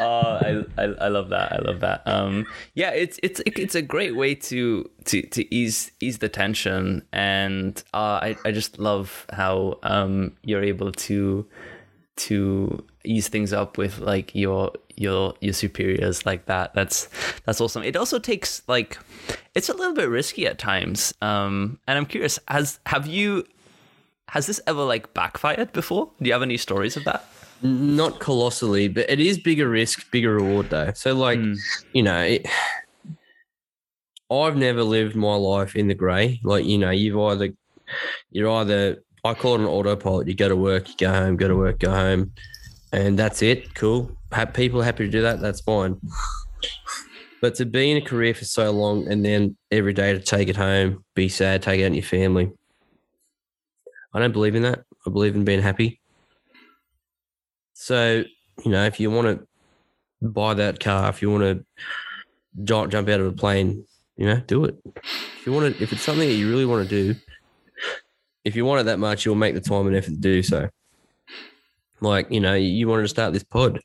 oh, 0.00 0.38
I, 0.40 0.64
I 0.76 0.84
I 0.84 1.08
love 1.08 1.30
that. 1.30 1.52
I 1.52 1.58
love 1.58 1.80
that. 1.80 2.02
Um, 2.06 2.46
yeah, 2.74 2.90
it's 2.90 3.18
it's 3.22 3.40
it's 3.44 3.74
a 3.74 3.82
great 3.82 4.16
way 4.16 4.34
to 4.34 4.88
to 5.06 5.22
to 5.22 5.54
ease 5.54 5.90
ease 6.00 6.18
the 6.18 6.28
tension, 6.28 7.02
and 7.12 7.82
uh, 7.92 8.20
I 8.22 8.36
I 8.44 8.52
just 8.52 8.78
love 8.78 9.26
how 9.32 9.78
um 9.82 10.36
you're 10.44 10.62
able 10.62 10.92
to 10.92 11.46
to 12.16 12.84
ease 13.08 13.28
things 13.28 13.52
up 13.52 13.78
with 13.78 13.98
like 13.98 14.34
your 14.34 14.72
your 14.96 15.34
your 15.40 15.52
superiors 15.52 16.26
like 16.26 16.46
that. 16.46 16.74
That's 16.74 17.08
that's 17.44 17.60
awesome. 17.60 17.82
It 17.82 17.96
also 17.96 18.18
takes 18.18 18.62
like 18.68 18.98
it's 19.54 19.68
a 19.68 19.74
little 19.74 19.94
bit 19.94 20.08
risky 20.08 20.46
at 20.46 20.58
times 20.58 21.12
um 21.20 21.80
and 21.88 21.98
i'm 21.98 22.06
curious 22.06 22.38
has 22.46 22.78
have 22.86 23.06
you 23.06 23.44
has 24.28 24.46
this 24.46 24.60
ever 24.66 24.82
like 24.84 25.12
backfired 25.14 25.72
before? 25.72 26.10
Do 26.20 26.26
you 26.26 26.32
have 26.32 26.42
any 26.42 26.56
stories 26.56 26.96
of 26.96 27.04
that? 27.04 27.24
Not 27.62 28.20
colossally 28.20 28.88
but 28.88 29.08
it 29.10 29.20
is 29.20 29.38
bigger 29.38 29.68
risk 29.68 30.10
bigger 30.10 30.34
reward 30.34 30.70
though. 30.70 30.92
So 30.94 31.14
like 31.14 31.38
mm. 31.38 31.58
you 31.92 32.02
know 32.02 32.20
it, 32.20 32.46
i've 34.30 34.56
never 34.56 34.82
lived 34.84 35.16
my 35.16 35.34
life 35.34 35.74
in 35.74 35.88
the 35.88 35.94
gray 35.94 36.38
like 36.44 36.66
you 36.66 36.76
know 36.76 36.90
you've 36.90 37.18
either 37.18 37.48
you're 38.30 38.50
either 38.50 39.02
I 39.24 39.34
call 39.34 39.54
it 39.54 39.60
an 39.60 39.66
autopilot. 39.66 40.28
You 40.28 40.34
go 40.34 40.48
to 40.48 40.56
work, 40.56 40.88
you 40.88 40.94
go 40.96 41.12
home, 41.12 41.36
go 41.36 41.48
to 41.48 41.56
work, 41.56 41.80
go 41.80 41.90
home, 41.90 42.32
and 42.92 43.18
that's 43.18 43.42
it. 43.42 43.74
Cool. 43.74 44.10
Have 44.32 44.52
people 44.52 44.82
happy 44.82 45.04
to 45.04 45.10
do 45.10 45.22
that? 45.22 45.40
That's 45.40 45.60
fine. 45.60 46.00
But 47.40 47.54
to 47.56 47.64
be 47.64 47.90
in 47.90 47.98
a 47.98 48.00
career 48.00 48.34
for 48.34 48.44
so 48.44 48.70
long 48.70 49.10
and 49.10 49.24
then 49.24 49.56
every 49.70 49.92
day 49.92 50.12
to 50.12 50.18
take 50.18 50.48
it 50.48 50.56
home, 50.56 51.04
be 51.14 51.28
sad, 51.28 51.62
take 51.62 51.80
it 51.80 51.84
out 51.84 51.90
on 51.90 51.94
your 51.94 52.02
family, 52.02 52.50
I 54.12 54.18
don't 54.18 54.32
believe 54.32 54.54
in 54.54 54.62
that. 54.62 54.80
I 55.06 55.10
believe 55.10 55.36
in 55.36 55.44
being 55.44 55.62
happy. 55.62 56.00
So, 57.74 58.24
you 58.64 58.70
know, 58.70 58.84
if 58.84 58.98
you 58.98 59.10
want 59.10 59.28
to 59.28 60.26
buy 60.26 60.54
that 60.54 60.80
car, 60.80 61.08
if 61.10 61.22
you 61.22 61.30
want 61.30 61.44
to 61.44 61.64
jump 62.64 62.90
jump 62.90 63.08
out 63.08 63.20
of 63.20 63.26
a 63.26 63.32
plane, 63.32 63.84
you 64.16 64.26
know, 64.26 64.40
do 64.46 64.64
it. 64.64 64.76
If 64.96 65.46
you 65.46 65.52
want 65.52 65.76
to, 65.76 65.82
if 65.82 65.92
it's 65.92 66.02
something 66.02 66.28
that 66.28 66.34
you 66.34 66.50
really 66.50 66.66
want 66.66 66.88
to 66.88 67.12
do, 67.14 67.18
if 68.44 68.56
you 68.56 68.64
want 68.64 68.80
it 68.80 68.84
that 68.84 68.98
much, 68.98 69.24
you'll 69.24 69.36
make 69.36 69.54
the 69.54 69.60
time 69.60 69.86
and 69.86 69.94
effort 69.94 70.10
to 70.10 70.16
do 70.16 70.42
so. 70.42 70.68
Like, 72.00 72.30
you 72.30 72.40
know, 72.40 72.54
you 72.54 72.88
wanted 72.88 73.02
to 73.02 73.08
start 73.08 73.32
this 73.32 73.42
pod. 73.42 73.80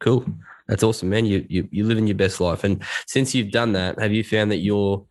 Cool. 0.00 0.26
That's 0.68 0.82
awesome, 0.82 1.10
man. 1.10 1.26
You 1.26 1.44
you 1.48 1.68
you're 1.70 1.86
living 1.86 2.06
your 2.06 2.16
best 2.16 2.40
life. 2.40 2.64
And 2.64 2.82
since 3.06 3.34
you've 3.34 3.50
done 3.50 3.72
that, 3.72 3.98
have 4.00 4.12
you 4.12 4.24
found 4.24 4.50
that 4.50 4.58
your 4.58 5.04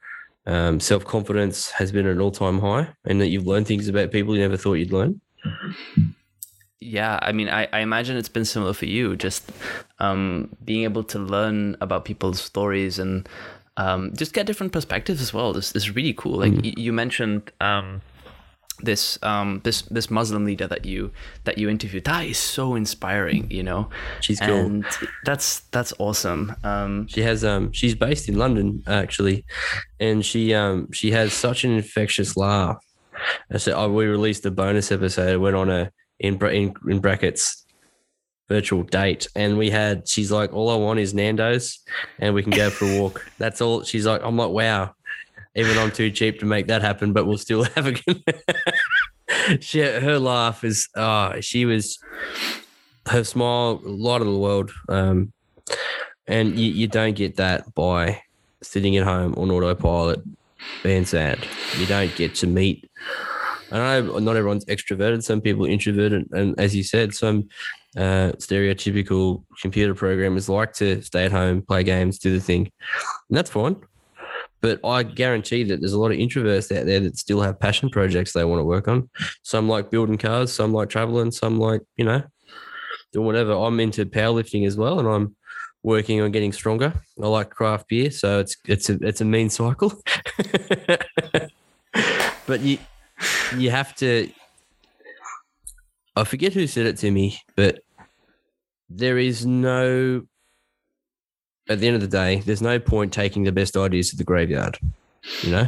um, 0.45 0.79
self 0.79 1.05
confidence 1.05 1.69
has 1.71 1.91
been 1.91 2.05
at 2.05 2.13
an 2.13 2.21
all 2.21 2.31
time 2.31 2.59
high, 2.59 2.89
and 3.05 3.21
that 3.21 3.27
you've 3.27 3.47
learned 3.47 3.67
things 3.67 3.87
about 3.87 4.11
people 4.11 4.35
you 4.35 4.41
never 4.41 4.57
thought 4.57 4.73
you'd 4.73 4.93
learn? 4.93 5.21
Yeah, 6.79 7.19
I 7.21 7.31
mean, 7.31 7.47
I, 7.47 7.67
I 7.71 7.79
imagine 7.79 8.17
it's 8.17 8.27
been 8.27 8.45
similar 8.45 8.73
for 8.73 8.85
you. 8.85 9.15
Just 9.15 9.51
um, 9.99 10.49
being 10.65 10.83
able 10.83 11.03
to 11.05 11.19
learn 11.19 11.77
about 11.79 12.05
people's 12.05 12.41
stories 12.41 12.97
and 12.97 13.29
um, 13.77 14.13
just 14.15 14.33
get 14.33 14.47
different 14.47 14.73
perspectives 14.73 15.21
as 15.21 15.31
well. 15.31 15.53
This, 15.53 15.75
is 15.75 15.95
really 15.95 16.13
cool. 16.13 16.39
Like 16.39 16.53
mm. 16.53 16.77
you 16.77 16.91
mentioned, 16.91 17.51
um, 17.61 18.01
this 18.83 19.17
um 19.23 19.61
this 19.63 19.83
this 19.83 20.09
Muslim 20.09 20.45
leader 20.45 20.67
that 20.67 20.85
you 20.85 21.11
that 21.43 21.57
you 21.57 21.69
interviewed. 21.69 22.05
That 22.05 22.25
is 22.25 22.37
so 22.37 22.75
inspiring 22.75 23.49
you 23.49 23.63
know? 23.63 23.89
She's 24.21 24.39
cool. 24.39 24.55
And 24.55 24.85
that's 25.25 25.61
that's 25.71 25.93
awesome. 25.99 26.55
Um 26.63 27.07
she 27.07 27.21
has 27.21 27.43
um 27.43 27.71
she's 27.71 27.95
based 27.95 28.29
in 28.29 28.37
London 28.37 28.83
actually. 28.87 29.45
And 29.99 30.25
she 30.25 30.53
um 30.53 30.91
she 30.91 31.11
has 31.11 31.33
such 31.33 31.63
an 31.63 31.71
infectious 31.71 32.37
laugh. 32.37 32.77
So 33.57 33.73
oh, 33.73 33.91
we 33.91 34.05
released 34.05 34.45
a 34.45 34.51
bonus 34.51 34.91
episode. 34.91 35.39
Went 35.39 35.55
on 35.55 35.69
a 35.69 35.91
in, 36.19 36.43
in 36.45 36.73
in 36.87 36.99
brackets 36.99 37.65
virtual 38.49 38.83
date. 38.83 39.27
And 39.35 39.57
we 39.57 39.69
had 39.69 40.07
she's 40.07 40.31
like 40.31 40.53
all 40.53 40.69
I 40.69 40.75
want 40.75 40.99
is 40.99 41.13
Nando's 41.13 41.79
and 42.19 42.33
we 42.33 42.43
can 42.43 42.51
go 42.51 42.69
for 42.69 42.85
a 42.85 42.99
walk. 42.99 43.25
That's 43.37 43.61
all. 43.61 43.83
She's 43.83 44.05
like 44.05 44.21
I'm 44.23 44.37
like 44.37 44.51
wow 44.51 44.93
even 45.55 45.77
I'm 45.77 45.91
too 45.91 46.09
cheap 46.11 46.39
to 46.39 46.45
make 46.45 46.67
that 46.67 46.81
happen, 46.81 47.13
but 47.13 47.25
we'll 47.25 47.37
still 47.37 47.63
have 47.75 47.87
a 47.87 47.91
good. 47.91 48.23
she, 49.59 49.79
her 49.79 50.19
laugh 50.19 50.63
is, 50.63 50.87
oh, 50.95 51.39
she 51.41 51.65
was, 51.65 51.99
her 53.07 53.23
smile, 53.23 53.81
light 53.83 54.21
of 54.21 54.27
the 54.27 54.37
world. 54.37 54.71
Um, 54.89 55.33
and 56.27 56.57
you, 56.57 56.71
you 56.71 56.87
don't 56.87 57.15
get 57.15 57.37
that 57.37 57.73
by 57.73 58.21
sitting 58.63 58.95
at 58.97 59.03
home 59.03 59.33
on 59.35 59.51
autopilot 59.51 60.21
being 60.83 61.05
sad. 61.05 61.39
You 61.77 61.85
don't 61.85 62.15
get 62.15 62.35
to 62.35 62.47
meet. 62.47 62.89
I 63.71 64.01
know 64.01 64.19
not 64.19 64.35
everyone's 64.35 64.65
extroverted. 64.65 65.23
Some 65.23 65.41
people 65.41 65.65
introverted, 65.65 66.27
and 66.31 66.59
as 66.59 66.75
you 66.75 66.83
said, 66.83 67.13
some 67.13 67.47
uh, 67.95 68.33
stereotypical 68.37 69.43
computer 69.61 69.93
programmers 69.93 70.49
like 70.49 70.73
to 70.73 71.01
stay 71.01 71.25
at 71.25 71.31
home, 71.31 71.61
play 71.61 71.83
games, 71.83 72.19
do 72.19 72.33
the 72.33 72.43
thing, 72.43 72.69
and 73.29 73.37
that's 73.37 73.49
fine. 73.49 73.77
But 74.61 74.79
I 74.85 75.03
guarantee 75.03 75.63
that 75.63 75.79
there's 75.79 75.93
a 75.93 75.99
lot 75.99 76.11
of 76.11 76.17
introverts 76.17 76.75
out 76.75 76.85
there 76.85 76.99
that 76.99 77.17
still 77.17 77.41
have 77.41 77.59
passion 77.59 77.89
projects 77.89 78.33
they 78.33 78.45
want 78.45 78.59
to 78.59 78.65
work 78.65 78.87
on. 78.87 79.09
Some 79.41 79.67
like 79.67 79.89
building 79.89 80.17
cars, 80.17 80.53
some 80.53 80.71
like 80.71 80.89
traveling, 80.89 81.31
some 81.31 81.59
like, 81.59 81.81
you 81.97 82.05
know, 82.05 82.21
doing 83.11 83.25
whatever. 83.25 83.53
I'm 83.53 83.79
into 83.79 84.05
powerlifting 84.05 84.67
as 84.67 84.77
well, 84.77 84.99
and 84.99 85.07
I'm 85.07 85.35
working 85.83 86.21
on 86.21 86.31
getting 86.31 86.53
stronger. 86.53 86.93
I 87.21 87.27
like 87.27 87.49
craft 87.49 87.87
beer, 87.87 88.11
so 88.11 88.39
it's 88.39 88.57
it's 88.67 88.89
a 88.89 88.97
it's 89.01 89.21
a 89.21 89.25
mean 89.25 89.49
cycle. 89.49 89.93
but 92.45 92.61
you 92.61 92.77
you 93.57 93.71
have 93.71 93.95
to. 93.95 94.29
I 96.15 96.23
forget 96.23 96.53
who 96.53 96.67
said 96.67 96.85
it 96.85 96.97
to 96.97 97.11
me, 97.11 97.39
but 97.55 97.79
there 98.89 99.17
is 99.17 99.45
no. 99.45 100.23
At 101.71 101.79
the 101.79 101.87
end 101.87 101.95
of 101.95 102.01
the 102.01 102.07
day, 102.07 102.41
there's 102.41 102.61
no 102.61 102.79
point 102.79 103.13
taking 103.13 103.43
the 103.43 103.51
best 103.51 103.77
ideas 103.77 104.09
to 104.09 104.17
the 104.17 104.23
graveyard. 104.23 104.77
You 105.41 105.51
know, 105.51 105.67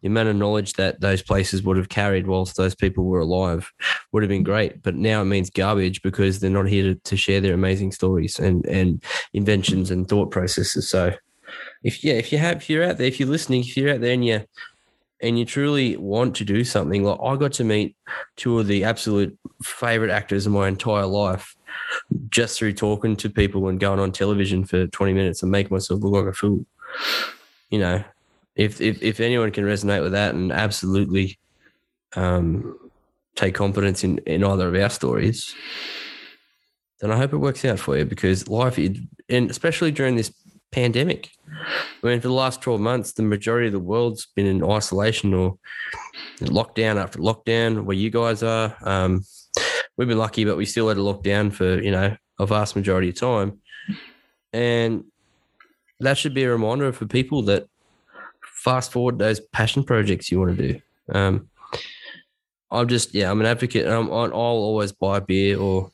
the 0.00 0.08
amount 0.08 0.28
of 0.28 0.36
knowledge 0.36 0.74
that 0.74 1.00
those 1.00 1.22
places 1.22 1.62
would 1.62 1.76
have 1.76 1.88
carried 1.88 2.26
whilst 2.26 2.56
those 2.56 2.74
people 2.74 3.04
were 3.04 3.20
alive 3.20 3.72
would 4.12 4.22
have 4.22 4.30
been 4.30 4.42
great. 4.42 4.82
But 4.82 4.94
now 4.94 5.22
it 5.22 5.26
means 5.26 5.50
garbage 5.50 6.02
because 6.02 6.40
they're 6.40 6.50
not 6.50 6.68
here 6.68 6.94
to, 6.94 6.94
to 6.94 7.16
share 7.16 7.40
their 7.40 7.54
amazing 7.54 7.92
stories 7.92 8.38
and, 8.38 8.64
and 8.66 9.02
inventions 9.32 9.90
and 9.90 10.08
thought 10.08 10.30
processes. 10.30 10.88
So 10.88 11.12
if 11.82 12.04
yeah, 12.04 12.14
if 12.14 12.32
you 12.32 12.38
have 12.38 12.56
if 12.56 12.70
you're 12.70 12.84
out 12.84 12.98
there, 12.98 13.06
if 13.06 13.20
you're 13.20 13.28
listening, 13.28 13.60
if 13.60 13.76
you're 13.76 13.94
out 13.94 14.00
there 14.00 14.12
and 14.12 14.24
you 14.24 14.44
and 15.20 15.38
you 15.38 15.44
truly 15.44 15.96
want 15.96 16.36
to 16.36 16.44
do 16.44 16.64
something, 16.64 17.02
like 17.02 17.18
I 17.22 17.36
got 17.36 17.52
to 17.54 17.64
meet 17.64 17.96
two 18.36 18.58
of 18.58 18.66
the 18.66 18.84
absolute 18.84 19.36
favorite 19.62 20.10
actors 20.10 20.46
of 20.46 20.52
my 20.52 20.68
entire 20.68 21.06
life 21.06 21.56
just 22.28 22.58
through 22.58 22.72
talking 22.72 23.16
to 23.16 23.30
people 23.30 23.68
and 23.68 23.80
going 23.80 24.00
on 24.00 24.12
television 24.12 24.64
for 24.64 24.86
20 24.86 25.12
minutes 25.12 25.42
and 25.42 25.50
make 25.52 25.70
myself 25.70 26.02
look 26.02 26.12
like 26.12 26.32
a 26.32 26.36
fool. 26.36 26.64
You 27.70 27.78
know, 27.78 28.04
if 28.58 28.80
if 28.80 29.02
if 29.02 29.20
anyone 29.20 29.50
can 29.52 29.64
resonate 29.64 30.02
with 30.02 30.12
that 30.12 30.34
and 30.34 30.52
absolutely 30.52 31.38
um, 32.16 32.90
take 33.36 33.54
confidence 33.54 34.04
in 34.04 34.18
in 34.18 34.44
either 34.44 34.68
of 34.68 34.74
our 34.74 34.90
stories, 34.90 35.54
then 37.00 37.10
I 37.10 37.16
hope 37.16 37.32
it 37.32 37.38
works 37.38 37.64
out 37.64 37.78
for 37.78 37.96
you 37.96 38.04
because 38.04 38.48
life, 38.48 38.78
and 39.28 39.50
especially 39.50 39.92
during 39.92 40.16
this 40.16 40.32
pandemic, 40.72 41.30
I 42.02 42.06
mean, 42.06 42.20
for 42.20 42.28
the 42.28 42.34
last 42.34 42.60
twelve 42.60 42.80
months, 42.80 43.12
the 43.12 43.22
majority 43.22 43.68
of 43.68 43.72
the 43.72 43.78
world's 43.78 44.26
been 44.34 44.46
in 44.46 44.64
isolation 44.64 45.32
or 45.32 45.56
lockdown 46.40 47.00
after 47.00 47.20
lockdown. 47.20 47.84
Where 47.84 47.96
you 47.96 48.10
guys 48.10 48.42
are, 48.42 48.76
um, 48.82 49.24
we've 49.98 50.08
been 50.08 50.16
lucky, 50.16 50.44
but 50.44 50.56
we 50.56 50.64
still 50.64 50.88
had 50.88 50.96
a 50.96 51.00
lockdown 51.00 51.52
for 51.52 51.82
you 51.82 51.90
know 51.90 52.16
a 52.38 52.46
vast 52.46 52.76
majority 52.76 53.10
of 53.10 53.16
time, 53.16 53.60
and 54.52 55.04
that 56.00 56.16
should 56.16 56.32
be 56.32 56.44
a 56.44 56.50
reminder 56.50 56.92
for 56.92 57.06
people 57.06 57.42
that 57.42 57.68
fast 58.42 58.92
forward 58.92 59.18
those 59.18 59.40
passion 59.40 59.84
projects 59.84 60.30
you 60.30 60.38
want 60.38 60.56
to 60.56 60.72
do. 60.72 60.80
Um, 61.12 61.50
I'm 62.70 62.88
just 62.88 63.14
yeah, 63.14 63.30
I'm 63.30 63.40
an 63.40 63.46
advocate. 63.46 63.86
I'm, 63.86 64.10
I'll 64.10 64.32
always 64.32 64.92
buy 64.92 65.20
beer 65.20 65.58
or 65.58 65.90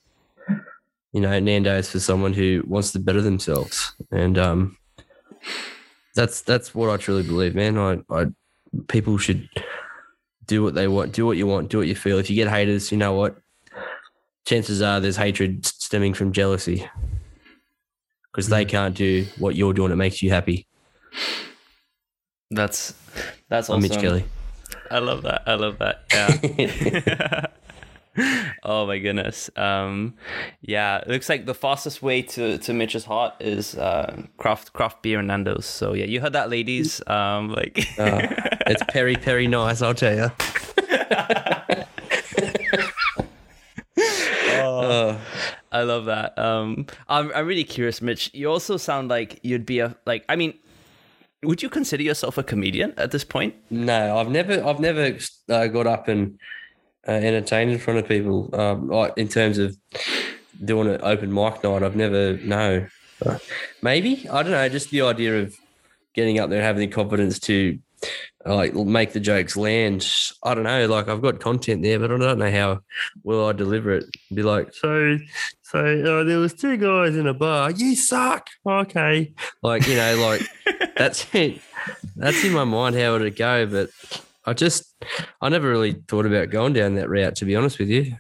you 1.13 1.21
know 1.21 1.41
Nando's 1.41 1.91
for 1.91 2.01
someone 2.01 2.33
who 2.33 2.63
wants 2.67 2.93
to 2.93 3.01
better 3.01 3.23
themselves, 3.23 3.93
and 4.11 4.37
um, 4.39 4.77
that's 6.15 6.43
that's 6.43 6.75
what 6.75 6.91
I 6.91 6.97
truly 6.97 7.23
believe, 7.23 7.55
man. 7.55 7.79
I, 7.79 7.99
I 8.11 8.27
people 8.89 9.19
should 9.19 9.49
do 10.47 10.63
what 10.63 10.75
they 10.75 10.89
want, 10.89 11.13
do 11.13 11.25
what 11.25 11.37
you 11.37 11.47
want, 11.47 11.71
do 11.71 11.79
what 11.79 11.87
you 11.87 11.95
feel. 11.95 12.19
If 12.19 12.29
you 12.29 12.37
get 12.37 12.49
haters, 12.49 12.93
you 12.93 12.99
know 12.99 13.15
what? 13.15 13.39
Chances 14.45 14.82
are 14.82 15.01
there's 15.01 15.16
hatred 15.16 15.64
stemming 15.64 16.14
from 16.14 16.32
jealousy 16.32 16.88
because 18.30 18.49
they 18.49 18.64
hmm. 18.64 18.70
can't 18.70 18.95
do 18.95 19.26
what 19.38 19.57
you're 19.57 19.72
doing. 19.72 19.92
It 19.92 19.97
makes 19.97 20.22
you 20.22 20.30
happy. 20.30 20.66
That's 22.51 22.95
that's 23.49 23.70
awesome. 23.70 23.82
Mitch 23.82 23.99
Kelly. 23.99 24.24
I 24.90 24.99
love 24.99 25.22
that. 25.22 25.42
I 25.47 25.55
love 25.55 25.78
that. 25.78 26.05
Yeah. 26.12 27.47
oh 28.62 28.86
my 28.86 28.99
goodness. 28.99 29.51
Um, 29.57 30.14
yeah, 30.61 30.99
it 30.99 31.09
looks 31.09 31.28
like 31.28 31.47
the 31.47 31.55
fastest 31.55 32.03
way 32.03 32.22
to, 32.22 32.59
to 32.59 32.72
Mitch's 32.72 33.05
heart 33.05 33.34
is 33.40 33.76
uh, 33.76 34.22
craft 34.36 34.72
craft 34.72 35.03
beer 35.03 35.18
and 35.18 35.28
Nando's. 35.28 35.66
So 35.66 35.95
yeah, 35.95 36.05
you 36.05 36.20
heard 36.20 36.34
that, 36.34 36.51
ladies. 36.51 37.01
Um, 37.07 37.49
like 37.51 37.78
uh, 37.99 38.28
it's 38.66 38.82
Peri 38.88 39.16
Peri 39.16 39.47
nice, 39.47 39.82
I'll 39.82 39.95
tell 39.95 40.14
you. 40.14 41.84
oh, 44.69 45.21
I 45.73 45.83
love 45.83 46.07
that. 46.07 46.39
Um, 46.39 46.87
I'm 47.09 47.33
I'm 47.35 47.47
really 47.47 47.65
curious, 47.65 48.01
Mitch. 48.01 48.31
You 48.33 48.51
also 48.51 48.77
sound 48.77 49.09
like 49.09 49.41
you'd 49.43 49.67
be 49.67 49.81
a 49.81 49.97
like. 50.07 50.25
I 50.29 50.37
mean, 50.37 50.55
would 51.43 51.62
you 51.62 51.69
consider 51.69 52.03
yourself 52.03 52.39
a 52.39 52.43
comedian 52.43 52.95
at 52.97 53.11
this 53.11 53.25
point? 53.25 53.55
No, 53.71 54.17
I've 54.19 54.31
never, 54.31 54.65
I've 54.65 54.81
never 54.81 55.17
uh, 55.49 55.67
got 55.69 55.87
up 55.87 56.09
and 56.09 56.39
uh, 57.07 57.12
entertained 57.12 57.71
in 57.71 57.79
front 57.79 57.99
of 57.99 58.09
people. 58.09 58.55
Um, 58.55 58.89
like 58.89 59.12
in 59.17 59.29
terms 59.29 59.59
of 59.59 59.77
doing 60.65 60.89
an 60.89 61.01
open 61.03 61.33
mic 61.33 61.62
night, 61.62 61.83
I've 61.83 61.97
never. 61.97 62.39
No, 62.39 62.87
maybe 63.83 64.29
I 64.29 64.43
don't 64.43 64.53
know. 64.53 64.69
Just 64.69 64.91
the 64.91 65.03
idea 65.03 65.43
of 65.43 65.55
getting 66.15 66.39
up 66.39 66.49
there 66.49 66.59
and 66.59 66.67
having 66.67 66.89
the 66.89 66.95
confidence 66.95 67.39
to 67.41 67.79
like 68.47 68.75
make 68.75 69.13
the 69.13 69.21
jokes 69.21 69.57
land. 69.57 70.07
I 70.43 70.55
don't 70.55 70.65
know. 70.65 70.87
Like 70.87 71.09
I've 71.09 71.23
got 71.23 71.41
content 71.41 71.83
there, 71.83 71.99
but 71.99 72.13
I 72.13 72.19
don't 72.19 72.39
know 72.39 72.51
how 72.51 72.81
well 73.23 73.49
I 73.49 73.53
deliver 73.53 73.93
it. 73.93 74.05
Be 74.33 74.43
like, 74.43 74.75
so, 74.75 75.19
so 75.63 75.79
uh, 75.81 76.25
there 76.25 76.39
was 76.39 76.55
two 76.55 76.77
guys 76.77 77.17
in 77.17 77.27
a 77.27 77.35
bar. 77.35 77.71
You 77.71 77.97
suck. 77.97 78.49
Okay, 78.67 79.35
like 79.63 79.87
you 79.87 79.97
know, 79.97 80.17
like 80.17 80.43
that's 80.97 81.27
it. 81.35 81.61
That's 82.17 82.45
in 82.45 82.53
my 82.53 82.65
mind 82.65 82.97
how 82.97 83.15
it'd 83.17 83.37
go, 83.37 83.67
but 83.67 83.91
I 84.45 84.53
just 84.53 84.95
I 85.41 85.49
never 85.49 85.69
really 85.69 85.93
thought 85.93 86.27
about 86.27 86.51
going 86.51 86.75
down 86.75 86.97
that 86.97 87.09
route. 87.09 87.37
To 87.37 87.45
be 87.45 87.57
honest 87.57 87.79
with 87.79 87.89
you. 87.89 88.17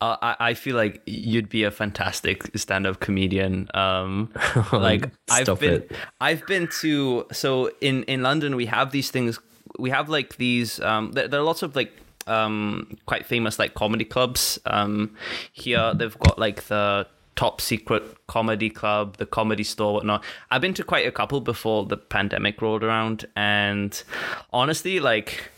Uh, 0.00 0.16
I, 0.20 0.36
I 0.40 0.54
feel 0.54 0.76
like 0.76 1.00
you'd 1.06 1.48
be 1.48 1.64
a 1.64 1.70
fantastic 1.70 2.56
stand-up 2.56 3.00
comedian. 3.00 3.68
Um, 3.72 4.30
like 4.72 5.10
I've 5.30 5.58
been, 5.58 5.72
it. 5.72 5.92
I've 6.20 6.46
been 6.46 6.68
to 6.80 7.26
so 7.32 7.70
in 7.80 8.02
in 8.04 8.22
London 8.22 8.56
we 8.56 8.66
have 8.66 8.92
these 8.92 9.10
things. 9.10 9.38
We 9.78 9.90
have 9.90 10.08
like 10.08 10.36
these. 10.36 10.80
Um, 10.80 11.12
there, 11.12 11.28
there 11.28 11.40
are 11.40 11.44
lots 11.44 11.62
of 11.62 11.74
like 11.74 11.92
um 12.26 12.98
quite 13.06 13.24
famous 13.24 13.58
like 13.58 13.72
comedy 13.72 14.04
clubs. 14.04 14.58
Um, 14.66 15.14
here 15.52 15.94
they've 15.94 16.18
got 16.18 16.38
like 16.38 16.64
the 16.64 17.06
top 17.34 17.60
secret 17.62 18.02
comedy 18.26 18.68
club, 18.68 19.16
the 19.16 19.26
comedy 19.26 19.64
store, 19.64 19.94
whatnot. 19.94 20.22
I've 20.50 20.60
been 20.60 20.74
to 20.74 20.84
quite 20.84 21.06
a 21.06 21.12
couple 21.12 21.40
before 21.40 21.86
the 21.86 21.96
pandemic 21.96 22.60
rolled 22.60 22.84
around, 22.84 23.26
and 23.34 24.02
honestly, 24.52 25.00
like 25.00 25.50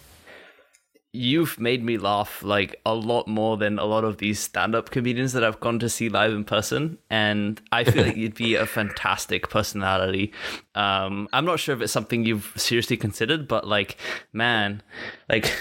you've 1.12 1.58
made 1.58 1.82
me 1.82 1.96
laugh 1.96 2.42
like 2.42 2.80
a 2.84 2.94
lot 2.94 3.26
more 3.26 3.56
than 3.56 3.78
a 3.78 3.84
lot 3.84 4.04
of 4.04 4.18
these 4.18 4.38
stand-up 4.38 4.90
comedians 4.90 5.32
that 5.32 5.42
I've 5.42 5.58
gone 5.60 5.78
to 5.78 5.88
see 5.88 6.08
live 6.08 6.32
in 6.32 6.44
person. 6.44 6.98
And 7.08 7.60
I 7.72 7.84
feel 7.84 8.04
like 8.04 8.16
you'd 8.16 8.34
be 8.34 8.54
a 8.54 8.66
fantastic 8.78 9.48
personality. 9.48 10.32
Um 10.74 11.28
I'm 11.32 11.44
not 11.44 11.60
sure 11.60 11.74
if 11.74 11.80
it's 11.80 11.92
something 11.92 12.24
you've 12.24 12.52
seriously 12.56 12.96
considered 12.96 13.48
but 13.48 13.66
like 13.66 13.96
man 14.32 14.82
like 15.28 15.52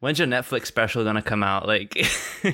when's 0.00 0.18
your 0.18 0.28
Netflix 0.28 0.66
special 0.66 1.02
gonna 1.04 1.22
come 1.22 1.42
out? 1.42 1.66
Like 1.66 1.96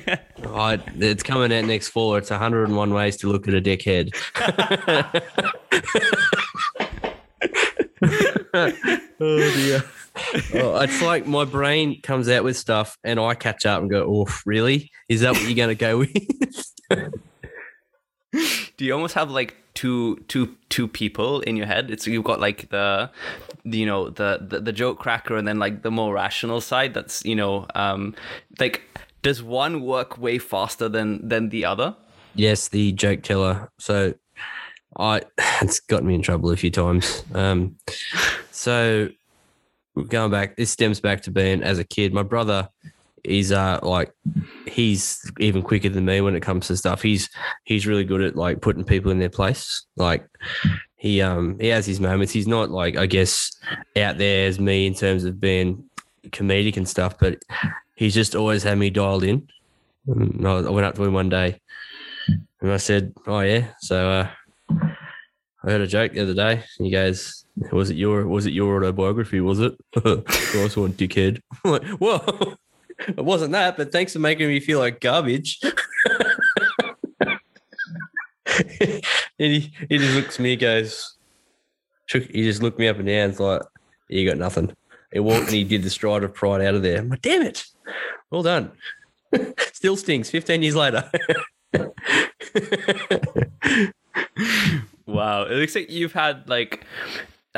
oh, 0.43 0.77
it's 0.97 1.23
coming 1.23 1.53
out 1.53 1.65
next 1.65 1.89
fall. 1.89 2.15
It's 2.15 2.31
101 2.31 2.93
ways 2.93 3.17
to 3.17 3.27
look 3.27 3.47
at 3.47 3.53
a 3.53 3.61
dickhead. 3.61 4.15
Oh 9.21 9.37
dear 9.53 9.83
oh, 10.55 10.79
it's 10.81 11.01
like 11.01 11.25
my 11.25 11.45
brain 11.45 12.01
comes 12.01 12.29
out 12.29 12.43
with 12.43 12.57
stuff 12.57 12.97
and 13.03 13.19
I 13.19 13.33
catch 13.35 13.65
up 13.65 13.81
and 13.81 13.89
go, 13.89 14.05
oh, 14.07 14.27
really? 14.45 14.91
Is 15.07 15.21
that 15.21 15.33
what 15.33 15.43
you're 15.43 15.55
going 15.55 15.69
to 15.69 15.75
go 15.75 15.99
with? 15.99 16.13
Do 18.77 18.85
you 18.85 18.93
almost 18.93 19.15
have 19.15 19.31
like 19.31 19.55
two 19.73 20.17
two 20.27 20.55
two 20.69 20.87
people 20.87 21.41
in 21.41 21.55
your 21.57 21.65
head? 21.65 21.91
It's 21.91 22.07
you've 22.07 22.23
got 22.23 22.39
like 22.39 22.69
the, 22.69 23.09
you 23.63 23.85
know 23.85 24.09
the, 24.09 24.39
the 24.41 24.61
the 24.61 24.71
joke 24.71 24.99
cracker 24.99 25.35
and 25.35 25.47
then 25.47 25.59
like 25.59 25.81
the 25.81 25.91
more 25.91 26.13
rational 26.13 26.61
side. 26.61 26.93
That's 26.93 27.25
you 27.25 27.35
know 27.35 27.65
um 27.75 28.15
like 28.59 28.83
does 29.21 29.43
one 29.43 29.81
work 29.81 30.17
way 30.17 30.37
faster 30.37 30.87
than 30.87 31.27
than 31.27 31.49
the 31.49 31.65
other? 31.65 31.95
Yes, 32.35 32.69
the 32.69 32.91
joke 32.93 33.23
teller. 33.23 33.69
So 33.79 34.13
I 34.97 35.21
it's 35.61 35.79
got 35.79 36.03
me 36.03 36.15
in 36.15 36.21
trouble 36.21 36.51
a 36.51 36.57
few 36.57 36.71
times. 36.71 37.23
Um, 37.33 37.75
so 38.51 39.09
going 40.03 40.31
back, 40.31 40.55
this 40.55 40.71
stems 40.71 40.99
back 40.99 41.21
to 41.23 41.31
being 41.31 41.63
as 41.63 41.79
a 41.79 41.83
kid. 41.83 42.13
My 42.13 42.23
brother, 42.23 42.69
is 43.23 43.51
uh 43.51 43.79
like 43.83 44.13
he's 44.65 45.29
even 45.39 45.61
quicker 45.61 45.89
than 45.89 46.05
me 46.05 46.21
when 46.21 46.35
it 46.35 46.41
comes 46.41 46.67
to 46.67 46.77
stuff. 46.77 47.01
He's 47.01 47.29
he's 47.63 47.87
really 47.87 48.03
good 48.03 48.21
at 48.21 48.35
like 48.35 48.61
putting 48.61 48.83
people 48.83 49.11
in 49.11 49.19
their 49.19 49.29
place. 49.29 49.85
Like 49.95 50.25
he 50.97 51.21
um 51.21 51.57
he 51.59 51.67
has 51.67 51.85
his 51.85 51.99
moments. 51.99 52.33
He's 52.33 52.47
not 52.47 52.71
like 52.71 52.97
I 52.97 53.05
guess 53.05 53.51
out 53.97 54.17
there 54.17 54.47
as 54.47 54.59
me 54.59 54.87
in 54.87 54.93
terms 54.93 55.23
of 55.25 55.39
being 55.39 55.83
comedic 56.27 56.77
and 56.77 56.87
stuff, 56.87 57.17
but 57.19 57.39
he's 57.95 58.13
just 58.13 58.35
always 58.35 58.63
had 58.63 58.77
me 58.77 58.89
dialed 58.89 59.23
in. 59.23 59.47
And 60.07 60.47
I 60.47 60.69
went 60.69 60.85
up 60.85 60.95
to 60.95 61.03
him 61.03 61.13
one 61.13 61.29
day 61.29 61.59
and 62.61 62.71
I 62.71 62.77
said, 62.77 63.13
"Oh 63.27 63.41
yeah, 63.41 63.67
so 63.79 64.09
uh, 64.09 64.29
I 64.71 65.71
heard 65.71 65.81
a 65.81 65.87
joke 65.87 66.13
the 66.13 66.21
other 66.21 66.33
day." 66.33 66.63
And 66.77 66.85
he 66.85 66.91
goes, 66.91 67.45
was 67.71 67.89
it 67.89 67.97
your 67.97 68.27
was 68.27 68.45
it 68.45 68.53
your 68.53 68.77
autobiography? 68.77 69.41
Was 69.41 69.59
it? 69.59 69.75
nice 70.05 70.77
one, 70.77 70.93
dickhead. 70.93 71.41
like, 71.63 71.83
whoa, 71.83 72.55
it 73.07 73.23
wasn't 73.23 73.51
that, 73.51 73.77
but 73.77 73.91
thanks 73.91 74.13
for 74.13 74.19
making 74.19 74.47
me 74.47 74.59
feel 74.59 74.79
like 74.79 75.01
garbage. 75.01 75.59
and 78.79 79.01
he, 79.37 79.71
he 79.87 79.97
just 79.97 80.15
looks 80.15 80.35
at 80.35 80.39
me, 80.41 80.55
goes, 80.55 81.17
shook, 82.07 82.23
he 82.23 82.43
just 82.43 82.61
looked 82.61 82.79
me 82.79 82.87
up 82.87 82.97
and 82.97 83.07
down. 83.07 83.29
It's 83.29 83.39
like, 83.39 83.61
you 84.09 84.27
got 84.27 84.37
nothing. 84.37 84.75
He 85.11 85.19
walked 85.19 85.47
and 85.47 85.55
he 85.55 85.63
did 85.63 85.83
the 85.83 85.89
stride 85.89 86.23
of 86.23 86.33
pride 86.33 86.61
out 86.61 86.75
of 86.75 86.81
there. 86.83 86.99
I'm 86.99 87.09
like, 87.09 87.21
damn 87.21 87.41
it. 87.41 87.65
Well 88.31 88.43
done. 88.43 88.71
Still 89.73 89.95
stings 89.95 90.29
15 90.29 90.61
years 90.61 90.75
later. 90.75 91.09
wow. 95.05 95.43
It 95.43 95.55
looks 95.55 95.75
like 95.75 95.89
you've 95.89 96.13
had 96.13 96.47
like 96.49 96.85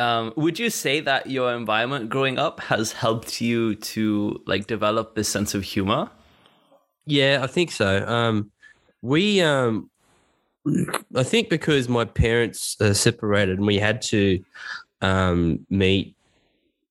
um, 0.02 0.34
would 0.36 0.58
you 0.58 0.70
say 0.72 1.00
that 1.02 1.30
your 1.30 1.54
environment 1.54 2.10
growing 2.10 2.40
up 2.40 2.60
has 2.62 2.92
helped 2.92 3.40
you 3.40 3.76
to 3.76 4.42
like 4.48 4.66
develop 4.66 5.16
this 5.16 5.30
sense 5.30 5.54
of 5.54 5.64
humor? 5.64 6.10
Yeah, 7.06 7.40
I 7.44 7.48
think 7.48 7.72
so. 7.72 8.06
Um, 8.08 8.52
we, 9.04 9.42
um, 9.42 9.90
I 11.16 11.24
think 11.24 11.50
because 11.50 11.88
my 11.88 12.06
parents 12.06 12.76
uh, 12.82 12.94
separated 12.94 13.58
and 13.58 13.68
we 13.68 13.78
had 13.78 14.02
to 14.04 14.44
um, 15.02 15.66
meet 15.70 16.16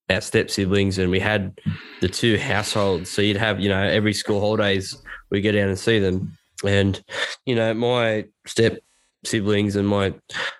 our 0.08 0.20
step 0.20 0.50
siblings 0.50 0.98
and 0.98 1.10
we 1.10 1.20
had 1.20 1.58
the 2.00 2.08
two 2.08 2.38
households. 2.38 3.10
So 3.10 3.22
you'd 3.22 3.36
have, 3.36 3.58
you 3.60 3.68
know, 3.68 3.82
every 3.82 4.12
school 4.12 4.40
holidays 4.40 4.96
we 5.30 5.40
go 5.40 5.50
down 5.52 5.68
and 5.68 5.78
see 5.78 5.98
them. 5.98 6.36
And, 6.64 7.02
you 7.44 7.54
know, 7.56 7.74
my 7.74 8.26
step 8.46 8.78
siblings 9.24 9.76
and 9.76 9.86
my 9.86 10.14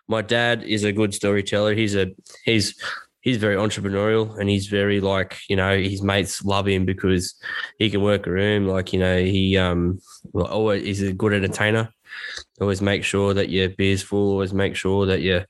my 0.08 0.22
dad 0.22 0.62
is 0.62 0.84
a 0.84 0.92
good 0.92 1.14
storyteller. 1.14 1.74
He's 1.74 1.94
a 1.94 2.12
he's 2.44 2.74
he's 3.20 3.36
very 3.36 3.56
entrepreneurial 3.56 4.38
and 4.38 4.48
he's 4.48 4.66
very 4.66 5.00
like 5.00 5.38
you 5.48 5.56
know 5.56 5.78
his 5.78 6.02
mates 6.02 6.44
love 6.44 6.66
him 6.66 6.84
because 6.84 7.34
he 7.78 7.90
can 7.90 8.02
work 8.02 8.26
a 8.26 8.30
room. 8.30 8.66
Like 8.66 8.92
you 8.92 9.00
know 9.00 9.18
he 9.18 9.56
um 9.56 10.00
well, 10.32 10.46
always 10.46 10.84
he's 10.84 11.02
a 11.02 11.12
good 11.12 11.32
entertainer. 11.32 11.90
Always 12.60 12.82
make 12.82 13.04
sure 13.04 13.34
that 13.34 13.50
your 13.50 13.68
beer's 13.70 14.02
full. 14.02 14.32
Always 14.32 14.52
make 14.52 14.76
sure 14.76 15.06
that 15.06 15.20
you 15.20 15.44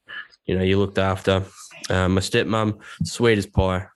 you 0.47 0.57
know 0.57 0.65
you 0.65 0.79
looked 0.79 0.99
after. 0.99 1.45
Um, 1.89 2.15
my 2.15 2.21
stepmom 2.21 2.81
sweet 3.05 3.39
as 3.39 3.47
pie. 3.47 3.87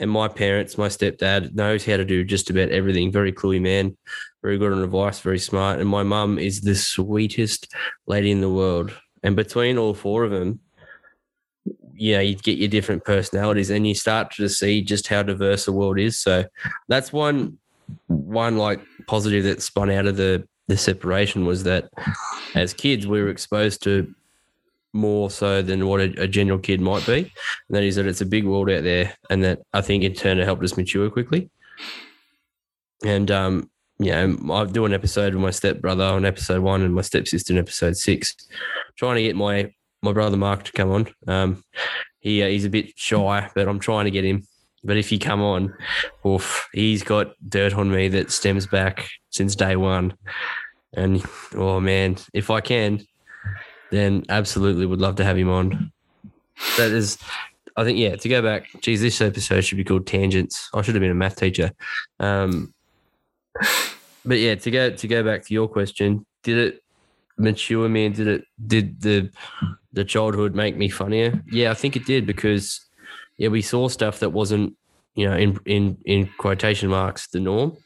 And 0.00 0.10
my 0.10 0.28
parents 0.28 0.78
my 0.78 0.88
stepdad 0.88 1.54
knows 1.54 1.84
how 1.84 1.96
to 1.96 2.04
do 2.04 2.24
just 2.24 2.50
about 2.50 2.70
everything. 2.70 3.10
Very 3.10 3.32
cluey 3.32 3.60
man 3.60 3.96
very 4.42 4.58
good 4.58 4.72
on 4.72 4.82
advice 4.82 5.20
very 5.20 5.38
smart 5.38 5.80
and 5.80 5.88
my 5.88 6.02
mum 6.02 6.38
is 6.38 6.60
the 6.60 6.74
sweetest 6.74 7.72
lady 8.06 8.30
in 8.30 8.40
the 8.40 8.50
world 8.50 8.92
and 9.22 9.36
between 9.36 9.78
all 9.78 9.94
four 9.94 10.24
of 10.24 10.30
them 10.30 10.60
yeah, 11.98 12.20
you 12.20 12.36
get 12.36 12.58
your 12.58 12.68
different 12.68 13.04
personalities 13.04 13.70
and 13.70 13.86
you 13.86 13.94
start 13.94 14.30
to 14.32 14.48
see 14.48 14.82
just 14.82 15.08
how 15.08 15.22
diverse 15.24 15.64
the 15.64 15.72
world 15.72 15.98
is. 15.98 16.18
So 16.18 16.44
that's 16.86 17.12
one 17.12 17.58
one 18.06 18.58
like 18.58 18.80
positive 19.06 19.44
that 19.44 19.62
spun 19.62 19.90
out 19.90 20.06
of 20.06 20.16
the 20.16 20.46
the 20.68 20.76
separation 20.76 21.46
was 21.46 21.64
that 21.64 21.90
as 22.54 22.74
kids 22.74 23.06
we 23.06 23.22
were 23.22 23.30
exposed 23.30 23.82
to 23.82 24.14
more 24.92 25.30
so 25.30 25.60
than 25.62 25.86
what 25.86 26.00
a, 26.00 26.22
a 26.22 26.28
general 26.28 26.58
kid 26.58 26.80
might 26.80 27.04
be. 27.06 27.18
And 27.18 27.76
that 27.76 27.82
is 27.82 27.96
that 27.96 28.06
it's 28.06 28.20
a 28.20 28.26
big 28.26 28.44
world 28.44 28.70
out 28.70 28.84
there 28.84 29.14
and 29.28 29.42
that 29.42 29.60
I 29.72 29.80
think 29.80 30.04
in 30.04 30.14
turn 30.14 30.38
it 30.38 30.44
helped 30.44 30.64
us 30.64 30.76
mature 30.76 31.10
quickly. 31.10 31.50
And 33.04 33.30
um, 33.30 33.70
yeah, 33.98 34.32
I 34.50 34.64
do 34.64 34.84
an 34.84 34.94
episode 34.94 35.34
with 35.34 35.42
my 35.42 35.50
stepbrother 35.50 36.04
on 36.04 36.24
episode 36.24 36.62
one 36.62 36.82
and 36.82 36.94
my 36.94 37.02
stepsister 37.02 37.52
in 37.52 37.58
episode 37.58 37.96
six, 37.96 38.34
trying 38.96 39.16
to 39.16 39.22
get 39.22 39.36
my 39.36 39.72
my 40.02 40.12
brother 40.12 40.36
Mark 40.36 40.62
to 40.64 40.72
come 40.72 40.90
on. 40.90 41.08
Um, 41.26 41.64
he 42.20 42.42
uh, 42.42 42.48
he's 42.48 42.64
a 42.64 42.70
bit 42.70 42.92
shy, 42.96 43.50
but 43.54 43.68
I'm 43.68 43.80
trying 43.80 44.04
to 44.04 44.10
get 44.10 44.24
him. 44.24 44.44
But 44.84 44.96
if 44.96 45.10
you 45.10 45.18
come 45.18 45.42
on, 45.42 45.74
oof, 46.24 46.68
he's 46.72 47.02
got 47.02 47.32
dirt 47.48 47.74
on 47.74 47.90
me 47.90 48.08
that 48.08 48.30
stems 48.30 48.66
back 48.66 49.08
since 49.30 49.56
day 49.56 49.74
one. 49.74 50.14
And 50.94 51.24
oh 51.54 51.80
man, 51.80 52.16
if 52.32 52.50
I 52.50 52.60
can, 52.60 53.00
then 53.90 54.24
absolutely 54.28 54.86
would 54.86 55.00
love 55.00 55.16
to 55.16 55.24
have 55.24 55.36
him 55.36 55.50
on. 55.50 55.92
That 56.76 56.90
is, 56.92 57.18
I 57.76 57.84
think, 57.84 57.98
yeah. 57.98 58.16
To 58.16 58.28
go 58.28 58.42
back, 58.42 58.68
geez, 58.80 59.00
this 59.00 59.20
episode 59.20 59.62
should 59.62 59.78
be 59.78 59.84
called 59.84 60.06
Tangents. 60.06 60.68
I 60.72 60.82
should 60.82 60.94
have 60.94 61.02
been 61.02 61.10
a 61.10 61.14
math 61.14 61.36
teacher. 61.36 61.72
Um, 62.20 62.72
but 64.24 64.38
yeah, 64.38 64.54
to 64.54 64.70
go 64.70 64.90
to 64.90 65.08
go 65.08 65.22
back 65.22 65.44
to 65.46 65.54
your 65.54 65.68
question, 65.68 66.26
did 66.42 66.58
it 66.58 66.82
mature 67.36 67.88
me 67.88 68.06
and 68.06 68.14
did 68.14 68.26
it 68.26 68.44
did 68.66 69.00
the 69.00 69.30
the 69.92 70.04
childhood 70.04 70.54
make 70.54 70.76
me 70.76 70.88
funnier? 70.88 71.42
Yeah, 71.50 71.70
I 71.70 71.74
think 71.74 71.96
it 71.96 72.04
did 72.04 72.26
because 72.26 72.80
yeah, 73.36 73.48
we 73.48 73.62
saw 73.62 73.88
stuff 73.88 74.20
that 74.20 74.30
wasn't 74.30 74.76
you 75.14 75.28
know 75.28 75.36
in 75.36 75.58
in 75.66 75.98
in 76.04 76.30
quotation 76.38 76.88
marks 76.88 77.28
the 77.28 77.40
norm. 77.40 77.76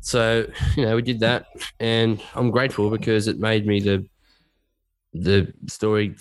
So 0.00 0.46
you 0.76 0.84
know 0.84 0.96
we 0.96 1.02
did 1.02 1.20
that, 1.20 1.46
and 1.80 2.22
I'm 2.34 2.50
grateful 2.50 2.90
because 2.90 3.28
it 3.28 3.38
made 3.38 3.66
me 3.66 3.80
the 3.80 4.06
the 5.12 5.52
story 5.66 6.14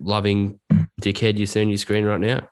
loving 0.00 0.60
dickhead 1.00 1.36
you 1.36 1.46
see 1.46 1.60
on 1.60 1.68
your 1.68 1.78
screen 1.78 2.04
right 2.04 2.20
now. 2.20 2.48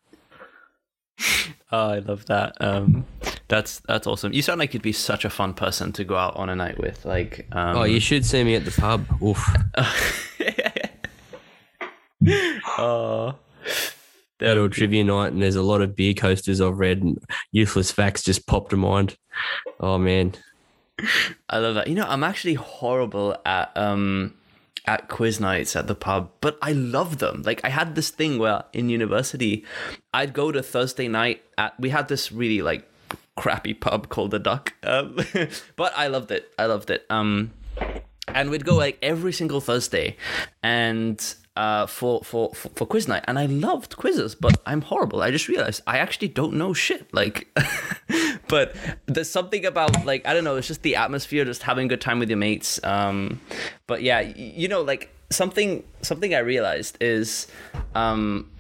Oh, 1.73 1.91
I 1.91 1.99
love 1.99 2.25
that. 2.27 2.55
Um, 2.61 3.05
that's 3.49 3.81
that's 3.81 4.07
awesome. 4.07 4.33
You 4.33 4.43
sound 4.43 4.59
like 4.59 4.73
you'd 4.73 4.83
be 4.83 4.93
such 4.93 5.25
a 5.25 5.31
fun 5.31 5.55
person 5.55 5.93
to 5.93 6.05
go 6.05 6.17
out 6.17 6.37
on 6.37 6.49
a 6.49 6.57
night 6.57 6.79
with. 6.79 7.05
Like, 7.05 7.47
um... 7.53 7.77
oh, 7.77 7.85
you 7.85 8.01
should 8.01 8.25
see 8.25 8.43
me 8.43 8.55
at 8.55 8.65
the 8.65 8.71
pub. 8.71 9.07
Oof. 9.23 9.47
oh. 12.79 13.35
That 14.41 14.59
old 14.59 14.73
trivia 14.73 15.05
night, 15.05 15.33
and 15.33 15.43
there's 15.43 15.57
a 15.57 15.63
lot 15.63 15.81
of 15.81 15.95
beer 15.95 16.15
coasters 16.15 16.61
I've 16.61 16.79
read, 16.79 17.03
and 17.03 17.23
useless 17.53 17.93
facts 17.93 18.23
just 18.23 18.47
popped 18.47 18.71
to 18.71 18.77
mind. 18.77 19.17
Oh 19.79 19.99
man, 19.99 20.35
I 21.49 21.59
love 21.59 21.77
that. 21.77 21.89
You 21.89 21.95
know, 21.95 22.07
I'm 22.07 22.25
actually 22.25 22.55
horrible 22.55 23.37
at 23.45 23.77
um 23.77 24.35
at 24.87 25.09
quiz 25.09 25.41
nights 25.41 25.77
at 25.77 25.87
the 25.87 25.95
pub, 25.95 26.31
but 26.41 26.59
I 26.61 26.73
love 26.73 27.19
them. 27.19 27.43
Like 27.45 27.61
I 27.65 27.69
had 27.69 27.95
this 27.95 28.11
thing 28.11 28.39
where 28.39 28.65
in 28.73 28.89
university, 28.89 29.65
I'd 30.13 30.33
go 30.33 30.51
to 30.51 30.63
Thursday 30.63 31.09
night 31.09 31.43
at 31.57 31.79
we 31.79 31.91
had 31.91 32.09
this 32.09 32.33
really 32.33 32.61
like 32.61 32.91
crappy 33.37 33.75
pub 33.75 34.09
called 34.09 34.31
the 34.31 34.39
Duck, 34.39 34.75
um, 34.83 35.19
but 35.77 35.93
I 35.97 36.09
loved 36.09 36.31
it. 36.31 36.53
I 36.59 36.67
loved 36.67 36.91
it. 36.91 37.07
Um, 37.11 37.53
and 38.29 38.51
we'd 38.51 38.65
go 38.65 38.77
like 38.77 38.99
every 39.03 39.33
single 39.33 39.61
Thursday, 39.61 40.17
and 40.63 41.35
uh, 41.57 41.87
for, 41.87 42.23
for 42.25 42.53
for 42.55 42.69
for 42.71 42.87
quiz 42.87 43.07
night, 43.07 43.25
and 43.29 43.39
I 43.39 43.47
loved 43.47 43.97
quizzes, 43.97 44.35
but 44.35 44.61
I'm 44.67 44.81
horrible. 44.81 45.23
I 45.23 45.31
just 45.31 45.49
realized 45.49 45.83
I 45.87 45.99
actually 45.99 46.29
don't 46.29 46.55
know 46.55 46.75
shit. 46.75 47.13
Like, 47.13 47.49
but 48.49 48.75
there's 49.07 49.31
something 49.31 49.65
about 49.65 50.05
like 50.05 50.27
I 50.27 50.35
don't 50.35 50.45
know. 50.45 50.57
It's 50.57 50.69
just 50.69 50.83
the 50.83 50.97
atmosphere, 50.97 51.45
just 51.45 51.63
having 51.63 51.87
a 51.87 51.89
good 51.89 52.01
time 52.01 52.19
with 52.19 52.29
your 52.29 52.39
mates. 52.39 52.83
Um, 52.83 53.41
but 53.87 54.03
yeah, 54.03 54.21
you 54.21 54.69
know, 54.69 54.83
like 54.83 55.11
something 55.31 55.85
something 56.03 56.35
I 56.35 56.39
realized 56.39 56.97
is, 57.01 57.47
um, 57.95 58.51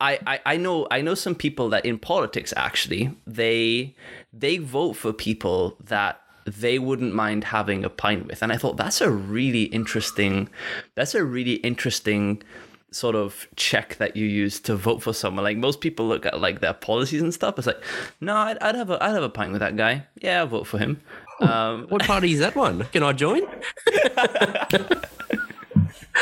I, 0.00 0.18
I, 0.26 0.40
I 0.46 0.56
know 0.56 0.86
I 0.90 1.00
know 1.00 1.14
some 1.14 1.34
people 1.34 1.68
that 1.70 1.84
in 1.84 1.98
politics 1.98 2.54
actually 2.56 3.14
they 3.26 3.94
they 4.32 4.58
vote 4.58 4.94
for 4.94 5.12
people 5.12 5.76
that 5.84 6.20
they 6.46 6.78
wouldn't 6.78 7.14
mind 7.14 7.44
having 7.44 7.84
a 7.84 7.90
pint 7.90 8.26
with. 8.26 8.42
And 8.42 8.52
I 8.52 8.56
thought 8.56 8.76
that's 8.76 9.00
a 9.00 9.10
really 9.10 9.64
interesting 9.64 10.48
that's 10.94 11.14
a 11.14 11.24
really 11.24 11.54
interesting 11.54 12.42
sort 12.90 13.14
of 13.14 13.46
check 13.56 13.96
that 13.96 14.16
you 14.16 14.24
use 14.26 14.60
to 14.60 14.74
vote 14.76 15.02
for 15.02 15.12
someone. 15.12 15.44
Like 15.44 15.56
most 15.56 15.80
people 15.80 16.06
look 16.08 16.24
at 16.24 16.40
like 16.40 16.60
their 16.60 16.72
policies 16.72 17.20
and 17.20 17.34
stuff. 17.34 17.58
It's 17.58 17.66
like, 17.66 17.82
no, 18.20 18.34
I'd, 18.34 18.58
I'd 18.58 18.74
have 18.76 18.90
a 18.90 19.02
I'd 19.02 19.14
have 19.14 19.22
a 19.22 19.28
pint 19.28 19.52
with 19.52 19.60
that 19.60 19.76
guy. 19.76 20.06
Yeah, 20.20 20.40
I'll 20.40 20.46
vote 20.46 20.66
for 20.66 20.78
him. 20.78 21.00
Um, 21.40 21.86
what 21.88 22.02
party 22.04 22.32
is 22.32 22.40
that 22.40 22.56
one? 22.56 22.84
Can 22.92 23.02
I 23.02 23.12
join? 23.12 23.42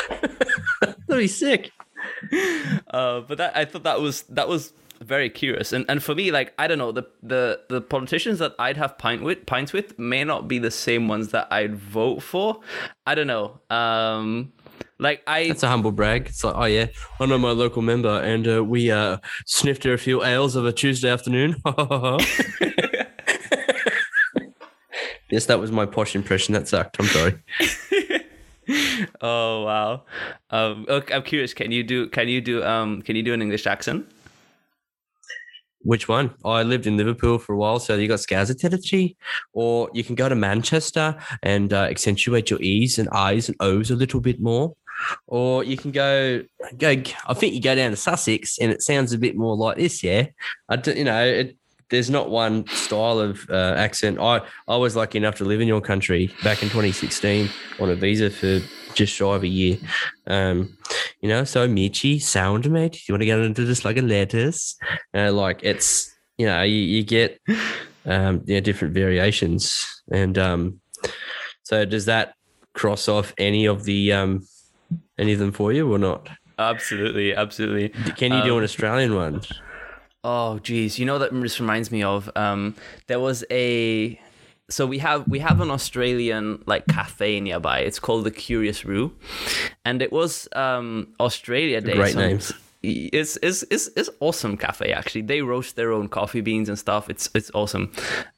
That'd 0.81 1.23
be 1.23 1.29
sick. 1.29 1.71
Uh, 2.89 3.21
but 3.21 3.39
that 3.39 3.57
I 3.57 3.65
thought 3.65 3.83
that 3.83 4.01
was 4.01 4.23
that 4.23 4.49
was 4.49 4.73
very 5.01 5.29
curious. 5.31 5.73
And 5.73 5.85
and 5.89 6.03
for 6.03 6.15
me, 6.15 6.31
like 6.31 6.53
I 6.59 6.67
don't 6.67 6.79
know, 6.79 6.93
the 6.93 7.05
the 7.23 7.61
the 7.69 7.81
politicians 7.81 8.39
that 8.39 8.55
I'd 8.59 8.77
have 8.77 8.99
pint 8.99 9.23
with 9.23 9.47
pints 9.47 9.73
with 9.73 9.99
may 9.99 10.25
not 10.25 10.49
be 10.49 10.59
the 10.59 10.71
same 10.71 11.09
ones 11.09 11.29
that 11.29 11.49
I'd 11.51 11.77
vote 11.77 12.23
for. 12.23 12.61
I 13.07 13.15
don't 13.15 13.27
know. 13.27 13.61
Um 13.71 14.53
like 14.99 15.23
I 15.27 15.49
That's 15.49 15.63
a 15.63 15.69
humble 15.69 15.93
brag. 15.93 16.27
It's 16.29 16.43
like, 16.43 16.55
oh 16.57 16.65
yeah, 16.65 16.87
I 17.21 17.27
know 17.27 17.39
my 17.39 17.51
local 17.51 17.83
member 17.83 18.21
and 18.21 18.49
uh, 18.49 18.65
we 18.65 18.91
uh 18.91 19.19
sniffed 19.45 19.85
her 19.85 19.93
a 19.93 19.99
few 19.99 20.25
ales 20.25 20.57
of 20.57 20.65
a 20.65 20.73
Tuesday 20.73 21.11
afternoon. 21.11 21.57
yes, 25.31 25.47
that 25.47 25.61
was 25.61 25.71
my 25.71 25.87
posh 25.87 26.15
impression. 26.15 26.55
That 26.55 26.69
sucked. 26.69 26.99
I'm 26.99 27.07
sorry. 27.07 27.39
oh 29.21 29.63
wow. 29.65 30.03
Um 30.51 30.87
okay, 30.89 31.15
I'm 31.15 31.23
curious, 31.23 31.55
can 31.55 31.71
you 31.71 31.83
do 31.83 32.09
can 32.09 32.29
you 32.29 32.41
do 32.41 32.65
um 32.65 33.03
can 33.03 33.17
you 33.17 33.23
do 33.23 33.33
an 33.33 33.43
English 33.43 33.67
accent? 33.67 34.07
Which 35.87 36.09
one? 36.09 36.35
Oh, 36.45 36.51
I 36.51 36.65
lived 36.65 36.89
in 36.89 36.97
Liverpool 36.97 37.39
for 37.39 37.53
a 37.53 37.57
while, 37.57 37.79
so 37.79 37.95
you 37.95 38.09
got 38.09 38.21
territory, 38.27 39.17
or 39.53 39.89
you 39.95 40.03
can 40.03 40.17
go 40.17 40.29
to 40.29 40.35
Manchester 40.35 41.17
and 41.45 41.73
uh, 41.73 41.83
accentuate 41.83 42.51
your 42.51 42.61
e's 42.61 42.99
and 42.99 43.09
i's 43.11 43.49
and 43.49 43.57
o's 43.61 43.93
a 43.93 43.95
little 43.95 44.21
bit 44.21 44.41
more, 44.41 44.75
or 45.29 45.63
you 45.63 45.77
can 45.77 45.93
go 45.93 46.43
go. 46.77 47.03
I 47.29 47.35
think 47.35 47.55
you 47.55 47.63
go 47.63 47.77
down 47.77 47.93
to 47.93 47.97
Sussex 47.97 48.59
and 48.59 48.73
it 48.73 48.83
sounds 48.83 49.13
a 49.13 49.19
bit 49.19 49.37
more 49.37 49.57
like 49.57 49.77
this. 49.77 50.03
Yeah, 50.03 50.27
I 50.69 50.75
do, 50.75 50.93
you 50.93 51.05
know 51.05 51.25
it, 51.25 51.57
there's 51.91 52.11
not 52.11 52.31
one 52.31 52.67
style 52.69 53.19
of 53.19 53.49
uh, 53.51 53.75
accent. 53.77 54.19
I 54.21 54.41
I 54.69 54.77
was 54.77 54.97
lucky 54.97 55.19
enough 55.19 55.37
to 55.37 55.45
live 55.45 55.61
in 55.61 55.69
your 55.69 55.81
country 55.81 56.33
back 56.43 56.63
in 56.63 56.69
2016 56.69 57.49
on 57.81 57.91
a 57.91 57.95
visa 57.95 58.31
for 58.31 58.61
just 58.95 59.13
shy 59.13 59.35
of 59.35 59.43
a 59.43 59.49
year. 59.49 59.77
Um, 60.27 60.77
you 61.21 61.29
know, 61.29 61.45
so 61.45 61.69
Michi, 61.69 62.21
sound 62.21 62.71
mate. 62.71 63.09
You 63.09 63.13
want 63.13 63.23
to 63.23 63.27
get 63.27 63.39
into 63.39 63.65
this 63.65 63.85
like 63.85 63.99
a 63.99 64.03
lettuce? 64.03 64.77
Uh, 65.15 65.33
like 65.33 65.61
it's 65.63 66.15
you 66.39 66.47
know 66.47 66.63
you, 66.63 66.77
you 66.77 67.03
get 67.05 67.41
um, 68.05 68.43
yeah 68.47 68.61
different 68.61 68.95
variations, 68.95 69.87
and 70.11 70.37
um, 70.39 70.81
so 71.63 71.85
does 71.85 72.07
that 72.07 72.35
cross 72.75 73.09
off 73.09 73.33
any 73.39 73.67
of 73.67 73.85
the 73.85 74.13
um, 74.13 74.47
any 75.19 75.33
of 75.33 75.39
them 75.39 75.53
for 75.53 75.73
you 75.73 75.93
or 75.93 75.99
not? 75.99 76.29
Absolutely, 76.59 77.35
absolutely. 77.35 77.91
Can 78.15 78.33
you 78.33 78.43
do 78.43 78.53
Um, 78.53 78.59
an 78.59 78.65
Australian 78.65 79.15
one? 79.15 79.43
Oh, 80.29 80.59
geez, 80.59 80.99
you 80.99 81.07
know 81.07 81.21
that 81.21 81.33
this 81.33 81.61
reminds 81.61 81.93
me 81.93 82.03
of. 82.03 82.29
Um, 82.35 82.75
there 83.07 83.21
was 83.21 83.45
a. 83.49 84.21
So 84.69 84.85
we 84.85 84.99
have 84.99 85.29
we 85.29 85.39
have 85.39 85.61
an 85.61 85.71
Australian 85.71 86.65
like 86.67 86.89
cafe 86.89 87.39
nearby. 87.41 87.79
It's 87.81 88.01
called 88.01 88.25
the 88.25 88.33
Curious 88.33 88.85
Roo, 88.85 89.13
and 89.85 90.03
it 90.03 90.11
was 90.11 90.49
um 90.57 91.15
Australia 91.21 91.81
Day. 91.81 91.95
Great 91.95 92.15
some- 92.15 92.23
names. 92.23 92.53
It's, 92.83 93.37
it's 93.43 93.65
it's 93.71 93.89
it's 93.97 94.11
awesome 94.21 94.57
cafe 94.57 94.93
actually. 94.93 95.23
They 95.23 95.43
roast 95.43 95.77
their 95.77 95.93
own 95.93 96.09
coffee 96.09 96.41
beans 96.41 96.69
and 96.69 96.79
stuff. 96.79 97.09
It's 97.09 97.31
it's 97.35 97.51
awesome, 97.55 97.93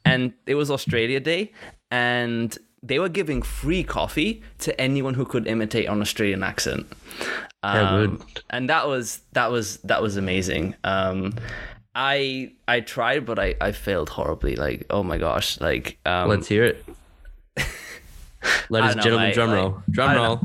and 0.05 0.32
it 0.47 0.55
was 0.57 0.70
Australia 0.70 1.20
Day, 1.20 1.53
and 1.91 2.57
they 2.82 2.99
were 2.99 3.09
giving 3.09 3.43
free 3.43 3.82
coffee 3.82 4.43
to 4.61 4.78
anyone 4.80 5.14
who 5.14 5.24
could 5.24 5.47
imitate 5.47 5.86
an 5.86 6.01
Australian 6.01 6.43
accent. 6.43 6.86
Um, 7.62 8.16
good. 8.16 8.43
and 8.51 8.68
that 8.68 8.86
was 8.86 9.20
that 9.32 9.51
was 9.51 9.78
that 9.78 10.01
was 10.01 10.16
amazing. 10.16 10.76
Um, 10.84 11.34
I 12.01 12.53
I 12.68 12.78
tried, 12.78 13.26
but 13.26 13.40
I 13.40 13.57
I 13.61 13.72
failed 13.72 14.09
horribly. 14.09 14.55
Like 14.55 14.86
oh 14.88 15.03
my 15.03 15.18
gosh, 15.18 15.61
like 15.61 15.99
um, 16.07 16.28
Let's 16.28 16.46
hear 16.46 16.64
it. 16.64 16.84
Ladies 18.70 18.92
and 18.92 19.03
gentlemen, 19.03 19.28
mate, 19.28 19.34
drum 19.34 19.49
like, 19.51 19.59
roll. 19.59 19.82
Drum 19.90 20.11
I 20.11 20.14
roll. 20.14 20.40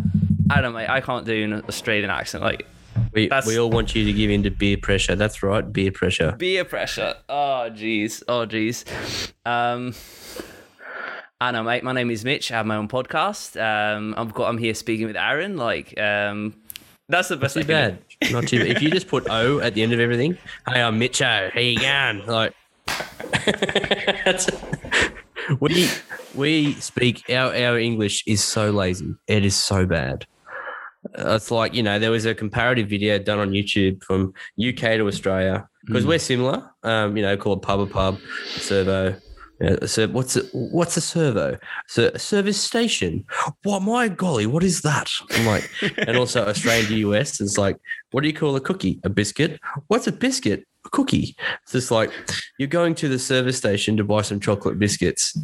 I 0.49 0.61
don't 0.61 0.73
know. 0.73 0.79
I 0.79 0.99
can't 0.99 1.27
do 1.27 1.43
an 1.43 1.63
Australian 1.69 2.09
accent. 2.09 2.43
Like 2.43 2.65
We, 3.13 3.29
we 3.45 3.59
all 3.59 3.69
want 3.69 3.93
you 3.93 4.03
to 4.03 4.11
give 4.11 4.31
in 4.31 4.41
to 4.43 4.49
beer 4.49 4.77
pressure. 4.77 5.15
That's 5.15 5.43
right, 5.43 5.71
beer 5.71 5.91
pressure. 5.91 6.31
beer 6.31 6.65
pressure. 6.65 7.13
Oh 7.29 7.69
jeez. 7.71 8.23
Oh 8.27 8.47
jeez. 8.47 8.83
Um. 9.45 9.93
I 11.39 11.51
know, 11.51 11.61
mate. 11.61 11.83
My 11.83 11.91
name 11.91 12.09
is 12.09 12.23
Mitch. 12.25 12.51
I 12.51 12.55
have 12.55 12.65
my 12.65 12.77
own 12.77 12.87
podcast. 12.87 13.61
Um, 13.61 14.15
I've 14.17 14.33
got. 14.33 14.49
I'm 14.49 14.57
here 14.57 14.73
speaking 14.73 15.05
with 15.05 15.17
Aaron. 15.17 15.57
Like, 15.57 15.99
um, 15.99 16.55
that's 17.13 17.29
the 17.29 17.37
best. 17.37 17.53
Too 17.53 17.61
I 17.61 17.63
can 17.63 17.99
bad. 18.21 18.31
Not 18.31 18.47
too 18.47 18.59
bad. 18.59 18.67
If 18.67 18.81
you 18.81 18.89
just 18.89 19.07
put 19.07 19.29
O 19.29 19.59
at 19.59 19.73
the 19.75 19.83
end 19.83 19.93
of 19.93 19.99
everything, 19.99 20.37
hey, 20.67 20.81
I'm 20.81 20.99
Mitcho. 20.99 21.51
How 21.51 21.59
you 21.59 21.79
going? 21.79 22.25
Like, 22.25 22.53
we 25.59 25.87
we 26.33 26.73
speak 26.75 27.29
our 27.29 27.53
our 27.53 27.77
English 27.77 28.23
is 28.25 28.43
so 28.43 28.71
lazy. 28.71 29.13
It 29.27 29.45
is 29.45 29.55
so 29.55 29.85
bad. 29.85 30.25
It's 31.15 31.51
like 31.51 31.73
you 31.73 31.83
know 31.83 31.99
there 31.99 32.11
was 32.11 32.25
a 32.25 32.33
comparative 32.33 32.89
video 32.89 33.19
done 33.19 33.39
on 33.39 33.51
YouTube 33.51 34.03
from 34.03 34.33
UK 34.59 34.97
to 34.97 35.07
Australia 35.07 35.67
because 35.85 36.05
we're 36.05 36.19
similar. 36.19 36.69
Um, 36.83 37.15
you 37.15 37.23
know, 37.23 37.37
called 37.37 37.61
pub 37.61 37.81
a 37.81 37.85
pub, 37.85 38.17
servo. 38.55 39.15
A 39.63 40.07
what's 40.07 40.35
a, 40.35 40.41
what's 40.51 40.97
a 40.97 41.01
servo? 41.01 41.57
So 41.87 42.11
a 42.13 42.19
service 42.19 42.59
station. 42.59 43.25
What 43.63 43.81
my 43.81 44.09
golly, 44.09 44.45
what 44.45 44.63
is 44.63 44.81
that? 44.81 45.09
I'm 45.31 45.45
like, 45.45 45.69
and 45.97 46.17
also 46.17 46.45
Australian 46.45 46.87
to 46.87 46.95
US, 47.09 47.39
is 47.39 47.57
like, 47.57 47.77
what 48.11 48.21
do 48.21 48.27
you 48.27 48.33
call 48.33 48.55
a 48.55 48.61
cookie? 48.61 48.99
A 49.03 49.09
biscuit? 49.09 49.59
What's 49.87 50.07
a 50.07 50.11
biscuit? 50.11 50.65
A 50.85 50.89
cookie. 50.89 51.35
It's 51.63 51.71
just 51.71 51.91
like 51.91 52.11
you're 52.57 52.67
going 52.67 52.93
to 52.95 53.07
the 53.07 53.19
service 53.19 53.57
station 53.57 53.95
to 53.97 54.03
buy 54.03 54.21
some 54.21 54.39
chocolate 54.39 54.77
biscuits. 54.77 55.37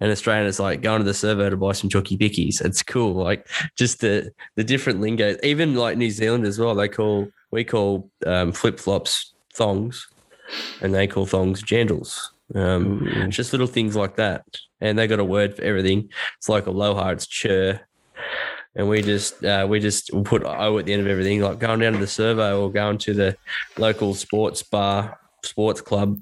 And 0.00 0.10
Australian 0.10 0.46
is 0.46 0.60
like 0.60 0.80
going 0.80 1.00
to 1.00 1.04
the 1.04 1.14
servo 1.14 1.50
to 1.50 1.56
buy 1.56 1.72
some 1.72 1.90
chocky 1.90 2.18
bickies. 2.18 2.64
It's 2.64 2.82
cool. 2.82 3.14
Like 3.14 3.48
just 3.76 4.00
the 4.00 4.30
the 4.54 4.64
different 4.64 5.00
lingo. 5.00 5.36
Even 5.42 5.74
like 5.74 5.96
New 5.96 6.10
Zealand 6.10 6.44
as 6.46 6.58
well. 6.58 6.74
They 6.74 6.88
call 6.88 7.28
we 7.50 7.64
call 7.64 8.10
um, 8.26 8.52
flip 8.52 8.78
flops 8.78 9.34
thongs, 9.54 10.06
and 10.80 10.94
they 10.94 11.06
call 11.06 11.26
thongs 11.26 11.62
jandals. 11.62 12.33
Um, 12.54 13.30
just 13.30 13.52
little 13.52 13.66
things 13.66 13.96
like 13.96 14.16
that. 14.16 14.44
And 14.80 14.98
they 14.98 15.06
got 15.06 15.18
a 15.18 15.24
word 15.24 15.56
for 15.56 15.62
everything. 15.62 16.10
It's 16.38 16.48
like 16.48 16.66
aloha, 16.66 17.10
it's 17.10 17.26
chur. 17.26 17.80
And 18.76 18.88
we 18.88 19.02
just 19.02 19.44
uh, 19.44 19.66
we 19.68 19.80
just 19.80 20.10
put 20.24 20.44
O 20.44 20.78
at 20.78 20.86
the 20.86 20.92
end 20.92 21.02
of 21.02 21.08
everything, 21.08 21.40
like 21.40 21.58
going 21.58 21.80
down 21.80 21.92
to 21.92 21.98
the 21.98 22.06
servo 22.06 22.62
or 22.62 22.72
going 22.72 22.98
to 22.98 23.14
the 23.14 23.36
local 23.78 24.14
sports 24.14 24.62
bar, 24.62 25.18
sports 25.42 25.80
club. 25.80 26.20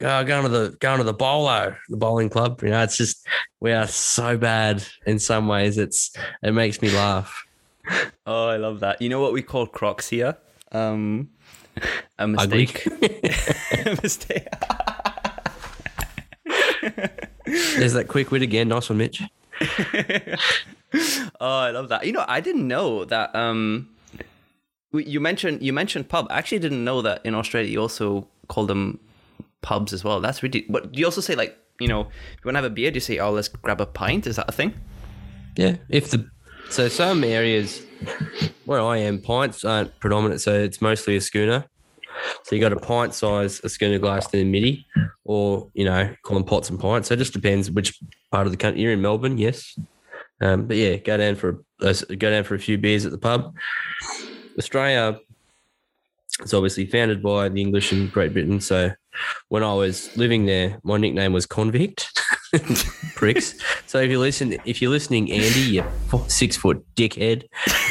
Go 0.00 0.24
going 0.24 0.42
to 0.42 0.48
the 0.48 0.76
going 0.80 0.98
to 0.98 1.04
the 1.04 1.12
bolo, 1.12 1.76
the 1.88 1.96
bowling 1.96 2.28
club. 2.28 2.60
You 2.62 2.70
know, 2.70 2.82
it's 2.82 2.96
just 2.96 3.24
we 3.60 3.72
are 3.72 3.86
so 3.86 4.36
bad 4.36 4.84
in 5.06 5.20
some 5.20 5.46
ways. 5.46 5.78
It's 5.78 6.12
it 6.42 6.52
makes 6.52 6.82
me 6.82 6.90
laugh. 6.90 7.46
Oh, 8.24 8.46
I 8.46 8.56
love 8.56 8.78
that. 8.80 9.02
You 9.02 9.08
know 9.08 9.20
what 9.20 9.32
we 9.32 9.42
call 9.42 9.66
Crocs 9.66 10.08
here? 10.08 10.36
Um, 10.70 11.30
a 12.16 12.28
mistake. 12.28 12.86
a 13.86 13.98
mistake. 14.00 14.46
There's 17.52 17.92
that 17.92 18.08
quick 18.08 18.30
wit 18.30 18.42
again. 18.42 18.68
Nice 18.68 18.88
one, 18.88 18.98
Mitch. 18.98 19.22
Oh, 21.40 21.58
I 21.58 21.70
love 21.70 21.88
that. 21.88 22.06
You 22.06 22.12
know, 22.12 22.24
I 22.28 22.40
didn't 22.40 22.68
know 22.68 23.04
that. 23.06 23.34
Um, 23.34 23.88
you 24.92 25.20
mentioned 25.20 25.62
you 25.62 25.72
mentioned 25.72 26.08
pub. 26.08 26.26
I 26.30 26.38
actually 26.38 26.58
didn't 26.58 26.84
know 26.84 27.00
that 27.02 27.24
in 27.24 27.34
Australia 27.34 27.70
you 27.70 27.80
also 27.80 28.28
call 28.48 28.66
them 28.66 29.00
pubs 29.62 29.92
as 29.94 30.04
well. 30.04 30.20
That's 30.20 30.42
really. 30.42 30.66
But 30.68 30.92
do 30.92 31.00
you 31.00 31.06
also 31.06 31.22
say 31.22 31.34
like 31.34 31.58
you 31.80 31.88
know, 31.88 32.02
if 32.02 32.44
you 32.44 32.44
want 32.44 32.56
to 32.56 32.62
have 32.62 32.70
a 32.70 32.74
beer, 32.74 32.90
do 32.90 32.96
you 32.96 33.00
say, 33.00 33.18
"Oh, 33.18 33.30
let's 33.32 33.48
grab 33.48 33.80
a 33.80 33.86
pint"? 33.86 34.26
Is 34.26 34.36
that 34.36 34.48
a 34.48 34.52
thing? 34.52 34.74
Yeah, 35.56 35.76
if 35.88 36.10
the 36.10 36.28
so 36.68 36.88
some 36.88 37.24
areas 37.24 37.82
where 38.66 38.80
I 38.80 38.98
am, 38.98 39.20
pints 39.20 39.64
aren't 39.64 39.98
predominant, 39.98 40.40
so 40.40 40.52
it's 40.52 40.82
mostly 40.82 41.16
a 41.16 41.20
schooner. 41.20 41.64
So 42.44 42.54
you 42.54 42.60
got 42.60 42.72
a 42.72 42.76
pint 42.76 43.14
size, 43.14 43.60
a 43.64 43.68
schooner 43.68 43.98
glass, 43.98 44.32
and 44.32 44.42
a 44.42 44.44
midi, 44.44 44.86
or 45.24 45.70
you 45.74 45.84
know, 45.84 46.14
call 46.22 46.36
them 46.36 46.44
pots 46.44 46.70
and 46.70 46.78
pints. 46.78 47.08
So 47.08 47.14
it 47.14 47.18
just 47.18 47.32
depends 47.32 47.70
which 47.70 47.98
part 48.30 48.46
of 48.46 48.52
the 48.52 48.56
country 48.56 48.82
you're 48.82 48.92
in. 48.92 49.02
Melbourne, 49.02 49.38
yes, 49.38 49.78
um, 50.40 50.66
but 50.66 50.76
yeah, 50.76 50.96
go 50.96 51.16
down 51.16 51.36
for 51.36 51.62
a, 51.80 51.94
go 52.16 52.30
down 52.30 52.44
for 52.44 52.54
a 52.54 52.58
few 52.58 52.76
beers 52.76 53.06
at 53.06 53.12
the 53.12 53.18
pub. 53.18 53.54
Australia 54.58 55.18
is 56.42 56.52
obviously 56.52 56.86
founded 56.86 57.22
by 57.22 57.48
the 57.48 57.60
English 57.60 57.92
in 57.92 58.08
Great 58.08 58.32
Britain. 58.32 58.60
So 58.60 58.90
when 59.48 59.62
I 59.62 59.74
was 59.74 60.14
living 60.16 60.46
there, 60.46 60.80
my 60.82 60.96
nickname 60.96 61.32
was 61.32 61.46
convict. 61.46 62.10
Pricks. 63.14 63.54
So 63.86 63.98
if 63.98 64.10
you 64.10 64.18
listen, 64.18 64.56
if 64.64 64.82
you're 64.82 64.90
listening, 64.90 65.30
Andy, 65.30 65.60
you 65.60 65.84
six 66.28 66.56
foot 66.56 66.84
dickhead, 66.96 67.44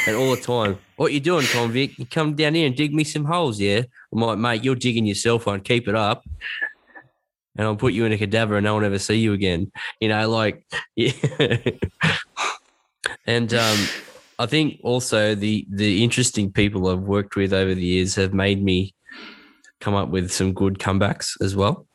and 0.06 0.16
all 0.16 0.34
the 0.34 0.40
time, 0.40 0.78
what 0.96 1.12
you 1.12 1.20
doing, 1.20 1.46
convict? 1.46 1.98
You 1.98 2.06
come 2.06 2.34
down 2.34 2.54
here 2.54 2.66
and 2.66 2.76
dig 2.76 2.94
me 2.94 3.04
some 3.04 3.24
holes, 3.24 3.60
yeah? 3.60 3.82
I'm 4.12 4.20
like, 4.20 4.38
mate, 4.38 4.64
you're 4.64 4.74
digging 4.74 5.06
your 5.06 5.14
cell 5.14 5.38
phone. 5.38 5.60
Keep 5.60 5.88
it 5.88 5.94
up, 5.94 6.24
and 7.56 7.66
I'll 7.66 7.76
put 7.76 7.92
you 7.92 8.04
in 8.04 8.12
a 8.12 8.18
cadaver, 8.18 8.56
and 8.56 8.64
no 8.64 8.74
one 8.74 8.84
ever 8.84 8.98
see 8.98 9.16
you 9.16 9.32
again. 9.32 9.70
You 10.00 10.08
know, 10.08 10.28
like, 10.28 10.64
yeah. 10.96 11.12
and 13.26 13.52
um, 13.54 13.86
I 14.38 14.46
think 14.46 14.80
also 14.82 15.34
the 15.34 15.66
the 15.70 16.02
interesting 16.02 16.52
people 16.52 16.88
I've 16.88 17.00
worked 17.00 17.36
with 17.36 17.52
over 17.52 17.74
the 17.74 17.84
years 17.84 18.14
have 18.16 18.34
made 18.34 18.62
me 18.62 18.94
come 19.80 19.94
up 19.94 20.08
with 20.08 20.30
some 20.30 20.52
good 20.52 20.78
comebacks 20.78 21.40
as 21.42 21.56
well. 21.56 21.86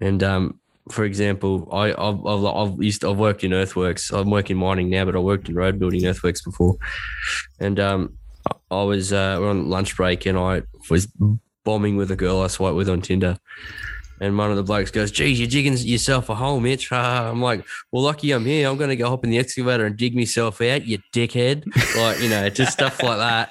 And 0.00 0.22
um, 0.22 0.60
for 0.90 1.04
example, 1.04 1.68
I, 1.72 1.92
I've, 1.92 2.24
I've, 2.24 2.44
I've 2.44 2.82
used 2.82 3.04
I've 3.04 3.16
worked 3.16 3.44
in 3.44 3.52
earthworks. 3.52 4.10
I'm 4.12 4.30
working 4.30 4.56
mining 4.56 4.88
now, 4.88 5.04
but 5.04 5.16
I 5.16 5.18
worked 5.18 5.48
in 5.48 5.54
road 5.54 5.78
building 5.78 6.06
earthworks 6.06 6.42
before. 6.42 6.76
And 7.58 7.80
um, 7.80 8.16
I 8.70 8.82
was 8.82 9.12
uh, 9.12 9.40
on 9.42 9.68
lunch 9.68 9.96
break, 9.96 10.26
and 10.26 10.38
I 10.38 10.62
was 10.88 11.08
bombing 11.64 11.96
with 11.96 12.10
a 12.10 12.16
girl 12.16 12.40
I 12.40 12.46
swiped 12.46 12.76
with 12.76 12.88
on 12.88 13.00
Tinder. 13.00 13.38
And 14.20 14.38
one 14.38 14.50
of 14.50 14.56
the 14.56 14.62
blokes 14.62 14.90
goes, 14.90 15.10
"Geez, 15.10 15.38
you're 15.38 15.48
digging 15.48 15.76
yourself 15.76 16.28
a 16.28 16.34
hole, 16.34 16.60
Mitch." 16.60 16.90
I'm 16.92 17.42
like, 17.42 17.66
"Well, 17.90 18.02
lucky 18.02 18.30
I'm 18.32 18.44
here. 18.44 18.68
I'm 18.68 18.76
going 18.76 18.90
to 18.90 18.96
go 18.96 19.08
hop 19.08 19.24
in 19.24 19.30
the 19.30 19.38
excavator 19.38 19.84
and 19.84 19.96
dig 19.96 20.14
myself 20.14 20.60
out, 20.60 20.86
you 20.86 20.98
dickhead." 21.12 21.66
like, 21.96 22.20
you 22.20 22.30
know, 22.30 22.48
just 22.48 22.72
stuff 22.72 23.02
like 23.02 23.18
that. 23.18 23.50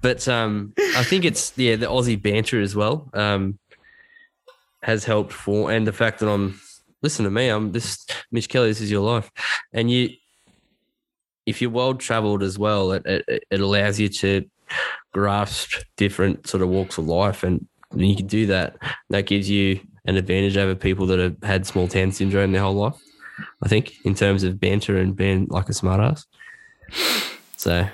But 0.00 0.26
um, 0.26 0.72
I 0.96 1.04
think 1.04 1.24
it's 1.24 1.52
yeah 1.56 1.76
the 1.76 1.86
Aussie 1.86 2.20
banter 2.20 2.60
as 2.60 2.74
well 2.74 3.10
um, 3.14 3.58
has 4.82 5.04
helped 5.04 5.32
for, 5.32 5.70
and 5.70 5.86
the 5.86 5.92
fact 5.92 6.20
that 6.20 6.28
I'm 6.28 6.60
listen 7.02 7.24
to 7.24 7.30
me, 7.30 7.48
I'm 7.48 7.72
this 7.72 8.06
Mitch 8.30 8.48
Kelly. 8.48 8.68
This 8.68 8.80
is 8.80 8.90
your 8.90 9.02
life, 9.02 9.30
and 9.72 9.90
you 9.90 10.10
if 11.46 11.62
you're 11.62 11.70
well 11.70 11.94
traveled 11.94 12.42
as 12.42 12.58
well, 12.58 12.92
it, 12.92 13.06
it 13.06 13.44
it 13.50 13.60
allows 13.60 13.98
you 13.98 14.08
to 14.08 14.44
grasp 15.12 15.82
different 15.96 16.46
sort 16.46 16.62
of 16.62 16.68
walks 16.68 16.98
of 16.98 17.06
life, 17.06 17.42
and 17.42 17.66
you 17.94 18.16
can 18.16 18.26
do 18.26 18.46
that. 18.46 18.76
That 19.10 19.26
gives 19.26 19.48
you 19.48 19.80
an 20.04 20.16
advantage 20.16 20.56
over 20.56 20.74
people 20.74 21.06
that 21.06 21.18
have 21.18 21.36
had 21.42 21.66
small 21.66 21.88
town 21.88 22.12
syndrome 22.12 22.52
their 22.52 22.62
whole 22.62 22.74
life. 22.74 22.96
I 23.62 23.68
think 23.68 23.94
in 24.04 24.14
terms 24.14 24.42
of 24.42 24.58
banter 24.58 24.98
and 24.98 25.14
being 25.14 25.46
like 25.48 25.68
a 25.68 25.72
smartass. 25.72 26.24
So, 27.56 27.88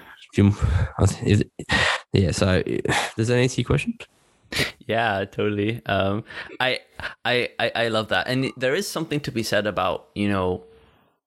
it, 1.22 1.50
yeah. 2.12 2.30
So, 2.30 2.62
does 3.16 3.28
that 3.28 3.36
answer 3.36 3.60
your 3.60 3.66
question? 3.66 3.98
yeah, 4.86 5.24
totally. 5.24 5.84
Um, 5.86 6.24
I, 6.60 6.80
I, 7.24 7.50
I, 7.58 7.72
I 7.74 7.88
love 7.88 8.08
that, 8.08 8.28
and 8.28 8.52
there 8.56 8.74
is 8.74 8.88
something 8.88 9.20
to 9.20 9.32
be 9.32 9.42
said 9.42 9.66
about 9.66 10.08
you 10.14 10.28
know 10.28 10.64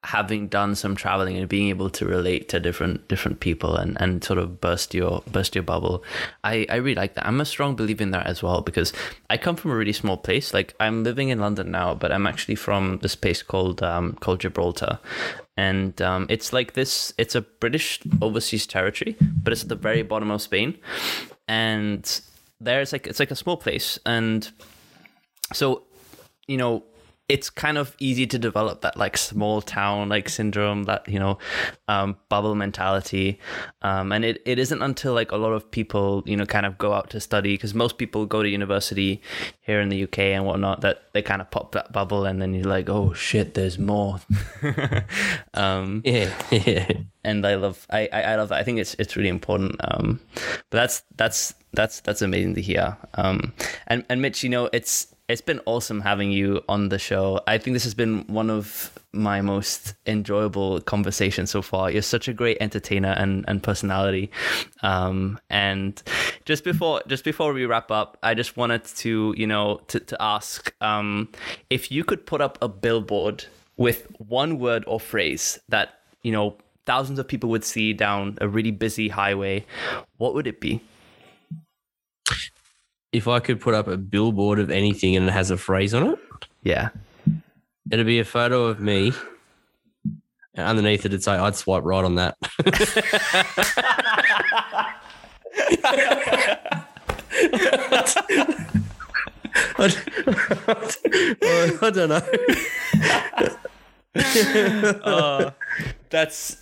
having 0.07 0.47
done 0.47 0.73
some 0.73 0.95
traveling 0.95 1.35
and 1.35 1.49
being 1.49 1.67
able 1.67 1.89
to 1.89 2.05
relate 2.05 2.47
to 2.47 2.59
different 2.59 3.05
different 3.09 3.39
people 3.41 3.75
and, 3.75 3.99
and 3.99 4.23
sort 4.23 4.39
of 4.39 4.61
burst 4.61 4.93
your 4.93 5.21
burst 5.31 5.55
your 5.55 5.63
bubble. 5.63 6.03
I, 6.43 6.65
I 6.69 6.75
really 6.75 6.95
like 6.95 7.15
that. 7.15 7.27
I'm 7.27 7.41
a 7.41 7.45
strong 7.45 7.75
believer 7.75 8.03
in 8.03 8.11
that 8.11 8.25
as 8.25 8.41
well 8.41 8.61
because 8.61 8.93
I 9.29 9.37
come 9.37 9.55
from 9.55 9.71
a 9.71 9.75
really 9.75 9.93
small 9.93 10.15
place. 10.15 10.53
Like 10.53 10.75
I'm 10.79 11.03
living 11.03 11.29
in 11.29 11.39
London 11.39 11.71
now, 11.71 11.93
but 11.93 12.11
I'm 12.11 12.25
actually 12.25 12.55
from 12.55 12.99
this 12.99 13.15
place 13.15 13.43
called 13.43 13.83
um, 13.83 14.13
called 14.13 14.39
Gibraltar. 14.39 14.99
And 15.57 15.99
um, 16.01 16.27
it's 16.29 16.53
like 16.53 16.73
this 16.73 17.13
it's 17.17 17.35
a 17.35 17.41
British 17.41 17.99
overseas 18.21 18.67
territory, 18.67 19.17
but 19.43 19.51
it's 19.51 19.63
at 19.63 19.69
the 19.69 19.75
very 19.75 20.03
bottom 20.03 20.31
of 20.31 20.41
Spain. 20.41 20.77
And 21.49 22.21
there's 22.59 22.91
like 22.91 23.07
it's 23.07 23.19
like 23.19 23.31
a 23.31 23.35
small 23.35 23.57
place 23.57 23.99
and 24.05 24.51
so 25.53 25.83
you 26.47 26.57
know 26.57 26.83
it's 27.29 27.49
kind 27.49 27.77
of 27.77 27.95
easy 27.99 28.25
to 28.25 28.39
develop 28.39 28.81
that 28.81 28.95
like 28.97 29.17
small 29.17 29.61
town 29.61 30.09
like 30.09 30.29
syndrome 30.29 30.83
that 30.83 31.07
you 31.07 31.19
know 31.19 31.37
um, 31.87 32.15
bubble 32.29 32.55
mentality 32.55 33.39
um, 33.81 34.11
and 34.11 34.23
it, 34.23 34.41
it 34.45 34.57
isn't 34.59 34.81
until 34.81 35.13
like 35.13 35.31
a 35.31 35.37
lot 35.37 35.51
of 35.51 35.69
people 35.71 36.23
you 36.25 36.37
know 36.37 36.45
kind 36.45 36.65
of 36.65 36.77
go 36.77 36.93
out 36.93 37.09
to 37.09 37.19
study 37.19 37.53
because 37.53 37.73
most 37.73 37.97
people 37.97 38.25
go 38.25 38.41
to 38.41 38.49
university 38.49 39.21
here 39.61 39.81
in 39.81 39.89
the 39.89 40.03
uk 40.03 40.17
and 40.19 40.45
whatnot 40.45 40.81
that 40.81 41.03
they 41.13 41.21
kind 41.21 41.41
of 41.41 41.51
pop 41.51 41.73
that 41.73 41.91
bubble 41.91 42.25
and 42.25 42.41
then 42.41 42.53
you're 42.53 42.63
like 42.63 42.89
oh 42.89 43.13
shit 43.13 43.53
there's 43.55 43.77
more 43.77 44.19
um, 45.53 46.01
Yeah, 46.05 46.31
yeah. 46.51 46.91
and 47.23 47.45
I 47.45 47.55
love 47.55 47.85
I, 47.89 48.07
I 48.11 48.21
I 48.21 48.35
love 48.35 48.49
that. 48.49 48.59
I 48.59 48.63
think 48.63 48.79
it's 48.79 48.95
it's 48.99 49.15
really 49.15 49.29
important. 49.29 49.75
Um, 49.83 50.19
but 50.69 50.77
that's 50.77 51.03
that's 51.15 51.53
that's 51.73 51.99
that's 52.01 52.21
amazing 52.21 52.55
to 52.55 52.61
hear. 52.61 52.97
Um, 53.15 53.53
and 53.87 54.05
and 54.09 54.21
Mitch, 54.21 54.43
you 54.43 54.49
know, 54.49 54.69
it's 54.71 55.13
it's 55.27 55.41
been 55.41 55.59
awesome 55.65 55.99
having 55.99 56.31
you 56.31 56.63
on 56.69 56.87
the 56.87 56.97
show. 56.97 57.41
I 57.47 57.57
think 57.57 57.73
this 57.73 57.83
has 57.83 57.93
been 57.93 58.25
one 58.27 58.49
of 58.49 58.97
my 59.11 59.41
most 59.41 59.93
enjoyable 60.05 60.79
conversations 60.81 61.51
so 61.51 61.61
far. 61.61 61.91
You're 61.91 62.01
such 62.01 62.29
a 62.29 62.33
great 62.33 62.57
entertainer 62.61 63.09
and, 63.09 63.43
and 63.47 63.61
personality. 63.61 64.31
Um, 64.83 65.37
and 65.49 66.01
just 66.45 66.63
before 66.63 67.01
just 67.07 67.25
before 67.25 67.51
we 67.51 67.65
wrap 67.65 67.91
up, 67.91 68.17
I 68.23 68.35
just 68.35 68.55
wanted 68.55 68.85
to 68.85 69.33
you 69.37 69.47
know 69.47 69.81
to 69.87 69.99
to 69.99 70.21
ask 70.21 70.73
um, 70.81 71.29
if 71.69 71.91
you 71.91 72.05
could 72.05 72.25
put 72.25 72.39
up 72.39 72.57
a 72.61 72.69
billboard 72.69 73.45
with 73.75 74.07
one 74.19 74.59
word 74.59 74.85
or 74.87 74.99
phrase 74.99 75.59
that 75.67 75.99
you 76.23 76.31
know 76.31 76.55
thousands 76.85 77.19
of 77.19 77.27
people 77.27 77.49
would 77.49 77.65
see 77.65 77.91
down 77.91 78.37
a 78.39 78.47
really 78.47 78.71
busy 78.71 79.09
highway, 79.09 79.65
what 80.17 80.33
would 80.33 80.47
it 80.47 80.61
be? 80.61 80.81
If 83.11 83.27
I 83.27 83.39
could 83.39 83.59
put 83.61 83.73
up 83.73 83.87
a 83.87 83.97
billboard 83.97 84.59
of 84.59 84.69
anything 84.69 85.15
and 85.15 85.27
it 85.27 85.31
has 85.31 85.49
a 85.51 85.57
phrase 85.57 85.93
on 85.93 86.07
it, 86.11 86.19
Yeah. 86.63 86.89
it'd 87.89 88.05
be 88.05 88.19
a 88.19 88.25
photo 88.25 88.65
of 88.65 88.79
me. 88.79 89.13
And 90.55 90.67
underneath 90.67 91.01
it, 91.05 91.07
it'd 91.13 91.23
say, 91.23 91.33
I'd 91.33 91.55
swipe 91.55 91.83
right 91.83 92.03
on 92.03 92.15
that. 92.15 92.35
I, 99.79 99.95
I 101.81 101.89
don't 101.89 102.09
know. 102.09 102.21
Oh, 105.05 105.53
that's 106.09 106.57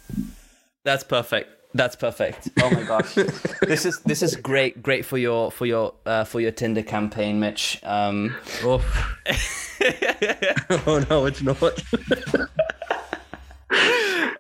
that's 0.83 1.05
perfect. 1.05 1.49
That's 1.75 1.95
perfect. 1.97 2.49
Oh 2.63 2.69
my 2.71 2.83
gosh, 2.83 3.13
this 3.61 3.85
is 3.85 3.99
this 3.99 4.23
is 4.23 4.35
great. 4.37 4.81
Great 4.81 5.05
for 5.05 5.17
your 5.17 5.51
for 5.51 5.65
your 5.65 5.93
uh, 6.05 6.23
for 6.23 6.39
your 6.39 6.51
Tinder 6.51 6.81
campaign, 6.81 7.39
Mitch. 7.39 7.79
Um, 7.83 8.33
Oh, 8.63 8.81
oh 10.87 11.05
no, 11.09 11.25
it's 11.25 11.41
not. 11.43 11.59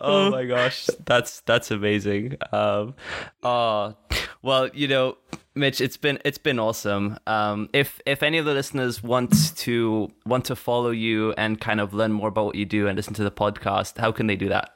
oh 0.01 0.31
my 0.31 0.45
gosh, 0.45 0.87
that's 1.05 1.41
that's 1.41 1.71
amazing. 1.71 2.37
Um, 2.51 2.95
oh, 3.43 3.95
well, 4.41 4.69
you 4.73 4.87
know, 4.87 5.17
Mitch, 5.53 5.81
it's 5.81 5.97
been 5.97 6.19
it's 6.25 6.37
been 6.39 6.57
awesome. 6.57 7.19
Um, 7.27 7.69
if 7.73 7.99
if 8.05 8.23
any 8.23 8.37
of 8.37 8.45
the 8.45 8.53
listeners 8.53 9.03
want 9.03 9.55
to 9.57 10.09
want 10.25 10.45
to 10.45 10.55
follow 10.55 10.91
you 10.91 11.33
and 11.33 11.59
kind 11.59 11.79
of 11.81 11.93
learn 11.93 12.11
more 12.13 12.29
about 12.29 12.45
what 12.45 12.55
you 12.55 12.65
do 12.65 12.87
and 12.87 12.95
listen 12.95 13.13
to 13.15 13.23
the 13.23 13.31
podcast, 13.31 13.97
how 13.97 14.11
can 14.11 14.27
they 14.27 14.37
do 14.37 14.49
that? 14.49 14.74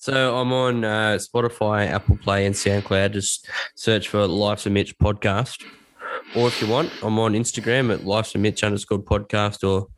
So 0.00 0.38
I'm 0.38 0.50
on 0.50 0.82
uh, 0.82 1.18
Spotify, 1.18 1.86
Apple 1.86 2.16
Play, 2.16 2.46
and 2.46 2.54
SoundCloud. 2.54 3.12
Just 3.12 3.46
search 3.74 4.08
for 4.08 4.26
Life's 4.26 4.64
a 4.64 4.70
Mitch 4.70 4.96
podcast. 4.96 5.62
Or 6.34 6.48
if 6.48 6.62
you 6.62 6.68
want, 6.68 6.90
I'm 7.02 7.18
on 7.18 7.34
Instagram 7.34 7.92
at 7.92 8.06
Life's 8.06 8.34
a 8.34 8.38
Mitch 8.38 8.64
underscore 8.64 9.00
podcast 9.00 9.62
or 9.62 9.88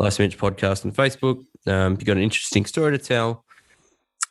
Life's 0.00 0.18
a 0.18 0.22
Mitch 0.22 0.36
podcast 0.36 0.84
on 0.84 0.90
Facebook. 0.90 1.44
Um, 1.68 1.92
if 1.92 2.00
you've 2.00 2.06
got 2.06 2.16
an 2.16 2.24
interesting 2.24 2.64
story 2.66 2.98
to 2.98 3.04
tell, 3.04 3.44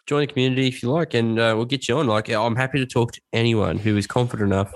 join 0.05 0.19
the 0.19 0.27
community 0.27 0.67
if 0.67 0.83
you 0.83 0.91
like, 0.91 1.13
and 1.13 1.39
uh, 1.39 1.53
we'll 1.55 1.63
get 1.63 1.87
you 1.87 1.97
on. 1.97 2.07
Like 2.07 2.29
I'm 2.29 2.57
happy 2.57 2.79
to 2.79 2.85
talk 2.85 3.13
to 3.13 3.21
anyone 3.31 3.77
who 3.77 3.95
is 3.95 4.07
confident 4.07 4.51
enough 4.51 4.73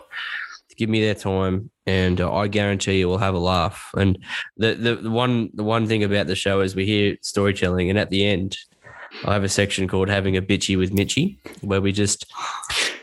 to 0.70 0.76
give 0.78 0.90
me 0.90 1.02
their 1.02 1.16
time, 1.16 1.70
and 1.86 2.22
uh, 2.22 2.34
I 2.34 2.48
guarantee 2.48 3.00
you 3.00 3.10
will 3.10 3.18
have 3.18 3.36
a 3.36 3.40
laugh. 3.40 3.90
And 3.98 4.18
the, 4.56 4.76
the 4.76 4.96
the 4.96 5.12
one 5.12 5.50
the 5.54 5.66
one 5.66 5.86
thing 5.86 6.06
about 6.06 6.28
the 6.28 6.36
show 6.36 6.62
is 6.62 6.78
we 6.78 6.86
hear 6.86 7.18
storytelling, 7.22 7.90
and 7.90 8.00
at 8.00 8.10
the 8.10 8.26
end. 8.26 8.58
I 9.24 9.34
have 9.34 9.44
a 9.44 9.50
section 9.50 9.88
called 9.88 10.10
"Having 10.10 10.38
a 10.38 10.42
Bitchy 10.42 10.78
with 10.78 10.94
Mitchy," 10.94 11.40
where 11.62 11.82
we 11.82 11.92
just 11.92 12.26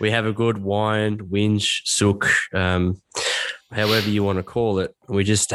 we 0.00 0.10
have 0.10 0.26
a 0.26 0.32
good 0.32 0.58
whine, 0.58 1.18
whinge, 1.18 1.80
sook, 1.84 2.28
um, 2.52 3.00
however 3.70 4.10
you 4.10 4.22
want 4.22 4.38
to 4.38 4.42
call 4.42 4.78
it. 4.78 4.94
We 5.08 5.24
just 5.24 5.52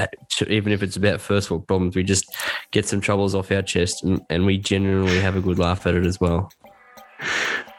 even 0.48 0.72
if 0.72 0.82
it's 0.82 0.98
about 0.98 1.22
first 1.22 1.52
world 1.52 1.68
problems, 1.68 1.96
we 1.96 2.04
just 2.04 2.26
get 2.72 2.86
some 2.86 3.02
troubles 3.02 3.36
off 3.36 3.52
our 3.52 3.62
chest, 3.62 4.04
and, 4.04 4.22
and 4.30 4.46
we 4.46 4.58
genuinely 4.58 5.20
have 5.20 5.36
a 5.36 5.42
good 5.42 5.60
laugh 5.60 5.86
at 5.86 5.96
it 5.96 6.06
as 6.06 6.20
well. 6.20 6.52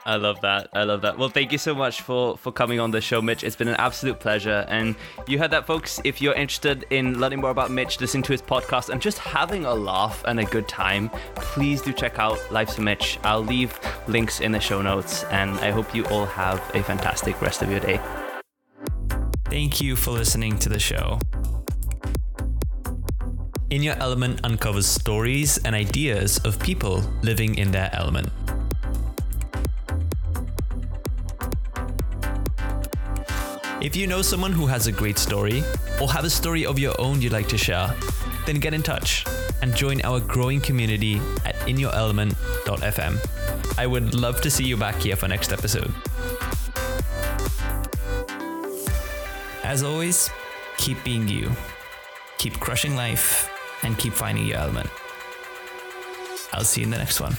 I 0.07 0.17
love 0.17 0.41
that. 0.41 0.71
I 0.73 0.85
love 0.85 1.03
that. 1.03 1.19
Well, 1.19 1.29
thank 1.29 1.53
you 1.53 1.59
so 1.59 1.75
much 1.75 2.01
for 2.01 2.37
for 2.39 2.51
coming 2.51 2.81
on 2.81 2.91
the 2.91 3.01
show, 3.01 3.21
Mitch. 3.21 3.45
It's 3.45 3.57
been 3.57 3.69
an 3.69 3.77
absolute 3.77 4.21
pleasure. 4.21 4.65
And 4.69 4.97
you 5.27 5.39
heard 5.39 5.51
that, 5.51 5.67
folks. 5.67 6.01
If 6.05 6.23
you're 6.23 6.35
interested 6.35 6.87
in 6.91 7.21
learning 7.21 7.41
more 7.41 7.51
about 7.51 7.71
Mitch, 7.71 8.01
listening 8.01 8.23
to 8.25 8.33
his 8.33 8.41
podcast, 8.41 8.89
and 8.89 9.03
just 9.03 9.19
having 9.19 9.67
a 9.67 9.75
laugh 9.75 10.25
and 10.27 10.41
a 10.41 10.45
good 10.45 10.67
time, 10.67 11.11
please 11.35 11.83
do 11.83 11.93
check 11.93 12.19
out 12.19 12.39
Life's 12.51 12.79
a 12.79 12.81
Mitch. 12.81 13.19
I'll 13.23 13.45
leave 13.45 13.79
links 14.07 14.41
in 14.41 14.53
the 14.53 14.61
show 14.61 14.81
notes, 14.81 15.25
and 15.25 15.59
I 15.61 15.71
hope 15.71 15.95
you 15.95 16.07
all 16.07 16.27
have 16.27 16.59
a 16.75 16.83
fantastic 16.83 17.41
rest 17.43 17.63
of 17.63 17.71
your 17.71 17.81
day. 17.81 18.01
Thank 19.47 19.81
you 19.81 19.97
for 19.97 20.13
listening 20.13 20.59
to 20.61 20.69
the 20.69 20.79
show. 20.79 21.19
In 23.71 23.83
Your 23.83 23.97
Element 23.97 24.41
uncovers 24.45 24.87
stories 24.87 25.59
and 25.59 25.75
ideas 25.75 26.39
of 26.45 26.59
people 26.59 27.03
living 27.23 27.57
in 27.57 27.71
their 27.71 27.91
element. 27.93 28.31
If 33.81 33.95
you 33.95 34.09
know 34.09 34.23
someone 34.23 34.51
who 34.51 34.67
has 34.67 34.89
a 34.89 34.93
great 34.93 35.19
story 35.19 35.63
or 36.01 36.11
have 36.11 36.25
a 36.25 36.31
story 36.31 36.67
of 36.67 36.81
your 36.81 37.01
own 37.01 37.23
you'd 37.23 37.33
like 37.33 37.47
to 37.49 37.57
share, 37.57 37.95
then 38.45 38.57
get 38.57 38.75
in 38.75 38.83
touch 38.83 39.25
and 39.63 39.73
join 39.73 40.01
our 40.03 40.19
growing 40.19 40.61
community 40.61 41.21
at 41.45 41.55
inyourelement.fm. 41.61 43.79
I 43.79 43.87
would 43.87 44.15
love 44.15 44.41
to 44.41 44.51
see 44.51 44.65
you 44.65 44.77
back 44.77 44.97
here 44.97 45.15
for 45.15 45.29
next 45.29 45.53
episode. 45.53 45.95
As 49.63 49.85
always, 49.85 50.29
keep 50.77 51.03
being 51.05 51.29
you, 51.29 51.53
keep 52.39 52.55
crushing 52.55 52.97
life, 52.97 53.49
and 53.85 53.97
keep 53.97 54.13
finding 54.13 54.47
your 54.47 54.59
element. 54.59 54.91
I'll 56.53 56.65
see 56.65 56.81
you 56.81 56.87
in 56.87 56.91
the 56.91 56.99
next 56.99 57.21
one. 57.21 57.37